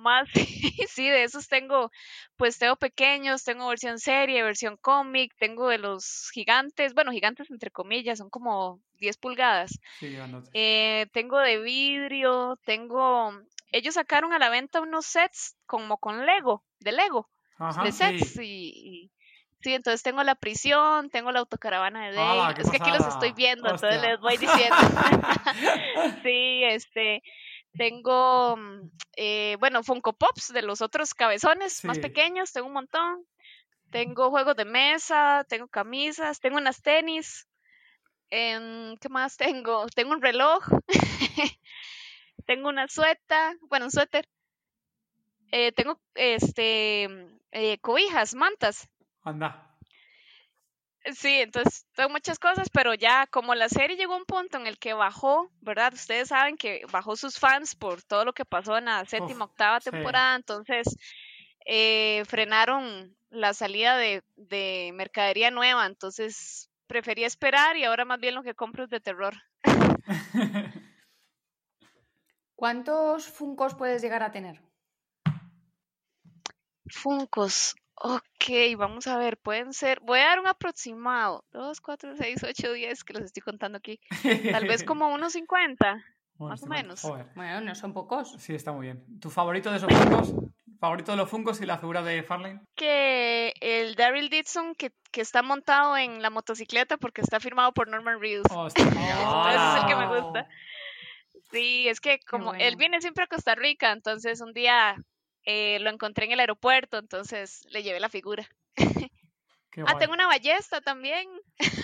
más, 0.00 0.28
sí, 0.88 1.08
de 1.08 1.22
esos 1.24 1.46
tengo, 1.48 1.90
pues 2.36 2.58
tengo 2.58 2.76
pequeños, 2.76 3.44
tengo 3.44 3.68
versión 3.68 3.98
serie, 3.98 4.42
versión 4.42 4.76
cómic, 4.76 5.34
tengo 5.38 5.68
de 5.68 5.78
los 5.78 6.30
gigantes, 6.32 6.94
bueno, 6.94 7.12
gigantes 7.12 7.50
entre 7.50 7.70
comillas, 7.70 8.18
son 8.18 8.30
como 8.30 8.80
10 8.98 9.16
pulgadas. 9.16 9.78
Sí. 10.00 10.16
Eh, 10.52 11.06
tengo 11.12 11.38
de 11.38 11.58
vidrio, 11.60 12.58
tengo, 12.64 13.32
ellos 13.70 13.94
sacaron 13.94 14.32
a 14.32 14.38
la 14.38 14.48
venta 14.48 14.80
unos 14.80 15.06
sets 15.06 15.56
como 15.66 15.98
con 15.98 16.26
Lego, 16.26 16.64
de 16.80 16.92
Lego, 16.92 17.28
Ajá, 17.58 17.84
de 17.84 17.92
sets 17.92 18.32
sí. 18.34 18.42
y, 18.42 18.72
y- 19.04 19.10
sí, 19.62 19.74
entonces 19.74 20.02
tengo 20.02 20.22
la 20.22 20.34
prisión, 20.34 21.10
tengo 21.10 21.30
la 21.32 21.40
autocaravana 21.40 22.08
de 22.08 22.16
Dave, 22.16 22.40
¡Hala, 22.40 22.54
qué 22.54 22.62
es 22.62 22.70
que 22.70 22.78
aquí 22.78 22.90
los 22.90 23.06
estoy 23.06 23.32
viendo, 23.32 23.68
entonces 23.68 24.00
les 24.00 24.18
voy 24.20 24.36
diciendo. 24.38 24.76
sí, 26.22 26.64
este, 26.64 27.22
tengo, 27.76 28.56
mm, 28.56 28.90
eh, 29.16 29.56
bueno, 29.60 29.82
Funko 29.82 30.12
Pops 30.12 30.52
de 30.52 30.62
los 30.62 30.82
otros 30.82 31.14
cabezones 31.14 31.84
más 31.84 31.98
pequeños, 31.98 32.52
tengo 32.52 32.66
un 32.66 32.74
montón. 32.74 33.24
Tengo 33.90 34.30
juegos 34.30 34.54
de 34.56 34.64
mesa, 34.64 35.44
tengo 35.48 35.66
camisas, 35.66 36.40
tengo 36.40 36.58
unas 36.58 36.80
tenis. 36.80 37.46
em, 38.30 38.96
¿Qué 38.98 39.08
más 39.08 39.36
tengo? 39.36 39.86
Tengo 39.88 40.12
un 40.12 40.22
reloj. 40.22 40.64
tengo 42.46 42.68
una 42.68 42.86
sueta, 42.86 43.54
bueno, 43.68 43.86
un 43.86 43.90
suéter. 43.90 44.28
Eh, 45.50 45.72
tengo 45.72 46.00
este 46.14 47.08
eh, 47.50 47.78
cobijas, 47.80 48.34
mantas. 48.34 48.88
Anda. 49.24 49.69
Sí, 51.04 51.40
entonces 51.40 51.86
tengo 51.94 52.10
muchas 52.10 52.38
cosas, 52.38 52.68
pero 52.70 52.92
ya 52.94 53.26
como 53.26 53.54
la 53.54 53.68
serie 53.68 53.96
llegó 53.96 54.14
a 54.14 54.18
un 54.18 54.26
punto 54.26 54.58
en 54.58 54.66
el 54.66 54.78
que 54.78 54.92
bajó, 54.92 55.50
¿verdad? 55.60 55.94
Ustedes 55.94 56.28
saben 56.28 56.56
que 56.56 56.82
bajó 56.92 57.16
sus 57.16 57.38
fans 57.38 57.74
por 57.74 58.02
todo 58.02 58.24
lo 58.24 58.34
que 58.34 58.44
pasó 58.44 58.76
en 58.76 58.84
la 58.84 59.04
séptima, 59.06 59.46
octava 59.46 59.80
sí. 59.80 59.90
temporada, 59.90 60.36
entonces 60.36 60.96
eh, 61.64 62.22
frenaron 62.26 63.16
la 63.30 63.54
salida 63.54 63.96
de, 63.96 64.22
de 64.36 64.90
mercadería 64.94 65.50
nueva, 65.50 65.86
entonces 65.86 66.70
preferí 66.86 67.24
esperar 67.24 67.76
y 67.76 67.84
ahora 67.84 68.04
más 68.04 68.20
bien 68.20 68.34
lo 68.34 68.42
que 68.42 68.54
compro 68.54 68.84
es 68.84 68.90
de 68.90 69.00
terror. 69.00 69.34
¿Cuántos 72.56 73.26
Funcos 73.26 73.74
puedes 73.74 74.02
llegar 74.02 74.22
a 74.22 74.32
tener? 74.32 74.60
Funcos. 76.90 77.74
Ok, 78.02 78.76
vamos 78.78 79.06
a 79.06 79.18
ver, 79.18 79.36
pueden 79.36 79.74
ser, 79.74 80.00
voy 80.00 80.20
a 80.20 80.24
dar 80.24 80.40
un 80.40 80.46
aproximado, 80.46 81.44
2, 81.52 81.82
4, 81.82 82.16
6, 82.16 82.44
8, 82.44 82.72
10, 82.72 83.04
que 83.04 83.12
los 83.12 83.24
estoy 83.24 83.42
contando 83.42 83.76
aquí, 83.76 84.00
tal 84.50 84.66
vez 84.66 84.84
como 84.84 85.08
unos 85.08 85.34
50. 85.34 86.02
Bueno, 86.36 86.50
más 86.50 86.62
o 86.62 86.64
está 86.64 86.74
menos. 86.74 87.02
Joder. 87.02 87.26
Bueno, 87.34 87.60
no 87.60 87.74
son 87.74 87.92
pocos. 87.92 88.32
Sí, 88.38 88.54
está 88.54 88.72
muy 88.72 88.86
bien. 88.86 89.20
¿Tu 89.20 89.28
favorito 89.28 89.70
de 89.70 89.76
esos 89.76 89.92
Funkos? 89.92 90.34
¿Favorito 90.78 91.10
de 91.12 91.18
los 91.18 91.28
Funkos 91.28 91.60
y 91.60 91.66
la 91.66 91.76
figura 91.76 92.02
de 92.02 92.22
Farlane? 92.22 92.62
que 92.74 93.52
el 93.60 93.94
Daryl 93.96 94.30
Dixon 94.30 94.74
que, 94.74 94.92
que 95.12 95.20
está 95.20 95.42
montado 95.42 95.98
en 95.98 96.22
la 96.22 96.30
motocicleta 96.30 96.96
porque 96.96 97.20
está 97.20 97.38
firmado 97.38 97.72
por 97.72 97.88
Norman 97.88 98.18
Reedus. 98.18 98.46
Hostia. 98.50 98.82
Ese 98.82 98.96
es 98.96 99.82
el 99.82 99.86
que 99.86 99.96
me 99.96 100.20
gusta. 100.20 100.48
Sí, 101.50 101.86
es 101.86 102.00
que 102.00 102.18
como 102.20 102.54
él 102.54 102.76
viene 102.76 103.02
siempre 103.02 103.24
a 103.24 103.26
Costa 103.26 103.54
Rica, 103.54 103.92
entonces 103.92 104.40
un 104.40 104.54
día 104.54 104.96
eh, 105.44 105.78
lo 105.80 105.90
encontré 105.90 106.26
en 106.26 106.32
el 106.32 106.40
aeropuerto, 106.40 106.98
entonces 106.98 107.66
le 107.70 107.82
llevé 107.82 108.00
la 108.00 108.08
figura. 108.08 108.48
Ah, 109.86 109.96
tengo 109.98 110.12
una 110.14 110.26
ballesta 110.26 110.80
también, 110.80 111.28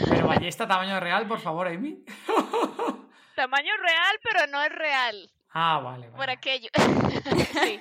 Pero 0.08 0.26
ballesta 0.26 0.66
tamaño 0.66 0.98
real, 0.98 1.26
por 1.28 1.38
favor, 1.38 1.68
Amy. 1.68 2.04
tamaño 3.36 3.76
real, 3.76 4.18
pero 4.24 4.46
no 4.48 4.60
es 4.60 4.72
real, 4.72 5.30
Ah, 5.50 5.78
vale, 5.78 6.08
por 6.10 6.28
aquello. 6.28 6.68
sí. 7.62 7.80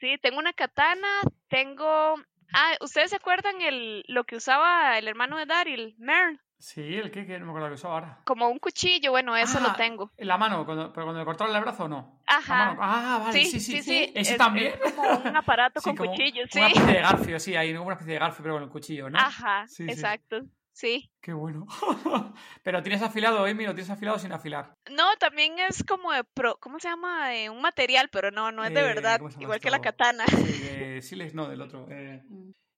sí, 0.00 0.18
tengo 0.20 0.38
una 0.38 0.52
katana, 0.52 1.08
tengo... 1.48 2.14
Ah, 2.52 2.76
¿ustedes 2.80 3.10
se 3.10 3.16
acuerdan 3.16 3.60
el, 3.62 4.04
lo 4.06 4.24
que 4.24 4.36
usaba 4.36 4.98
el 4.98 5.08
hermano 5.08 5.38
de 5.38 5.46
Daryl, 5.46 5.94
Mern? 5.98 6.38
Sí, 6.58 6.80
el 6.96 7.10
que, 7.10 7.26
que 7.26 7.38
no 7.38 7.44
me 7.46 7.50
acuerdo 7.50 7.68
lo 7.68 7.74
que 7.74 7.78
usaba 7.78 7.94
ahora. 7.94 8.20
Como 8.24 8.48
un 8.48 8.58
cuchillo, 8.58 9.10
bueno, 9.10 9.36
eso 9.36 9.60
lo 9.60 9.68
Ah, 9.68 9.76
tengo. 9.76 10.10
En 10.16 10.26
la 10.28 10.38
mano, 10.38 10.64
cuando, 10.64 10.92
pero 10.92 11.04
cuando 11.06 11.20
le 11.20 11.24
cortaron 11.26 11.54
el 11.54 11.60
brazo 11.62 11.86
no. 11.88 12.22
La 12.28 12.36
Ajá. 12.38 12.54
mano. 12.74 12.80
Ah, 12.82 13.18
vale, 13.24 13.44
sí, 13.44 13.60
sí. 13.60 13.82
sí. 13.82 14.12
¿Ese 14.14 14.32
es- 14.32 14.38
también? 14.38 14.72
es 14.84 14.92
como 14.94 15.18
un 15.18 15.36
aparato 15.36 15.80
Sí, 15.84 15.94
con 15.94 15.96
cuchillo, 16.08 16.44
sí. 16.50 16.58
Una 16.58 16.68
especie 16.68 16.92
de 16.94 17.00
garfio, 17.00 17.40
sí, 17.40 17.56
hay 17.56 17.74
una 17.74 17.92
especie 17.92 18.14
de 18.14 18.18
garfio, 18.20 18.42
pero 18.42 18.54
con 18.54 18.62
el 18.62 18.68
cuchillo, 18.70 19.10
¿no? 19.10 19.18
Ajá, 19.18 19.66
Sí, 19.68 19.84
sí. 19.84 19.90
exacto. 19.90 20.42
Sí. 20.72 21.10
Qué 21.20 21.32
bueno. 21.32 21.66
pero 22.62 22.82
tienes 22.82 23.02
afilado, 23.02 23.44
Amy, 23.44 23.64
lo 23.64 23.74
tienes 23.74 23.90
afilado 23.90 24.18
sin 24.18 24.32
afilar. 24.32 24.74
No, 24.90 25.04
también 25.18 25.58
es 25.58 25.82
como 25.84 26.12
de 26.12 26.22
pro, 26.24 26.58
¿cómo 26.60 26.78
se 26.80 26.88
llama? 26.88 27.28
De 27.28 27.48
un 27.50 27.60
material, 27.62 28.08
pero 28.10 28.30
no, 28.30 28.52
no 28.52 28.64
es 28.64 28.72
de 28.74 28.80
Eh, 28.80 28.82
verdad, 28.82 29.18
¿cómo 29.18 29.30
se 29.30 29.34
llama 29.36 29.42
igual 29.44 29.60
que 29.60 29.70
la 29.70 29.80
katana. 29.80 30.24
Sí, 30.26 30.36
de 30.36 31.30
no, 31.34 31.48
del 31.48 31.60
otro. 31.62 31.86
eh. 31.90 32.22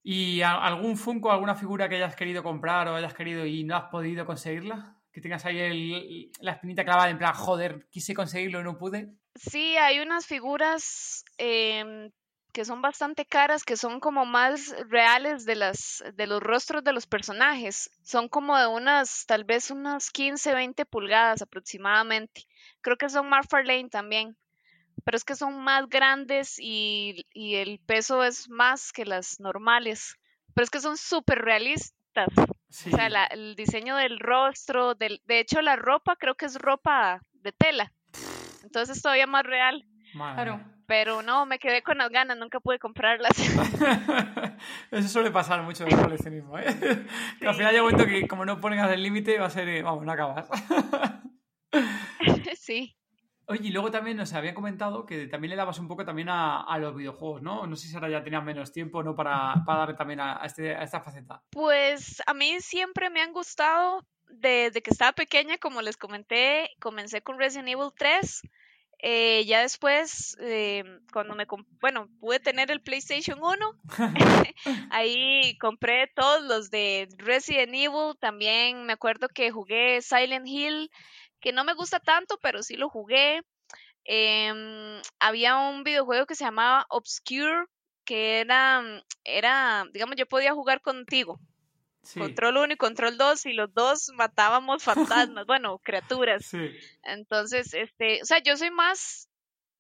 ¿Y 0.03 0.41
algún 0.43 0.97
Funko, 0.97 1.31
alguna 1.31 1.55
figura 1.55 1.89
que 1.89 1.97
hayas 1.97 2.17
querido 2.17 2.43
comprar 2.43 2.89
o 2.89 2.97
hayas 2.97 3.15
querido 3.15 3.45
y 3.47 3.65
no 3.65 3.77
has 3.77 3.85
podido 3.91 4.25
conseguirla? 4.25 4.97
Que 5.13 5.21
tengas 5.21 5.45
ahí 5.45 5.59
el- 5.59 6.31
la 6.41 6.53
espinita 6.53 6.85
clavada 6.85 7.11
en 7.11 7.19
plan, 7.19 7.35
joder, 7.35 7.87
quise 7.91 8.15
conseguirlo 8.15 8.61
y 8.61 8.65
no 8.65 8.79
pude. 8.79 9.13
Sí, 9.35 9.77
hay 9.77 10.01
unas 10.01 10.27
figuras 10.27 11.25
em, 11.39 12.11
que 12.53 12.65
son 12.65 12.81
bastante 12.83 13.25
caras, 13.27 13.65
que 13.65 13.77
son 13.77 14.01
como 14.01 14.25
más 14.25 14.75
reales 14.89 15.45
de 15.45 15.55
las 15.57 16.03
de 16.15 16.27
los 16.27 16.43
rostros 16.43 16.83
de 16.83 16.93
los 16.93 17.07
personajes. 17.07 17.91
Son 18.03 18.29
como 18.29 18.57
de 18.59 18.67
unas, 18.67 19.27
tal 19.27 19.45
vez 19.45 19.71
unas 19.71 20.11
15, 20.11 20.55
20 20.55 20.87
pulgadas 20.87 21.43
aproximadamente. 21.43 22.45
Creo 22.81 22.97
que 22.97 23.09
son 23.09 23.29
Marfarlane 23.29 23.89
también. 23.91 24.37
Pero 25.05 25.17
es 25.17 25.25
que 25.25 25.35
son 25.37 25.63
más 25.63 25.89
grandes 25.89 26.59
y, 26.59 27.27
y 27.33 27.57
el 27.57 27.79
peso 27.81 28.23
es 28.25 28.49
más 28.49 28.93
que 28.93 29.05
las 29.05 29.41
normales. 29.41 30.17
Pero 30.55 30.65
es 30.65 30.71
que 30.71 30.81
son 30.81 30.97
súper 30.97 31.39
realistas. 31.41 31.95
Sí. 32.69 32.91
O 32.93 32.97
sea, 32.97 33.09
la- 33.09 33.27
el 33.27 33.55
diseño 33.57 33.97
del 33.97 34.19
rostro, 34.19 34.95
del, 34.95 35.23
de 35.25 35.41
hecho 35.41 35.63
la 35.63 35.77
ropa 35.77 36.17
creo 36.17 36.35
que 36.35 36.47
es 36.47 36.57
ropa 36.57 37.21
de 37.33 37.53
tela. 37.53 37.93
Entonces 38.63 38.97
es 38.97 39.03
todavía 39.03 39.27
más 39.27 39.45
real. 39.45 39.87
Claro. 40.13 40.61
Pero 40.87 41.21
no, 41.23 41.45
me 41.45 41.59
quedé 41.59 41.83
con 41.83 41.99
las 41.99 42.09
ganas, 42.11 42.39
nunca 42.39 42.61
pude 42.61 42.79
comprarlas. 42.79 43.33
Eso 44.91 45.09
suele 45.09 45.31
pasar 45.31 45.63
mucho 45.63 45.85
en 45.87 45.93
el 45.93 46.01
coleccionismo, 46.03 46.59
¿eh? 46.59 46.65
Que 47.39 47.47
al 47.47 47.55
final 47.55 47.73
llega 47.73 47.85
un 47.85 47.91
momento 47.93 48.11
que 48.11 48.27
como 48.27 48.45
no 48.47 48.59
pongas 48.59 48.91
el 48.91 49.03
límite 49.03 49.39
va 49.39 49.47
a 49.47 49.51
ser, 49.51 49.69
eh, 49.69 49.83
vamos, 49.83 50.05
no 50.07 50.13
acabas. 50.13 50.49
sí. 52.59 52.97
Oye, 53.51 53.69
y 53.69 53.71
luego 53.73 53.91
también 53.91 54.17
nos 54.19 54.33
habían 54.35 54.55
comentado 54.55 55.07
que 55.07 55.27
también 55.27 55.51
le 55.51 55.57
dabas 55.57 55.79
un 55.79 55.89
poco 55.89 56.05
también 56.05 56.29
a, 56.29 56.63
a 56.63 56.79
los 56.79 56.95
videojuegos, 56.95 57.41
¿no? 57.43 57.67
No 57.67 57.77
sé 57.77 57.89
si 57.89 57.95
ahora 57.95 58.11
ya 58.11 58.23
tenías 58.23 58.45
menos 58.45 58.73
tiempo, 58.73 59.03
¿no? 59.03 59.15
Para, 59.17 59.63
para 59.65 59.79
darle 59.81 59.95
también 59.95 60.21
a, 60.21 60.43
a 60.43 60.47
este, 60.47 60.75
a 60.77 60.83
esta 60.83 61.01
faceta. 61.01 61.43
Pues 61.51 62.23
a 62.27 62.35
mí 62.35 62.61
siempre 62.61 63.11
me 63.11 63.23
han 63.23 63.33
gustado 63.33 64.07
desde 64.29 64.83
que 64.83 64.91
estaba 64.91 65.13
pequeña, 65.13 65.57
como 65.59 65.81
les 65.83 65.97
comenté, 65.97 66.71
comencé 66.81 67.23
con 67.23 67.39
Resident 67.39 67.69
Evil 67.69 67.91
3. 67.97 68.43
eh, 69.01 69.45
ya 69.47 69.61
después, 69.63 70.37
eh, 70.41 70.85
cuando 71.13 71.35
me, 71.35 71.47
bueno, 71.81 72.09
pude 72.21 72.41
tener 72.41 72.71
el 72.71 72.83
PlayStation 72.83 73.39
1, 73.43 73.73
ahí 74.91 75.57
compré 75.59 76.09
todos 76.15 76.43
los 76.43 76.71
de 76.71 77.09
Resident 77.19 77.73
Evil. 77.75 78.15
También 78.21 78.85
me 78.87 78.93
acuerdo 78.95 79.29
que 79.29 79.51
jugué 79.51 80.03
Silent 80.03 80.47
Hill, 80.47 80.91
que 81.41 81.53
no 81.53 81.65
me 81.65 81.75
gusta 81.75 82.01
tanto, 82.01 82.39
pero 82.43 82.63
sí 82.63 82.77
lo 82.77 82.89
jugué. 82.89 83.43
Em, 84.05 85.01
había 85.19 85.57
un 85.57 85.85
videojuego 85.85 86.27
que 86.27 86.35
se 86.35 86.45
llamaba 86.45 86.87
Obscure, 86.89 87.67
que 88.05 88.41
era, 88.41 88.83
era, 89.25 89.85
digamos, 89.93 90.17
yo 90.17 90.27
podía 90.27 90.55
jugar 90.55 90.81
contigo. 90.81 91.39
Sí. 92.03 92.19
Control 92.21 92.57
1 92.57 92.73
y 92.73 92.77
Control 92.77 93.19
2 93.19 93.47
y 93.47 93.53
los 93.53 93.75
dos 93.75 94.11
matábamos 94.15 94.83
fantasmas, 94.83 95.45
bueno, 95.47 95.79
criaturas. 95.81 96.47
Sí. 96.47 96.71
Entonces, 97.03 97.75
este, 97.75 98.23
o 98.23 98.25
sea, 98.25 98.39
yo 98.39 98.57
soy 98.57 98.71
más, 98.71 99.29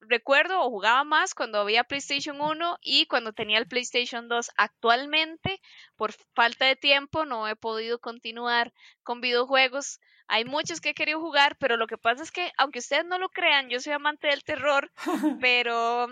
recuerdo 0.00 0.61
o 0.61 0.68
jugaba 0.68 1.04
más 1.04 1.34
cuando 1.34 1.59
había 1.59 1.84
PlayStation 1.84 2.40
1 2.40 2.78
y 2.82 3.06
cuando 3.06 3.32
tenía 3.32 3.59
el 3.59 3.66
PlayStation 3.66 4.28
2. 4.28 4.50
Actualmente, 4.56 5.61
por 5.96 6.12
falta 6.34 6.66
de 6.66 6.76
tiempo, 6.76 7.24
no 7.24 7.48
he 7.48 7.56
podido 7.56 7.98
continuar 7.98 8.72
con 9.02 9.20
videojuegos. 9.20 10.00
Hay 10.29 10.45
muchos 10.45 10.81
que 10.81 10.91
he 10.91 10.95
querido 10.95 11.20
jugar, 11.20 11.57
pero 11.59 11.76
lo 11.76 11.87
que 11.87 11.99
pasa 11.99 12.22
es 12.22 12.31
que, 12.31 12.53
aunque 12.57 12.79
ustedes 12.79 13.05
no 13.07 13.18
lo 13.18 13.29
crean, 13.31 13.68
yo 13.68 13.81
soy 13.81 13.95
amante 13.95 14.29
del 14.29 14.45
terror, 14.45 14.91
pero 15.41 16.09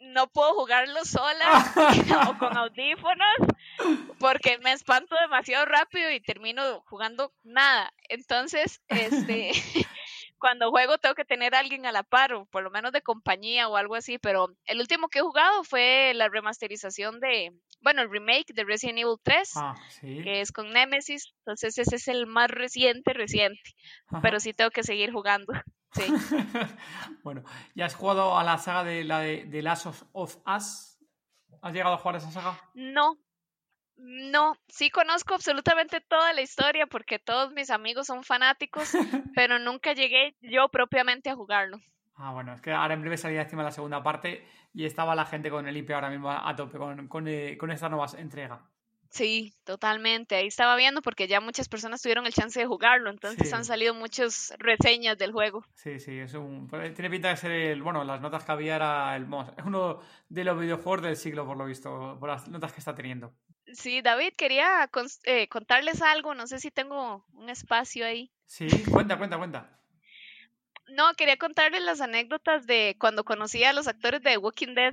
no 0.00 0.26
puedo 0.28 0.54
jugarlo 0.54 1.04
sola 1.04 1.72
o 2.28 2.38
con 2.38 2.56
audífonos 2.56 3.36
porque 4.18 4.58
me 4.58 4.72
espanto 4.72 5.16
demasiado 5.20 5.64
rápido 5.66 6.10
y 6.10 6.20
termino 6.20 6.82
jugando 6.86 7.32
nada. 7.42 7.92
Entonces, 8.08 8.80
este, 8.88 9.52
cuando 10.44 10.70
juego 10.70 10.98
tengo 10.98 11.14
que 11.14 11.24
tener 11.24 11.54
a 11.54 11.60
alguien 11.60 11.86
a 11.86 11.90
la 11.92 12.02
par, 12.02 12.34
o 12.34 12.44
por 12.44 12.62
lo 12.62 12.70
menos 12.70 12.92
de 12.92 13.00
compañía 13.00 13.66
o 13.66 13.76
algo 13.78 13.94
así, 13.94 14.18
pero 14.18 14.48
el 14.66 14.78
último 14.78 15.08
que 15.08 15.20
he 15.20 15.22
jugado 15.22 15.64
fue 15.64 16.12
la 16.14 16.28
remasterización 16.28 17.18
de, 17.18 17.50
bueno, 17.80 18.02
el 18.02 18.10
remake 18.10 18.52
de 18.52 18.62
Resident 18.64 18.98
Evil 18.98 19.16
3, 19.22 19.52
Ah, 19.56 19.74
sí. 19.88 20.20
que 20.22 20.42
es 20.42 20.52
con 20.52 20.68
Nemesis, 20.70 21.32
entonces 21.38 21.78
ese 21.78 21.96
es 21.96 22.08
el 22.08 22.26
más 22.26 22.50
reciente, 22.50 23.14
reciente, 23.14 23.58
pero 24.20 24.38
sí 24.38 24.52
tengo 24.52 24.70
que 24.70 24.82
seguir 24.82 25.12
jugando. 25.12 25.50
Sí. 25.94 26.02
bueno, 27.22 27.42
¿ya 27.74 27.86
has 27.86 27.94
jugado 27.94 28.36
a 28.36 28.44
la 28.44 28.58
saga 28.58 28.84
de 28.84 29.04
la 29.04 29.20
de, 29.20 29.44
de 29.46 29.62
Last 29.62 29.86
of, 29.86 30.02
of 30.12 30.36
Us? 30.46 30.98
¿Has 31.62 31.72
llegado 31.72 31.94
a 31.94 31.98
jugar 31.98 32.16
a 32.16 32.18
esa 32.18 32.30
saga? 32.32 32.60
No, 32.74 33.16
no, 33.96 34.56
sí 34.68 34.90
conozco 34.90 35.34
absolutamente 35.34 36.00
toda 36.00 36.32
la 36.32 36.42
historia 36.42 36.86
porque 36.86 37.18
todos 37.18 37.52
mis 37.52 37.70
amigos 37.70 38.06
son 38.06 38.22
fanáticos, 38.24 38.92
pero 39.34 39.58
nunca 39.58 39.92
llegué 39.92 40.36
yo 40.40 40.68
propiamente 40.68 41.30
a 41.30 41.34
jugarlo. 41.36 41.78
Ah, 42.16 42.32
bueno, 42.32 42.52
es 42.54 42.60
que 42.60 42.72
ahora 42.72 42.94
en 42.94 43.00
breve 43.00 43.16
salía 43.16 43.42
encima 43.42 43.62
la 43.62 43.72
segunda 43.72 44.02
parte 44.02 44.46
y 44.72 44.84
estaba 44.84 45.14
la 45.14 45.26
gente 45.26 45.50
con 45.50 45.66
el 45.66 45.76
IP 45.76 45.90
ahora 45.92 46.10
mismo 46.10 46.30
a 46.30 46.54
tope 46.54 46.78
con, 46.78 47.08
con, 47.08 47.26
eh, 47.28 47.56
con 47.58 47.70
esta 47.72 47.88
nueva 47.88 48.06
entrega. 48.16 48.62
Sí, 49.10 49.54
totalmente. 49.62 50.34
Ahí 50.34 50.48
estaba 50.48 50.74
viendo 50.74 51.00
porque 51.00 51.28
ya 51.28 51.40
muchas 51.40 51.68
personas 51.68 52.02
tuvieron 52.02 52.26
el 52.26 52.32
chance 52.32 52.58
de 52.58 52.66
jugarlo, 52.66 53.10
entonces 53.10 53.48
Sí. 53.48 53.54
han 53.54 53.64
salido 53.64 53.94
muchas 53.94 54.52
reseñas 54.58 55.16
del 55.16 55.30
juego. 55.30 55.64
Sí, 55.74 56.00
sí, 56.00 56.18
es 56.18 56.34
un... 56.34 56.66
pues, 56.66 56.92
Tiene 56.94 57.10
pinta 57.10 57.28
de 57.28 57.36
ser 57.36 57.52
el... 57.52 57.80
Bueno, 57.82 58.02
las 58.02 58.20
notas 58.20 58.44
que 58.44 58.50
había 58.50 58.74
era 58.74 59.14
el... 59.14 59.24
Es 59.56 59.64
uno 59.64 60.00
de 60.28 60.42
los 60.44 60.58
videojuegos 60.58 61.02
del 61.02 61.16
siglo, 61.16 61.46
por 61.46 61.56
lo 61.56 61.64
visto, 61.64 62.16
por 62.18 62.28
las 62.28 62.48
notas 62.48 62.72
que 62.72 62.80
está 62.80 62.92
teniendo. 62.94 63.32
Sí, 63.74 64.02
David, 64.02 64.32
quería 64.36 64.88
eh, 65.24 65.48
contarles 65.48 66.02
algo, 66.02 66.34
no 66.34 66.46
sé 66.46 66.58
si 66.58 66.70
tengo 66.70 67.24
un 67.32 67.48
espacio 67.48 68.06
ahí. 68.06 68.30
Sí, 68.46 68.68
cuenta, 68.90 69.18
cuenta, 69.18 69.36
cuenta. 69.36 69.70
No, 70.88 71.14
quería 71.14 71.36
contarles 71.36 71.82
las 71.82 72.00
anécdotas 72.00 72.66
de 72.66 72.96
cuando 72.98 73.24
conocí 73.24 73.64
a 73.64 73.72
los 73.72 73.88
actores 73.88 74.22
de 74.22 74.36
Walking 74.36 74.74
Dead. 74.74 74.90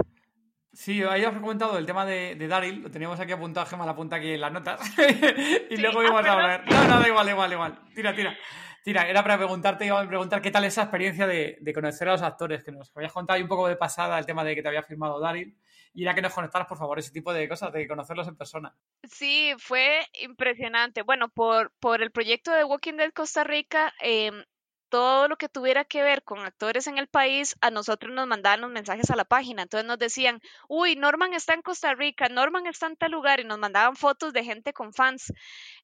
Sí, 0.74 1.04
ahí 1.04 1.26
os 1.26 1.36
he 1.36 1.42
comentado 1.42 1.78
el 1.78 1.86
tema 1.86 2.06
de, 2.06 2.36
de 2.36 2.48
Daryl, 2.48 2.82
lo 2.82 2.90
teníamos 2.90 3.20
aquí 3.20 3.34
apuntado, 3.34 3.66
Gemma 3.66 3.86
la 3.86 3.92
apunta 3.92 4.16
aquí 4.16 4.32
en 4.32 4.42
las 4.42 4.54
notas. 4.54 4.80
y 5.70 5.76
Sí, 5.76 5.82
luego 5.82 6.00
ah, 6.00 6.04
íbamos 6.04 6.26
a 6.26 6.32
hablar. 6.34 6.66
No, 6.72 6.88
no, 6.88 7.00
da 7.02 7.08
igual, 7.08 7.30
igual, 7.30 7.52
igual. 7.52 7.80
Tira, 7.94 8.16
tira. 8.16 8.38
Tira, 8.84 9.08
era 9.08 9.22
para 9.22 9.38
preguntarte, 9.38 9.86
iba 9.86 10.02
a 10.02 10.08
preguntar 10.08 10.42
qué 10.42 10.50
tal 10.50 10.64
esa 10.64 10.84
experiencia 10.84 11.28
de, 11.28 11.58
de 11.62 11.74
conocer 11.74 12.10
a 12.10 12.14
los 12.14 12.22
actores, 12.24 12.64
que 12.64 12.72
nos 12.72 12.92
habías 12.96 13.14
contado 13.14 13.36
ahí 13.36 13.44
un 13.44 13.48
poco 13.48 13.68
de 13.68 13.76
pasada 13.76 14.18
el 14.18 14.26
tema 14.26 14.44
de 14.44 14.56
que 14.56 14.64
te 14.64 14.68
había 14.68 14.82
firmado 14.82 15.20
Daryl. 15.20 15.56
Y 15.94 16.04
era 16.04 16.16
que 16.16 16.22
nos 16.22 16.34
conectaras, 16.34 16.68
por 16.68 16.78
favor, 16.78 16.98
ese 16.98 17.12
tipo 17.12 17.34
de 17.34 17.48
cosas, 17.50 17.74
de 17.74 17.88
conocerlos 17.88 18.28
en 18.28 18.38
persona. 18.38 18.74
Sí, 19.04 19.54
fue 19.58 20.08
impresionante. 20.22 21.02
Bueno, 21.02 21.30
por, 21.30 21.74
por 21.80 22.02
el 22.02 22.12
proyecto 22.12 22.52
de 22.52 22.64
Walking 22.64 22.96
Dead 22.96 23.12
Costa 23.12 23.44
Rica, 23.44 23.94
em, 24.00 24.44
todo 24.92 25.28
lo 25.28 25.38
que 25.38 25.50
tuviera 25.50 25.86
que 25.86 26.02
ver 26.02 26.24
con 26.24 26.40
actores 26.40 26.88
en 26.88 26.98
el 26.98 27.08
país, 27.08 27.56
a 27.62 27.72
nosotros 27.72 28.14
nos 28.14 28.28
mandaban 28.28 28.62
los 28.62 28.72
mensajes 28.72 29.10
a 29.10 29.16
la 29.16 29.26
página. 29.26 29.64
Entonces 29.64 29.88
nos 29.88 29.98
decían, 29.98 30.42
uy, 30.68 30.96
Norman 30.96 31.34
está 31.34 31.54
en 31.54 31.62
Costa 31.62 31.94
Rica, 31.94 32.30
Norman 32.30 32.68
está 32.68 32.88
en 32.88 32.98
tal 32.98 33.12
lugar, 33.12 33.40
y 33.40 33.46
nos 33.46 33.58
mandaban 33.60 33.96
fotos 33.96 34.34
de 34.34 34.44
gente 34.44 34.74
con 34.74 34.94
fans. 34.94 35.34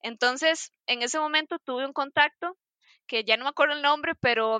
Entonces, 0.02 0.74
en 0.88 1.02
ese 1.02 1.20
momento 1.20 1.58
tuve 1.60 1.86
un 1.86 1.94
contacto, 1.94 2.58
que 3.08 3.24
ya 3.24 3.38
no 3.38 3.46
me 3.46 3.50
acuerdo 3.50 3.74
el 3.74 3.82
nombre, 3.82 4.14
pero 4.16 4.60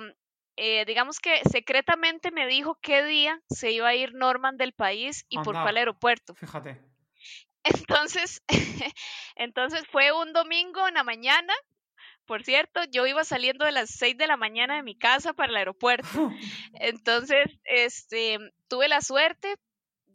eh, 0.56 0.84
digamos 0.86 1.20
que 1.20 1.40
secretamente 1.48 2.32
me 2.32 2.46
dijo 2.48 2.78
qué 2.82 3.04
día 3.04 3.40
se 3.48 3.70
iba 3.70 3.88
a 3.88 3.94
ir 3.94 4.14
Norman 4.14 4.56
del 4.56 4.72
país 4.72 5.24
y 5.28 5.38
por 5.38 5.54
cuál 5.54 5.76
aeropuerto. 5.76 6.34
Fíjate. 6.34 6.82
Entonces, 7.64 8.42
entonces 9.36 9.84
fue 9.90 10.12
un 10.12 10.32
domingo 10.32 10.88
en 10.88 10.94
la 10.94 11.04
mañana. 11.04 11.52
Por 12.24 12.42
cierto, 12.42 12.80
yo 12.90 13.06
iba 13.06 13.24
saliendo 13.24 13.64
de 13.64 13.72
las 13.72 13.90
6 13.90 14.16
de 14.16 14.26
la 14.26 14.36
mañana 14.36 14.76
de 14.76 14.82
mi 14.82 14.96
casa 14.96 15.32
para 15.32 15.50
el 15.50 15.56
aeropuerto. 15.56 16.08
Entonces, 16.74 17.46
este, 17.64 18.38
tuve 18.68 18.88
la 18.88 19.00
suerte 19.00 19.56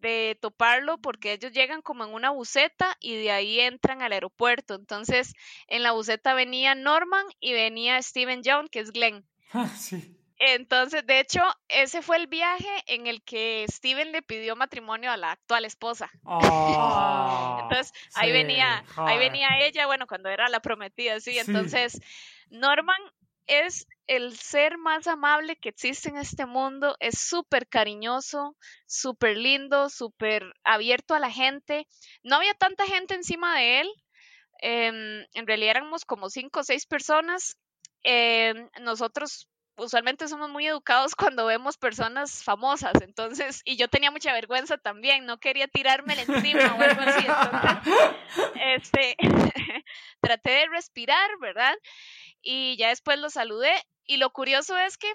de 0.09 0.37
toparlo 0.39 0.97
porque 0.99 1.33
ellos 1.33 1.51
llegan 1.51 1.81
como 1.81 2.03
en 2.03 2.13
una 2.13 2.29
buseta 2.29 2.95
y 2.99 3.15
de 3.15 3.31
ahí 3.31 3.59
entran 3.59 4.01
al 4.01 4.11
aeropuerto. 4.13 4.75
Entonces, 4.75 5.33
en 5.67 5.83
la 5.83 5.91
buseta 5.91 6.33
venía 6.33 6.75
Norman 6.75 7.25
y 7.39 7.53
venía 7.53 8.01
Steven 8.01 8.43
Young, 8.43 8.69
que 8.69 8.79
es 8.79 8.91
Glenn. 8.91 9.25
sí. 9.77 10.19
Entonces, 10.45 11.05
de 11.05 11.19
hecho, 11.19 11.41
ese 11.69 12.01
fue 12.01 12.17
el 12.17 12.27
viaje 12.27 12.67
en 12.87 13.07
el 13.07 13.23
que 13.23 13.65
Steven 13.71 14.11
le 14.11 14.21
pidió 14.21 14.57
matrimonio 14.57 15.09
a 15.09 15.15
la 15.15 15.31
actual 15.31 15.63
esposa. 15.63 16.11
Oh, 16.23 17.59
Entonces, 17.61 17.93
ahí 18.15 18.31
venía, 18.33 18.83
ahí 18.97 19.17
venía 19.19 19.47
ella, 19.61 19.85
bueno, 19.85 20.05
cuando 20.05 20.29
era 20.29 20.49
la 20.49 20.59
prometida, 20.59 21.19
sí. 21.21 21.33
Sí. 21.33 21.39
Entonces, 21.39 22.01
Norman 22.49 22.97
es 23.47 23.87
el 24.07 24.37
ser 24.37 24.77
más 24.77 25.07
amable 25.07 25.55
que 25.55 25.69
existe 25.69 26.09
en 26.09 26.17
este 26.17 26.45
mundo, 26.45 26.95
es 26.99 27.19
súper 27.19 27.67
cariñoso, 27.67 28.55
súper 28.85 29.37
lindo, 29.37 29.89
súper 29.89 30.43
abierto 30.63 31.13
a 31.15 31.19
la 31.19 31.31
gente. 31.31 31.87
No 32.23 32.35
había 32.37 32.53
tanta 32.53 32.85
gente 32.85 33.15
encima 33.15 33.57
de 33.57 33.81
él, 33.81 33.89
em, 34.61 35.25
en 35.33 35.47
realidad 35.47 35.77
éramos 35.77 36.05
como 36.05 36.29
cinco 36.29 36.61
o 36.61 36.63
seis 36.63 36.85
personas. 36.85 37.57
Em, 38.03 38.69
nosotros 38.81 39.47
usualmente 39.75 40.27
somos 40.27 40.49
muy 40.49 40.67
educados 40.67 41.15
cuando 41.33 41.45
vemos 41.45 41.77
personas 41.77 42.43
famosas, 42.43 42.93
entonces, 43.01 43.61
y 43.65 43.75
yo 43.77 43.87
tenía 43.87 44.11
mucha 44.11 44.33
vergüenza 44.33 44.77
también, 44.77 45.25
no 45.25 45.39
quería 45.39 45.67
tirarme 45.67 46.13
encima 46.13 46.75
o 46.75 46.81
algo 46.81 47.01
así, 47.01 47.25
entonces, 47.25 48.53
este, 48.61 49.15
traté 50.21 50.51
de 50.51 50.67
respirar, 50.67 51.29
¿verdad? 51.39 51.75
Y 52.41 52.77
ya 52.77 52.89
después 52.89 53.19
lo 53.19 53.29
saludé, 53.29 53.73
y 54.05 54.17
lo 54.17 54.31
curioso 54.31 54.77
es 54.77 54.97
que 54.97 55.11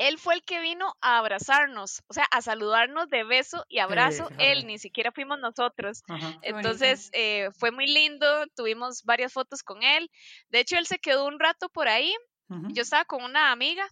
él 0.00 0.18
fue 0.18 0.34
el 0.34 0.42
que 0.42 0.60
vino 0.60 0.94
a 1.02 1.18
abrazarnos, 1.18 2.02
o 2.08 2.14
sea, 2.14 2.24
a 2.30 2.40
saludarnos 2.40 3.10
de 3.10 3.22
beso 3.22 3.66
y 3.68 3.80
abrazo, 3.80 4.30
él, 4.38 4.66
ni 4.66 4.78
siquiera 4.78 5.12
fuimos 5.12 5.38
nosotros. 5.38 6.02
Ajá. 6.08 6.38
Entonces 6.40 7.10
eh, 7.12 7.50
fue 7.58 7.70
muy 7.70 7.86
lindo, 7.86 8.46
tuvimos 8.56 9.02
varias 9.04 9.34
fotos 9.34 9.62
con 9.62 9.82
él. 9.82 10.10
De 10.48 10.60
hecho, 10.60 10.78
él 10.78 10.86
se 10.86 10.98
quedó 10.98 11.26
un 11.26 11.38
rato 11.38 11.68
por 11.68 11.86
ahí. 11.86 12.14
Yo 12.72 12.82
estaba 12.82 13.04
con 13.04 13.22
una 13.22 13.52
amiga 13.52 13.88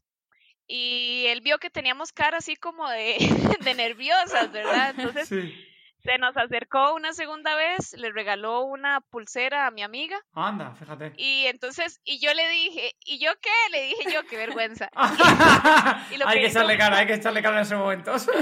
y 0.66 1.24
él 1.26 1.40
vio 1.40 1.58
que 1.58 1.70
teníamos 1.70 2.12
cara 2.12 2.38
así 2.38 2.56
como 2.56 2.88
de, 2.90 3.16
de 3.64 3.74
nerviosas, 3.74 4.50
¿verdad? 4.52 4.90
Entonces 4.98 5.28
Sí. 5.28 5.54
Se 6.02 6.16
nos 6.18 6.36
acercó 6.36 6.94
una 6.94 7.12
segunda 7.12 7.54
vez, 7.54 7.92
le 7.94 8.10
regaló 8.12 8.62
una 8.62 9.00
pulsera 9.00 9.66
a 9.66 9.70
mi 9.70 9.82
amiga 9.82 10.20
Anda, 10.32 10.74
fíjate. 10.74 11.12
y 11.16 11.46
entonces, 11.46 12.00
y 12.04 12.20
yo 12.20 12.32
le 12.34 12.48
dije, 12.48 12.94
¿y 13.04 13.18
yo 13.18 13.32
qué? 13.40 13.50
Le 13.72 13.82
dije 13.82 14.12
yo, 14.12 14.24
qué 14.26 14.36
vergüenza. 14.36 14.88
y 16.10 16.16
lo 16.16 16.26
hay 16.28 16.34
que 16.36 16.40
que 16.42 16.46
hizo- 16.46 16.58
echarle 16.58 16.78
cara, 16.78 16.98
hay 16.98 17.06
que 17.06 17.14
echarle 17.14 17.42
cara 17.42 17.56
en 17.56 17.62
esos 17.62 17.78
momentos. 17.78 18.26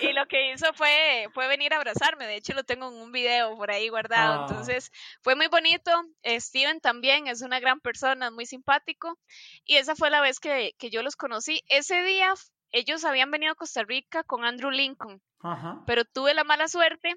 Y 0.00 0.12
lo 0.12 0.26
que 0.28 0.52
hizo 0.52 0.72
fue, 0.74 1.26
fue 1.32 1.46
venir 1.48 1.72
a 1.72 1.76
abrazarme. 1.76 2.26
De 2.26 2.36
hecho, 2.36 2.54
lo 2.54 2.64
tengo 2.64 2.88
en 2.88 2.94
un 2.94 3.12
video 3.12 3.56
por 3.56 3.70
ahí 3.70 3.88
guardado. 3.88 4.42
Ah. 4.42 4.46
Entonces, 4.48 4.90
fue 5.22 5.34
muy 5.36 5.46
bonito. 5.46 5.90
Steven 6.24 6.80
también 6.80 7.28
es 7.28 7.42
una 7.42 7.60
gran 7.60 7.80
persona, 7.80 8.30
muy 8.30 8.44
simpático. 8.46 9.18
Y 9.64 9.76
esa 9.76 9.94
fue 9.94 10.10
la 10.10 10.20
vez 10.20 10.40
que, 10.40 10.74
que 10.78 10.90
yo 10.90 11.02
los 11.02 11.16
conocí. 11.16 11.62
Ese 11.68 12.02
día, 12.02 12.34
ellos 12.72 13.04
habían 13.04 13.30
venido 13.30 13.52
a 13.52 13.56
Costa 13.56 13.82
Rica 13.84 14.22
con 14.24 14.44
Andrew 14.44 14.70
Lincoln, 14.70 15.20
Ajá. 15.42 15.82
pero 15.86 16.04
tuve 16.04 16.34
la 16.34 16.44
mala 16.44 16.68
suerte 16.68 17.14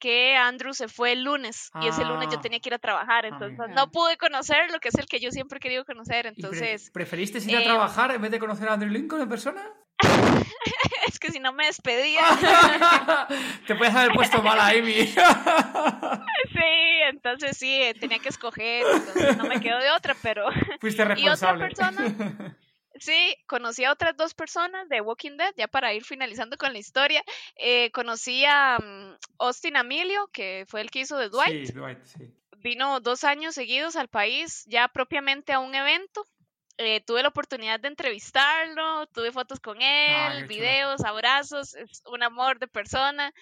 que 0.00 0.34
Andrew 0.36 0.74
se 0.74 0.88
fue 0.88 1.12
el 1.12 1.22
lunes 1.24 1.70
y 1.80 1.86
ese 1.88 2.04
lunes 2.04 2.28
yo 2.30 2.38
Ah. 2.38 2.42
tenía 2.42 2.58
que 2.60 2.68
ir 2.68 2.74
a 2.74 2.78
trabajar, 2.78 3.24
entonces 3.26 3.58
Amiga. 3.60 3.74
no 3.80 3.90
pude 3.90 4.16
conocer 4.16 4.70
lo 4.70 4.78
que 4.80 4.88
es 4.88 4.94
el 4.96 5.06
que 5.06 5.20
yo 5.20 5.30
siempre 5.30 5.58
he 5.58 5.60
querido 5.60 5.84
conocer, 5.84 6.26
¿Y 6.26 6.30
pre- 6.30 6.34
entonces 6.36 6.90
¿Preferiste 6.92 7.38
ir 7.38 7.56
a 7.56 7.60
eh, 7.60 7.64
trabajar 7.64 8.10
en 8.10 8.20
vez 8.20 8.30
de 8.30 8.38
conocer 8.38 8.68
a 8.68 8.72
Andrew 8.74 8.90
Lincoln 8.90 9.22
en 9.22 9.28
persona? 9.28 9.62
es 11.06 11.18
que 11.18 11.30
si 11.30 11.38
no 11.38 11.52
me 11.52 11.66
despedía. 11.66 12.20
Te 13.66 13.74
puedes 13.76 13.94
haber 13.94 14.12
puesto 14.12 14.42
mal 14.42 14.58
a 14.58 14.68
Amy. 14.68 15.14
Sí, 16.52 17.00
entonces 17.08 17.56
sí, 17.56 17.92
tenía 18.00 18.18
que 18.18 18.28
escoger, 18.28 18.84
entonces 18.86 19.36
no 19.36 19.44
me 19.44 19.60
quedo 19.60 19.78
de 19.78 19.90
otra, 19.90 20.14
pero 20.22 20.46
Fuiste 20.80 21.02
Y 21.02 21.28
otra 21.28 21.52
responsable. 21.52 21.66
persona. 21.66 22.56
Sí, 23.04 23.36
conocí 23.46 23.84
a 23.84 23.92
otras 23.92 24.16
dos 24.16 24.34
personas 24.34 24.88
de 24.88 25.00
Walking 25.00 25.36
Dead, 25.36 25.52
ya 25.56 25.68
para 25.68 25.92
ir 25.92 26.04
finalizando 26.04 26.56
con 26.56 26.72
la 26.72 26.78
historia. 26.78 27.22
Eh, 27.56 27.90
conocí 27.92 28.44
a 28.46 28.78
mm, 28.78 29.18
Austin 29.38 29.76
Emilio, 29.76 30.28
que 30.32 30.64
fue 30.66 30.80
el 30.80 30.90
que 30.90 31.00
hizo 31.00 31.18
de 31.18 31.28
Dwight. 31.28 31.66
Sí, 31.66 31.72
Dwight, 31.72 32.04
sí. 32.04 32.34
Vino 32.58 33.00
dos 33.00 33.24
años 33.24 33.54
seguidos 33.54 33.96
al 33.96 34.08
país, 34.08 34.64
ya 34.66 34.88
propiamente 34.88 35.52
a 35.52 35.60
un 35.60 35.74
evento. 35.74 36.24
Eh, 36.78 37.02
tuve 37.02 37.22
la 37.22 37.28
oportunidad 37.28 37.78
de 37.78 37.88
entrevistarlo, 37.88 39.06
tuve 39.08 39.30
fotos 39.30 39.60
con 39.60 39.80
él, 39.80 40.32
chulo. 40.34 40.48
videos, 40.48 41.04
abrazos, 41.04 41.74
es 41.74 42.02
un 42.06 42.22
amor 42.22 42.58
de 42.58 42.66
persona. 42.66 43.32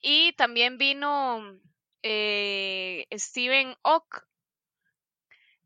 Y 0.00 0.32
también 0.34 0.78
vino 0.78 1.60
eh, 2.02 3.06
Steven 3.12 3.74
Ock, 3.82 4.26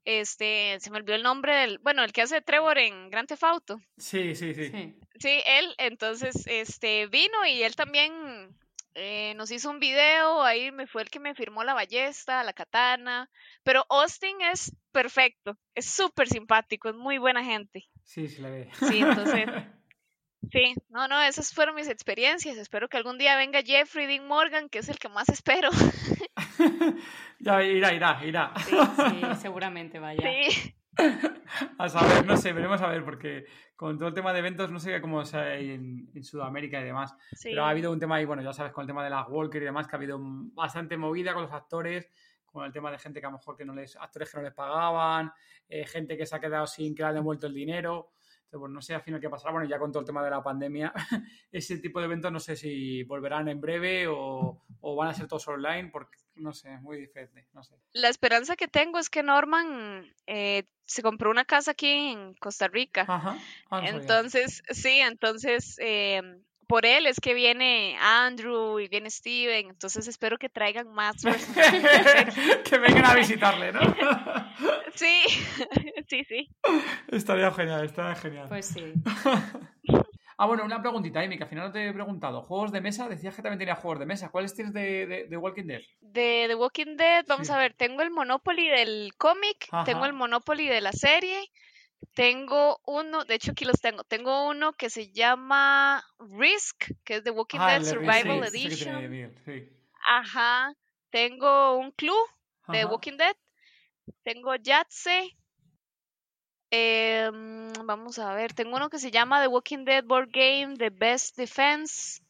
este, 0.05 0.79
se 0.81 0.91
me 0.91 0.99
olvidó 0.99 1.15
el 1.15 1.23
nombre 1.23 1.55
del, 1.55 1.79
bueno, 1.79 2.03
el 2.05 2.13
que 2.13 2.23
hace 2.23 2.43
Trevor 2.43 2.79
en 2.79 3.11
Grand 3.11 3.29
Theft 3.29 3.45
Auto. 3.45 3.81
Sí, 3.97 4.35
sí, 4.35 4.55
sí. 4.55 4.71
Sí. 4.71 4.95
Sí, 5.19 5.43
él, 5.47 5.75
entonces, 5.79 6.47
este, 6.47 7.07
vino 7.07 7.47
y 7.47 7.63
él 7.63 7.77
también 7.77 8.13
eh, 8.95 9.35
nos 9.35 9.51
hizo 9.51 9.71
un 9.71 9.81
video, 9.81 10.43
ahí 10.43 10.71
me 10.71 10.87
fue 10.87 11.03
el 11.03 11.11
que 11.11 11.19
me 11.19 11.35
firmó 11.35 11.65
la 11.65 11.75
ballesta, 11.75 12.45
la 12.45 12.53
katana, 12.53 13.29
pero 13.65 13.85
Austin 13.89 14.41
es 14.41 14.73
perfecto, 14.93 15.59
es 15.75 15.87
súper 15.87 16.29
simpático, 16.29 16.89
es 16.89 16.95
muy 16.95 17.19
buena 17.19 17.45
gente. 17.45 17.85
Sí, 18.05 18.29
se 18.29 18.43
le 18.43 18.51
ve. 18.51 18.71
Sí, 18.79 18.99
entonces, 19.01 19.47
sí, 20.53 20.75
no, 20.89 21.09
no, 21.09 21.21
esas 21.23 21.53
fueron 21.53 21.75
mis 21.75 21.89
experiencias. 21.89 22.57
Espero 22.57 22.89
que 22.89 22.97
algún 22.97 23.19
día 23.19 23.37
venga 23.37 23.63
Jeffrey 23.63 24.07
Dean 24.07 24.27
Morgan, 24.27 24.69
que 24.69 24.79
es 24.79 24.89
el 24.89 24.99
que 24.99 25.09
más 25.09 25.29
espero. 25.29 25.71
ya 27.39 27.63
irá, 27.63 27.93
irá, 27.93 28.21
irá. 28.25 28.53
Sí, 28.65 28.77
sí, 28.97 29.21
seguramente 29.41 29.99
vaya. 29.99 30.23
Sí. 30.23 30.75
A 31.79 31.89
saber, 31.89 32.25
no 32.25 32.37
sé, 32.37 32.53
veremos 32.53 32.81
a 32.81 32.87
ver, 32.87 33.05
porque 33.05 33.47
con 33.75 33.99
todo 33.99 34.09
el 34.09 34.15
tema 34.15 34.33
de 34.33 34.39
eventos, 34.39 34.71
no 34.71 34.79
sé 34.79 35.01
cómo 35.01 35.23
es 35.23 35.35
en, 35.35 36.09
en 36.15 36.25
Sudamérica 36.25 36.81
y 36.81 36.85
demás. 36.85 37.15
Sí. 37.33 37.51
Pero 37.51 37.65
ha 37.65 37.71
habido 37.71 37.91
un 37.91 37.99
tema 37.99 38.17
ahí, 38.17 38.25
bueno, 38.25 38.43
ya 38.43 38.53
sabes, 38.53 38.73
con 38.73 38.83
el 38.83 38.87
tema 38.87 39.03
de 39.03 39.11
las 39.11 39.27
Walker 39.29 39.61
y 39.61 39.65
demás, 39.65 39.89
que 39.89 39.97
ha 39.97 39.99
habido 39.99 40.19
bastante 40.21 40.97
movida 40.97 41.35
con 41.35 41.43
los 41.43 41.53
actores, 41.53 42.09
con 42.45 42.65
el 42.65 42.73
tema 42.73 42.91
de 42.91 42.99
gente 42.99 43.21
que 43.21 43.27
a 43.27 43.31
lo 43.31 43.39
mejor 43.39 43.57
que 43.57 43.65
no 43.65 43.75
les, 43.75 43.97
actores 43.97 44.31
que 44.31 44.37
no 44.37 44.45
les 44.45 44.55
pagaban, 44.55 45.33
eh, 45.69 45.85
gente 45.85 46.17
que 46.17 46.27
se 46.27 46.37
ha 46.37 46.41
quedado 46.41 46.67
sin 46.67 46.95
que 46.95 47.03
le 47.03 47.09
han 47.09 47.15
devuelto 47.17 47.49
el 47.49 47.55
dinero. 47.55 48.13
Entonces, 48.55 48.61
bueno, 48.61 48.75
no 48.75 48.83
sé 48.83 48.95
al 48.95 49.03
final 49.03 49.21
qué 49.21 49.29
pasará. 49.29 49.51
Bueno, 49.51 49.69
ya 49.69 49.81
con 49.81 49.91
todo 49.91 50.01
el 50.01 50.07
tema 50.07 50.23
de 50.23 50.31
la 50.31 50.41
pandemia, 50.41 50.93
ese 51.51 51.79
tipo 51.79 51.99
de 51.99 52.07
eventos 52.07 52.31
no 52.31 52.39
sé 52.39 52.55
si 52.55 53.03
volverán 53.03 53.49
en 53.49 53.61
breve 53.61 54.07
o, 54.07 54.63
o 54.81 54.97
van 54.97 55.09
a 55.09 55.15
ser 55.15 55.27
todos 55.27 55.49
online, 55.49 55.91
porque 55.93 56.19
no 56.37 56.53
sé, 56.53 56.79
muy 56.79 56.99
diferente, 56.99 57.49
no 57.53 57.65
sé. 57.65 57.75
La 57.93 58.09
esperanza 58.09 58.55
que 58.55 58.69
tengo 58.69 59.01
es 59.01 59.11
que 59.11 59.25
Norman 59.25 60.07
eh, 60.29 60.65
se 60.85 61.03
compró 61.03 61.33
una 61.33 61.45
casa 61.45 61.73
aquí 61.73 61.89
en 61.89 62.35
Costa 62.35 62.69
Rica. 62.69 63.05
Ajá. 63.09 63.39
Ah. 63.71 63.83
Entonces, 63.87 64.63
sí, 64.71 65.01
entonces 65.01 65.77
eh, 65.81 66.23
por 66.67 66.87
él 66.87 67.07
es 67.07 67.21
que 67.21 67.35
viene 67.35 67.97
Andrew 68.01 68.79
y 68.81 68.89
viene 68.89 69.11
Steven. 69.11 69.69
Entonces 69.71 70.07
espero 70.09 70.39
que 70.39 70.49
traigan 70.49 70.89
más 70.93 71.23
personas. 71.23 72.35
que 72.65 72.79
vengan 72.79 73.05
a 73.07 73.15
visitarle, 73.15 73.73
¿no? 73.73 73.81
Sí, 74.95 75.23
sí, 76.09 76.23
sí. 76.25 76.49
estaría 77.09 77.51
genial, 77.51 77.85
estaría 77.85 78.15
genial. 78.15 78.47
Pues 78.49 78.67
sí. 78.67 78.93
Ah, 80.37 80.47
bueno, 80.47 80.65
una 80.65 80.81
preguntita, 80.81 81.21
Amy, 81.21 81.37
que 81.37 81.45
al 81.45 81.49
final 81.49 81.67
no 81.67 81.73
te 81.73 81.89
he 81.89 81.93
preguntado. 81.93 82.43
Juegos 82.43 82.73
de 82.73 82.81
mesa, 82.81 83.09
decías 83.09 83.35
que 83.37 83.43
también 83.43 83.59
tenía 83.59 83.77
juegos 83.77 84.01
de 84.01 84.07
mesa. 84.07 84.31
¿Cuáles 84.31 84.55
tienes 84.55 84.73
de, 84.73 85.07
de, 85.07 85.25
de 85.29 85.37
Walking 85.37 85.65
Dead? 85.67 85.81
De 86.01 86.47
The 86.49 86.55
Walking 86.55 86.97
Dead, 86.97 87.25
vamos 87.29 87.47
Sí. 87.49 87.53
a 87.53 87.57
ver, 87.59 87.75
tengo 87.75 88.03
el 88.03 88.11
Monopoly 88.11 88.69
del 88.69 89.13
cómic, 89.17 89.69
tengo 89.85 90.07
el 90.07 90.13
Monopoly 90.13 90.67
de 90.69 90.81
la 90.81 90.93
serie, 90.93 91.51
tengo 92.15 92.81
uno, 92.87 93.25
de 93.25 93.35
hecho 93.35 93.53
aquí 93.53 93.65
los 93.65 93.81
tengo, 93.81 94.05
tengo 94.05 94.49
uno 94.49 94.73
que 94.73 94.91
se 94.91 95.11
llama 95.13 96.05
Risk, 96.19 96.91
que 97.05 97.17
es 97.17 97.25
The 97.25 97.31
Walking 97.31 97.59
Ah, 97.61 97.67
Dead 97.69 97.77
el 97.81 97.87
Survival 97.87 98.49
sí, 98.51 98.67
Edition. 98.67 99.35
Sí. 99.45 99.69
Ajá, 100.07 100.73
tengo 101.11 101.77
un 101.79 101.91
Clue 101.93 102.15
de 102.69 102.81
Ajá. 102.81 102.89
Walking 102.91 103.17
Dead, 103.17 103.37
tengo 104.23 104.55
Yahtzee, 104.57 105.37
em, 106.71 107.73
vamos 107.85 108.19
a 108.19 108.35
ver, 108.35 108.53
tengo 108.53 108.77
uno 108.77 108.91
que 108.91 108.99
se 108.99 109.11
llama 109.11 109.41
The 109.41 109.49
Walking 109.49 109.85
Dead 109.85 110.05
Board 110.05 110.31
Game, 110.33 110.77
The 110.77 110.91
Best 110.91 111.37
Defense, 111.37 112.21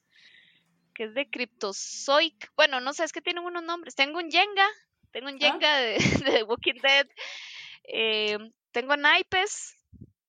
que 0.94 1.04
es 1.04 1.14
de 1.14 1.28
Cryptozoic. 1.28 2.52
Bueno, 2.56 2.80
no 2.80 2.92
sé, 2.92 3.04
es 3.04 3.12
que 3.12 3.20
tienen 3.22 3.44
unos 3.44 3.64
nombres. 3.64 3.94
Tengo 3.96 4.18
un 4.18 4.30
Jenga, 4.30 4.66
tengo 5.10 5.28
un 5.28 5.36
Ah. 5.36 5.38
Jenga 5.40 5.76
de, 5.78 5.96
de 6.30 6.30
The 6.32 6.42
Walking 6.44 6.80
Dead, 6.82 7.08
em, 7.84 8.52
tengo 8.74 8.96
naipes. 8.96 9.76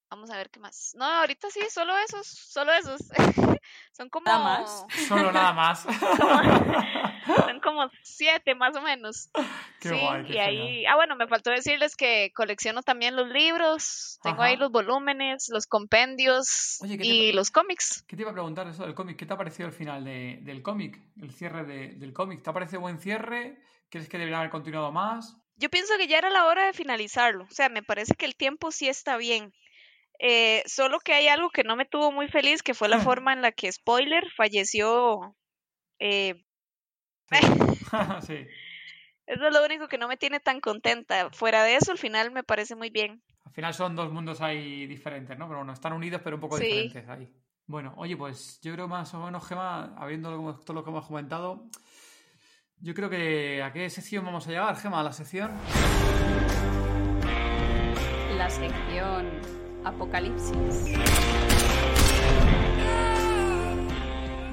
Vamos 0.10 0.30
a 0.30 0.38
ver 0.38 0.50
qué 0.52 0.60
más. 0.60 0.94
No, 0.96 1.04
ahorita 1.04 1.50
sí, 1.50 1.60
solo 1.70 1.98
esos, 1.98 2.28
solo 2.28 2.72
esos. 2.74 3.02
Son 3.92 4.10
como, 4.10 4.26
Nada 4.26 4.40
más. 4.40 4.86
Solo 5.08 5.32
nada 5.32 5.54
más. 5.54 5.84
son 7.26 7.60
como 7.62 7.90
siete 8.04 8.54
más 8.54 8.76
o 8.76 8.82
menos. 8.82 9.30
Qué 9.80 9.90
sí, 9.90 10.00
guay, 10.00 10.26
qué 10.26 10.34
y 10.34 10.38
ahí, 10.38 10.86
ah, 10.86 10.96
bueno, 10.96 11.16
me 11.16 11.28
faltó 11.28 11.50
decirles 11.50 11.96
que 11.96 12.32
colecciono 12.36 12.84
también 12.84 13.16
los 13.16 13.28
libros, 13.30 14.20
tengo 14.22 14.44
ahí 14.44 14.58
los 14.58 14.70
volúmenes, 14.72 15.50
los 15.50 15.66
compendios 15.66 16.78
Oye, 16.82 16.98
¿qué 16.98 17.04
te 17.04 17.08
y 17.10 17.32
los 17.32 17.52
cómics. 17.52 18.04
¿Qué 18.06 18.16
te 18.16 18.22
iba 18.22 18.32
a 18.32 18.34
preguntar 18.34 18.68
eso 18.68 18.84
del 18.86 18.94
cómic? 18.94 19.18
¿Qué 19.18 19.26
te 19.26 19.34
ha 19.34 19.38
parecido 19.38 19.68
el 19.70 19.74
final 19.74 20.04
de- 20.04 20.40
del 20.44 20.62
cómic? 20.62 21.02
El 21.20 21.32
cierre 21.32 21.64
de- 21.64 21.96
del 21.96 22.14
cómic. 22.14 22.44
¿Te 22.44 22.50
ha 22.50 22.54
parecido 22.54 22.82
buen 22.82 23.00
cierre? 23.00 23.60
¿Crees 23.90 24.10
que 24.10 24.18
debería 24.18 24.40
haber 24.40 24.52
continuado 24.52 24.92
más? 24.92 25.42
Yo 25.58 25.70
pienso 25.70 25.94
que 25.98 26.08
ya 26.08 26.18
era 26.18 26.30
la 26.30 26.46
hora 26.46 26.66
de 26.66 26.74
finalizarlo, 26.74 27.46
o 27.46 27.54
sea, 27.54 27.70
me 27.70 27.84
parece 27.84 28.14
que 28.16 28.26
el 28.26 28.36
tiempo 28.36 28.72
sí 28.72 28.88
está 28.90 29.18
bien. 29.18 29.54
Eh, 30.20 30.64
solo 30.66 31.00
que 31.00 31.14
hay 31.14 31.28
algo 31.28 31.50
que 31.50 31.64
no 31.64 31.76
me 31.76 31.86
tuvo 31.86 32.12
muy 32.12 32.28
feliz, 32.28 32.64
que 32.64 32.74
fue 32.74 32.88
la 32.90 33.00
forma 33.00 33.34
en 33.34 33.42
la 33.42 33.52
que 33.52 33.72
Spoiler 33.72 34.30
falleció. 34.36 35.36
eh, 36.00 36.36
sí. 38.28 38.48
eso 39.28 39.48
es 39.48 39.54
lo 39.54 39.66
único 39.66 39.88
que 39.88 39.98
no 39.98 40.08
me 40.08 40.18
tiene 40.18 40.40
tan 40.40 40.60
contenta. 40.62 41.30
Fuera 41.32 41.64
de 41.64 41.76
eso, 41.76 41.92
al 41.92 41.98
final 41.98 42.32
me 42.32 42.44
parece 42.44 42.76
muy 42.76 42.90
bien. 42.90 43.22
Al 43.46 43.52
final 43.54 43.74
son 43.74 43.96
dos 43.96 44.12
mundos 44.12 44.42
ahí 44.42 44.86
diferentes, 44.86 45.38
¿no? 45.38 45.48
Pero 45.48 45.60
bueno, 45.60 45.74
están 45.74 45.94
unidos 45.94 46.22
pero 46.24 46.36
un 46.38 46.42
poco 46.42 46.58
Sí. 46.58 46.64
diferentes 46.66 47.08
ahí. 47.10 47.34
Bueno, 47.68 47.94
oye, 47.98 48.16
pues 48.16 48.60
yo 48.62 48.74
creo 48.74 48.88
más 48.88 49.14
o 49.14 49.20
menos, 49.26 49.48
Gema, 49.48 49.96
habiendo 49.98 50.60
todo 50.66 50.74
lo 50.74 50.84
que 50.84 50.92
hemos 50.92 51.08
comentado, 51.08 51.68
yo 52.80 52.94
creo 52.94 53.10
que 53.10 53.62
¿a 53.64 53.72
qué 53.72 53.90
sección 53.90 54.26
vamos 54.26 54.48
a 54.48 54.52
llegar, 54.52 54.76
Gema? 54.78 55.00
¿A 55.00 55.04
la 55.04 55.12
sección? 55.12 55.52
La 58.38 58.50
sección 58.50 59.30
Apocalipsis. 59.84 60.98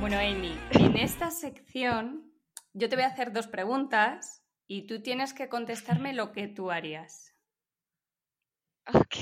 Bueno, 0.00 0.18
Amy, 0.18 0.58
en 0.72 0.96
esta 0.96 1.30
sección 1.30 2.32
yo 2.74 2.88
te 2.88 2.96
voy 2.96 3.04
a 3.04 3.08
hacer 3.08 3.32
dos 3.32 3.48
preguntas 3.48 4.44
y 4.66 4.86
tú 4.86 5.02
tienes 5.02 5.34
que 5.34 5.48
contestarme 5.48 6.12
lo 6.12 6.32
que 6.32 6.48
tú 6.48 6.70
harías. 6.70 7.34
Ok, 8.92 9.16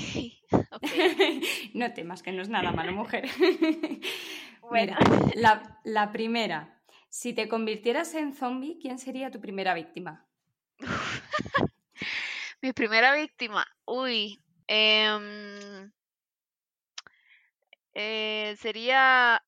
ok. 0.71 0.87
no 1.73 1.93
temas, 1.93 2.23
que 2.23 2.31
no 2.31 2.41
es 2.41 2.49
nada 2.49 2.71
malo, 2.71 2.93
mujer. 2.93 3.29
Bueno. 4.61 4.95
Mira, 5.01 5.31
la, 5.35 5.79
la 5.83 6.11
primera. 6.11 6.80
Si 7.11 7.33
te 7.33 7.49
convirtieras 7.49 8.13
en 8.15 8.33
zombie, 8.33 8.79
¿quién 8.81 8.97
sería 8.97 9.29
tu 9.29 9.41
primera 9.41 9.73
víctima? 9.73 10.25
Mi 12.61 12.71
primera 12.71 13.13
víctima, 13.13 13.67
uy, 13.83 14.39
em, 14.67 15.91
eh, 17.93 18.55
sería, 18.57 19.43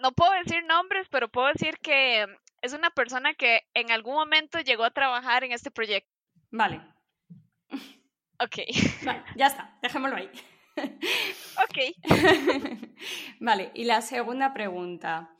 no 0.00 0.12
puedo 0.12 0.30
decir 0.44 0.62
nombres, 0.64 1.08
pero 1.10 1.28
puedo 1.28 1.48
decir 1.48 1.78
que 1.78 2.24
es 2.62 2.72
una 2.72 2.90
persona 2.90 3.34
que 3.34 3.62
en 3.74 3.90
algún 3.90 4.14
momento 4.14 4.60
llegó 4.60 4.84
a 4.84 4.92
trabajar 4.92 5.42
en 5.42 5.50
este 5.50 5.72
proyecto. 5.72 6.12
Vale, 6.52 6.80
Ok, 8.40 8.58
vale, 9.04 9.24
ya 9.34 9.48
está, 9.48 9.76
dejémoslo 9.82 10.16
ahí. 10.16 10.30
ok. 10.76 11.78
Vale, 13.40 13.72
y 13.74 13.82
la 13.82 14.00
segunda 14.00 14.54
pregunta. 14.54 15.34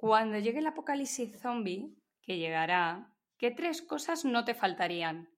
Cuando 0.00 0.38
llegue 0.38 0.60
el 0.60 0.66
apocalipsis 0.66 1.38
zombie, 1.42 1.94
que 2.22 2.38
llegará, 2.38 3.12
¿qué 3.36 3.50
tres 3.50 3.82
cosas 3.82 4.24
no 4.24 4.46
te 4.46 4.54
faltarían? 4.54 5.28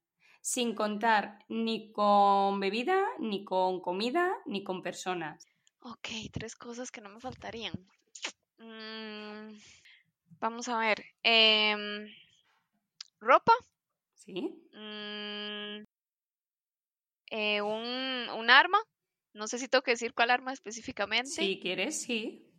Sin 0.41 0.77
contar 0.77 1.41
ni 1.49 1.91
con 1.91 2.61
bebida, 2.61 3.05
ni 3.19 3.45
con 3.45 3.81
comida, 3.81 4.33
ni 4.47 4.63
con 4.63 4.81
personas. 4.81 5.45
Ok, 5.81 6.09
tres 6.33 6.55
cosas 6.55 6.93
que 6.93 7.01
no 7.01 7.09
me 7.09 7.19
faltarían. 7.19 7.75
Mm, 8.59 9.59
vamos 10.39 10.69
a 10.69 10.79
ver. 10.79 11.03
em, 11.25 12.07
ropa, 13.19 13.55
¿Sí? 14.15 14.43
mm, 14.75 15.83
eh, 17.31 17.63
un, 17.63 18.29
un 18.39 18.49
arma. 18.49 18.79
No 19.35 19.49
sé 19.49 19.59
si 19.59 19.67
tengo 19.67 19.83
que 19.83 19.91
decir 19.93 20.15
cuál 20.15 20.31
arma 20.31 20.53
específicamente. 20.53 21.31
Si 21.31 21.59
quieres, 21.59 22.01
sí. 22.01 22.52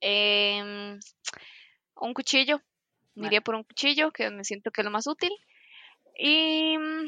Em, 0.00 0.98
un 1.96 2.14
cuchillo. 2.14 2.60
Me 3.14 3.26
iría 3.26 3.40
por 3.40 3.54
un 3.56 3.64
cuchillo, 3.64 4.12
que 4.12 4.30
me 4.30 4.44
siento 4.44 4.70
que 4.70 4.80
es 4.80 4.84
lo 4.84 4.90
más 4.90 5.06
útil. 5.06 5.32
Y. 6.16 6.78
mm, 6.78 7.06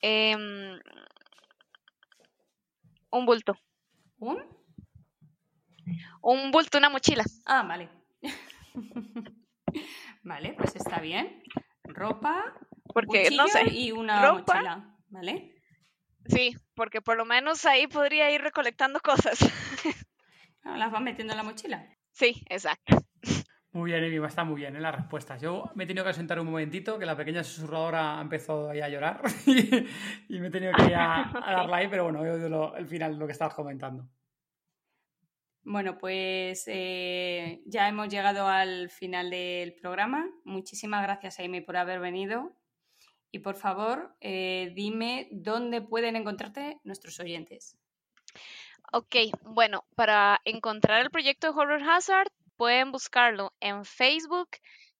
em, 0.00 0.80
un 3.10 3.26
bulto. 3.26 3.56
¿Un? 4.18 4.38
Un 6.22 6.50
bulto, 6.50 6.78
una 6.78 6.90
mochila. 6.90 7.24
Ah, 7.46 7.62
vale. 7.62 7.88
vale, 10.22 10.54
pues 10.54 10.76
está 10.76 11.00
bien. 11.00 11.42
Ropa, 11.84 12.54
Porque, 12.92 13.30
no 13.30 13.46
sé. 13.48 13.64
y 13.70 13.92
una 13.92 14.22
ropa. 14.22 14.54
mochila, 14.54 14.96
¿vale? 15.08 15.57
Sí, 16.28 16.54
porque 16.74 17.00
por 17.00 17.16
lo 17.16 17.24
menos 17.24 17.64
ahí 17.64 17.86
podría 17.86 18.30
ir 18.30 18.40
recolectando 18.42 19.00
cosas. 19.00 19.38
Ah, 20.64 20.76
Las 20.76 20.92
vas 20.92 21.00
metiendo 21.00 21.32
en 21.32 21.36
la 21.38 21.42
mochila. 21.44 21.86
Sí, 22.12 22.42
exacto. 22.50 22.98
Muy 23.72 23.90
bien, 23.92 24.04
Amy, 24.04 24.26
está 24.26 24.44
muy 24.44 24.56
bien 24.56 24.76
en 24.76 24.82
las 24.82 24.94
respuestas. 24.94 25.40
Yo 25.40 25.70
me 25.74 25.84
he 25.84 25.86
tenido 25.86 26.04
que 26.04 26.12
sentar 26.12 26.38
un 26.40 26.46
momentito, 26.46 26.98
que 26.98 27.06
la 27.06 27.16
pequeña 27.16 27.42
susurradora 27.42 28.18
ha 28.18 28.20
empezado 28.20 28.68
ahí 28.68 28.80
a 28.80 28.88
llorar 28.88 29.22
y, 29.46 29.86
y 30.28 30.40
me 30.40 30.48
he 30.48 30.50
tenido 30.50 30.72
que 30.74 30.84
ir 30.86 30.94
a, 30.94 31.22
a 31.46 31.52
darla 31.52 31.76
ahí, 31.78 31.88
pero 31.88 32.04
bueno, 32.04 32.22
he 32.26 32.30
oído 32.30 32.48
lo- 32.50 32.76
el 32.76 32.86
final, 32.86 33.18
lo 33.18 33.26
que 33.26 33.32
estabas 33.32 33.54
comentando. 33.54 34.06
Bueno, 35.62 35.96
pues 35.96 36.64
eh, 36.66 37.62
ya 37.66 37.88
hemos 37.88 38.08
llegado 38.08 38.46
al 38.48 38.90
final 38.90 39.30
del 39.30 39.74
programa. 39.74 40.26
Muchísimas 40.44 41.02
gracias, 41.02 41.38
Amy, 41.40 41.60
por 41.60 41.76
haber 41.76 42.00
venido. 42.00 42.52
Y 43.30 43.40
por 43.40 43.56
favor, 43.56 44.14
eh, 44.20 44.72
dime 44.74 45.28
dónde 45.30 45.82
pueden 45.82 46.16
encontrarte 46.16 46.80
nuestros 46.84 47.20
oyentes. 47.20 47.76
Ok, 48.92 49.16
bueno, 49.42 49.84
para 49.96 50.40
encontrar 50.44 51.02
el 51.02 51.10
proyecto 51.10 51.50
Horror 51.50 51.82
Hazard 51.82 52.28
pueden 52.56 52.90
buscarlo 52.90 53.52
en 53.60 53.84
Facebook, 53.84 54.48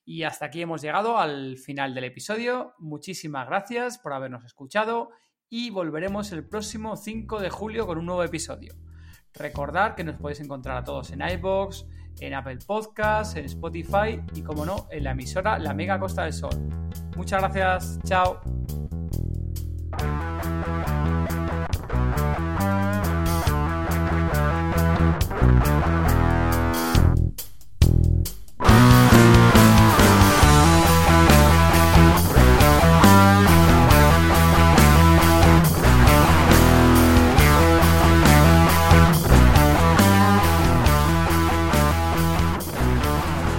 Y 0.04 0.24
hasta 0.24 0.46
aquí 0.46 0.60
hemos 0.62 0.82
llegado 0.82 1.18
al 1.18 1.56
final 1.56 1.94
del 1.94 2.04
episodio. 2.04 2.74
Muchísimas 2.78 3.46
gracias 3.46 3.98
por 3.98 4.12
habernos 4.12 4.44
escuchado 4.44 5.10
y 5.48 5.70
volveremos 5.70 6.32
el 6.32 6.46
próximo 6.46 6.96
5 6.96 7.40
de 7.40 7.50
julio 7.50 7.86
con 7.86 7.98
un 7.98 8.06
nuevo 8.06 8.24
episodio. 8.24 8.74
Recordar 9.32 9.94
que 9.94 10.04
nos 10.04 10.16
podéis 10.16 10.40
encontrar 10.40 10.76
a 10.76 10.84
todos 10.84 11.10
en 11.10 11.22
iBox, 11.22 11.86
en 12.20 12.34
Apple 12.34 12.58
Podcasts, 12.66 13.36
en 13.36 13.44
Spotify 13.46 14.20
y, 14.34 14.42
como 14.42 14.64
no, 14.64 14.86
en 14.90 15.04
la 15.04 15.12
emisora 15.12 15.58
La 15.58 15.74
Mega 15.74 15.98
Costa 15.98 16.24
del 16.24 16.32
Sol. 16.32 16.54
Muchas 17.16 17.40
gracias, 17.40 17.98
chao. 18.04 18.40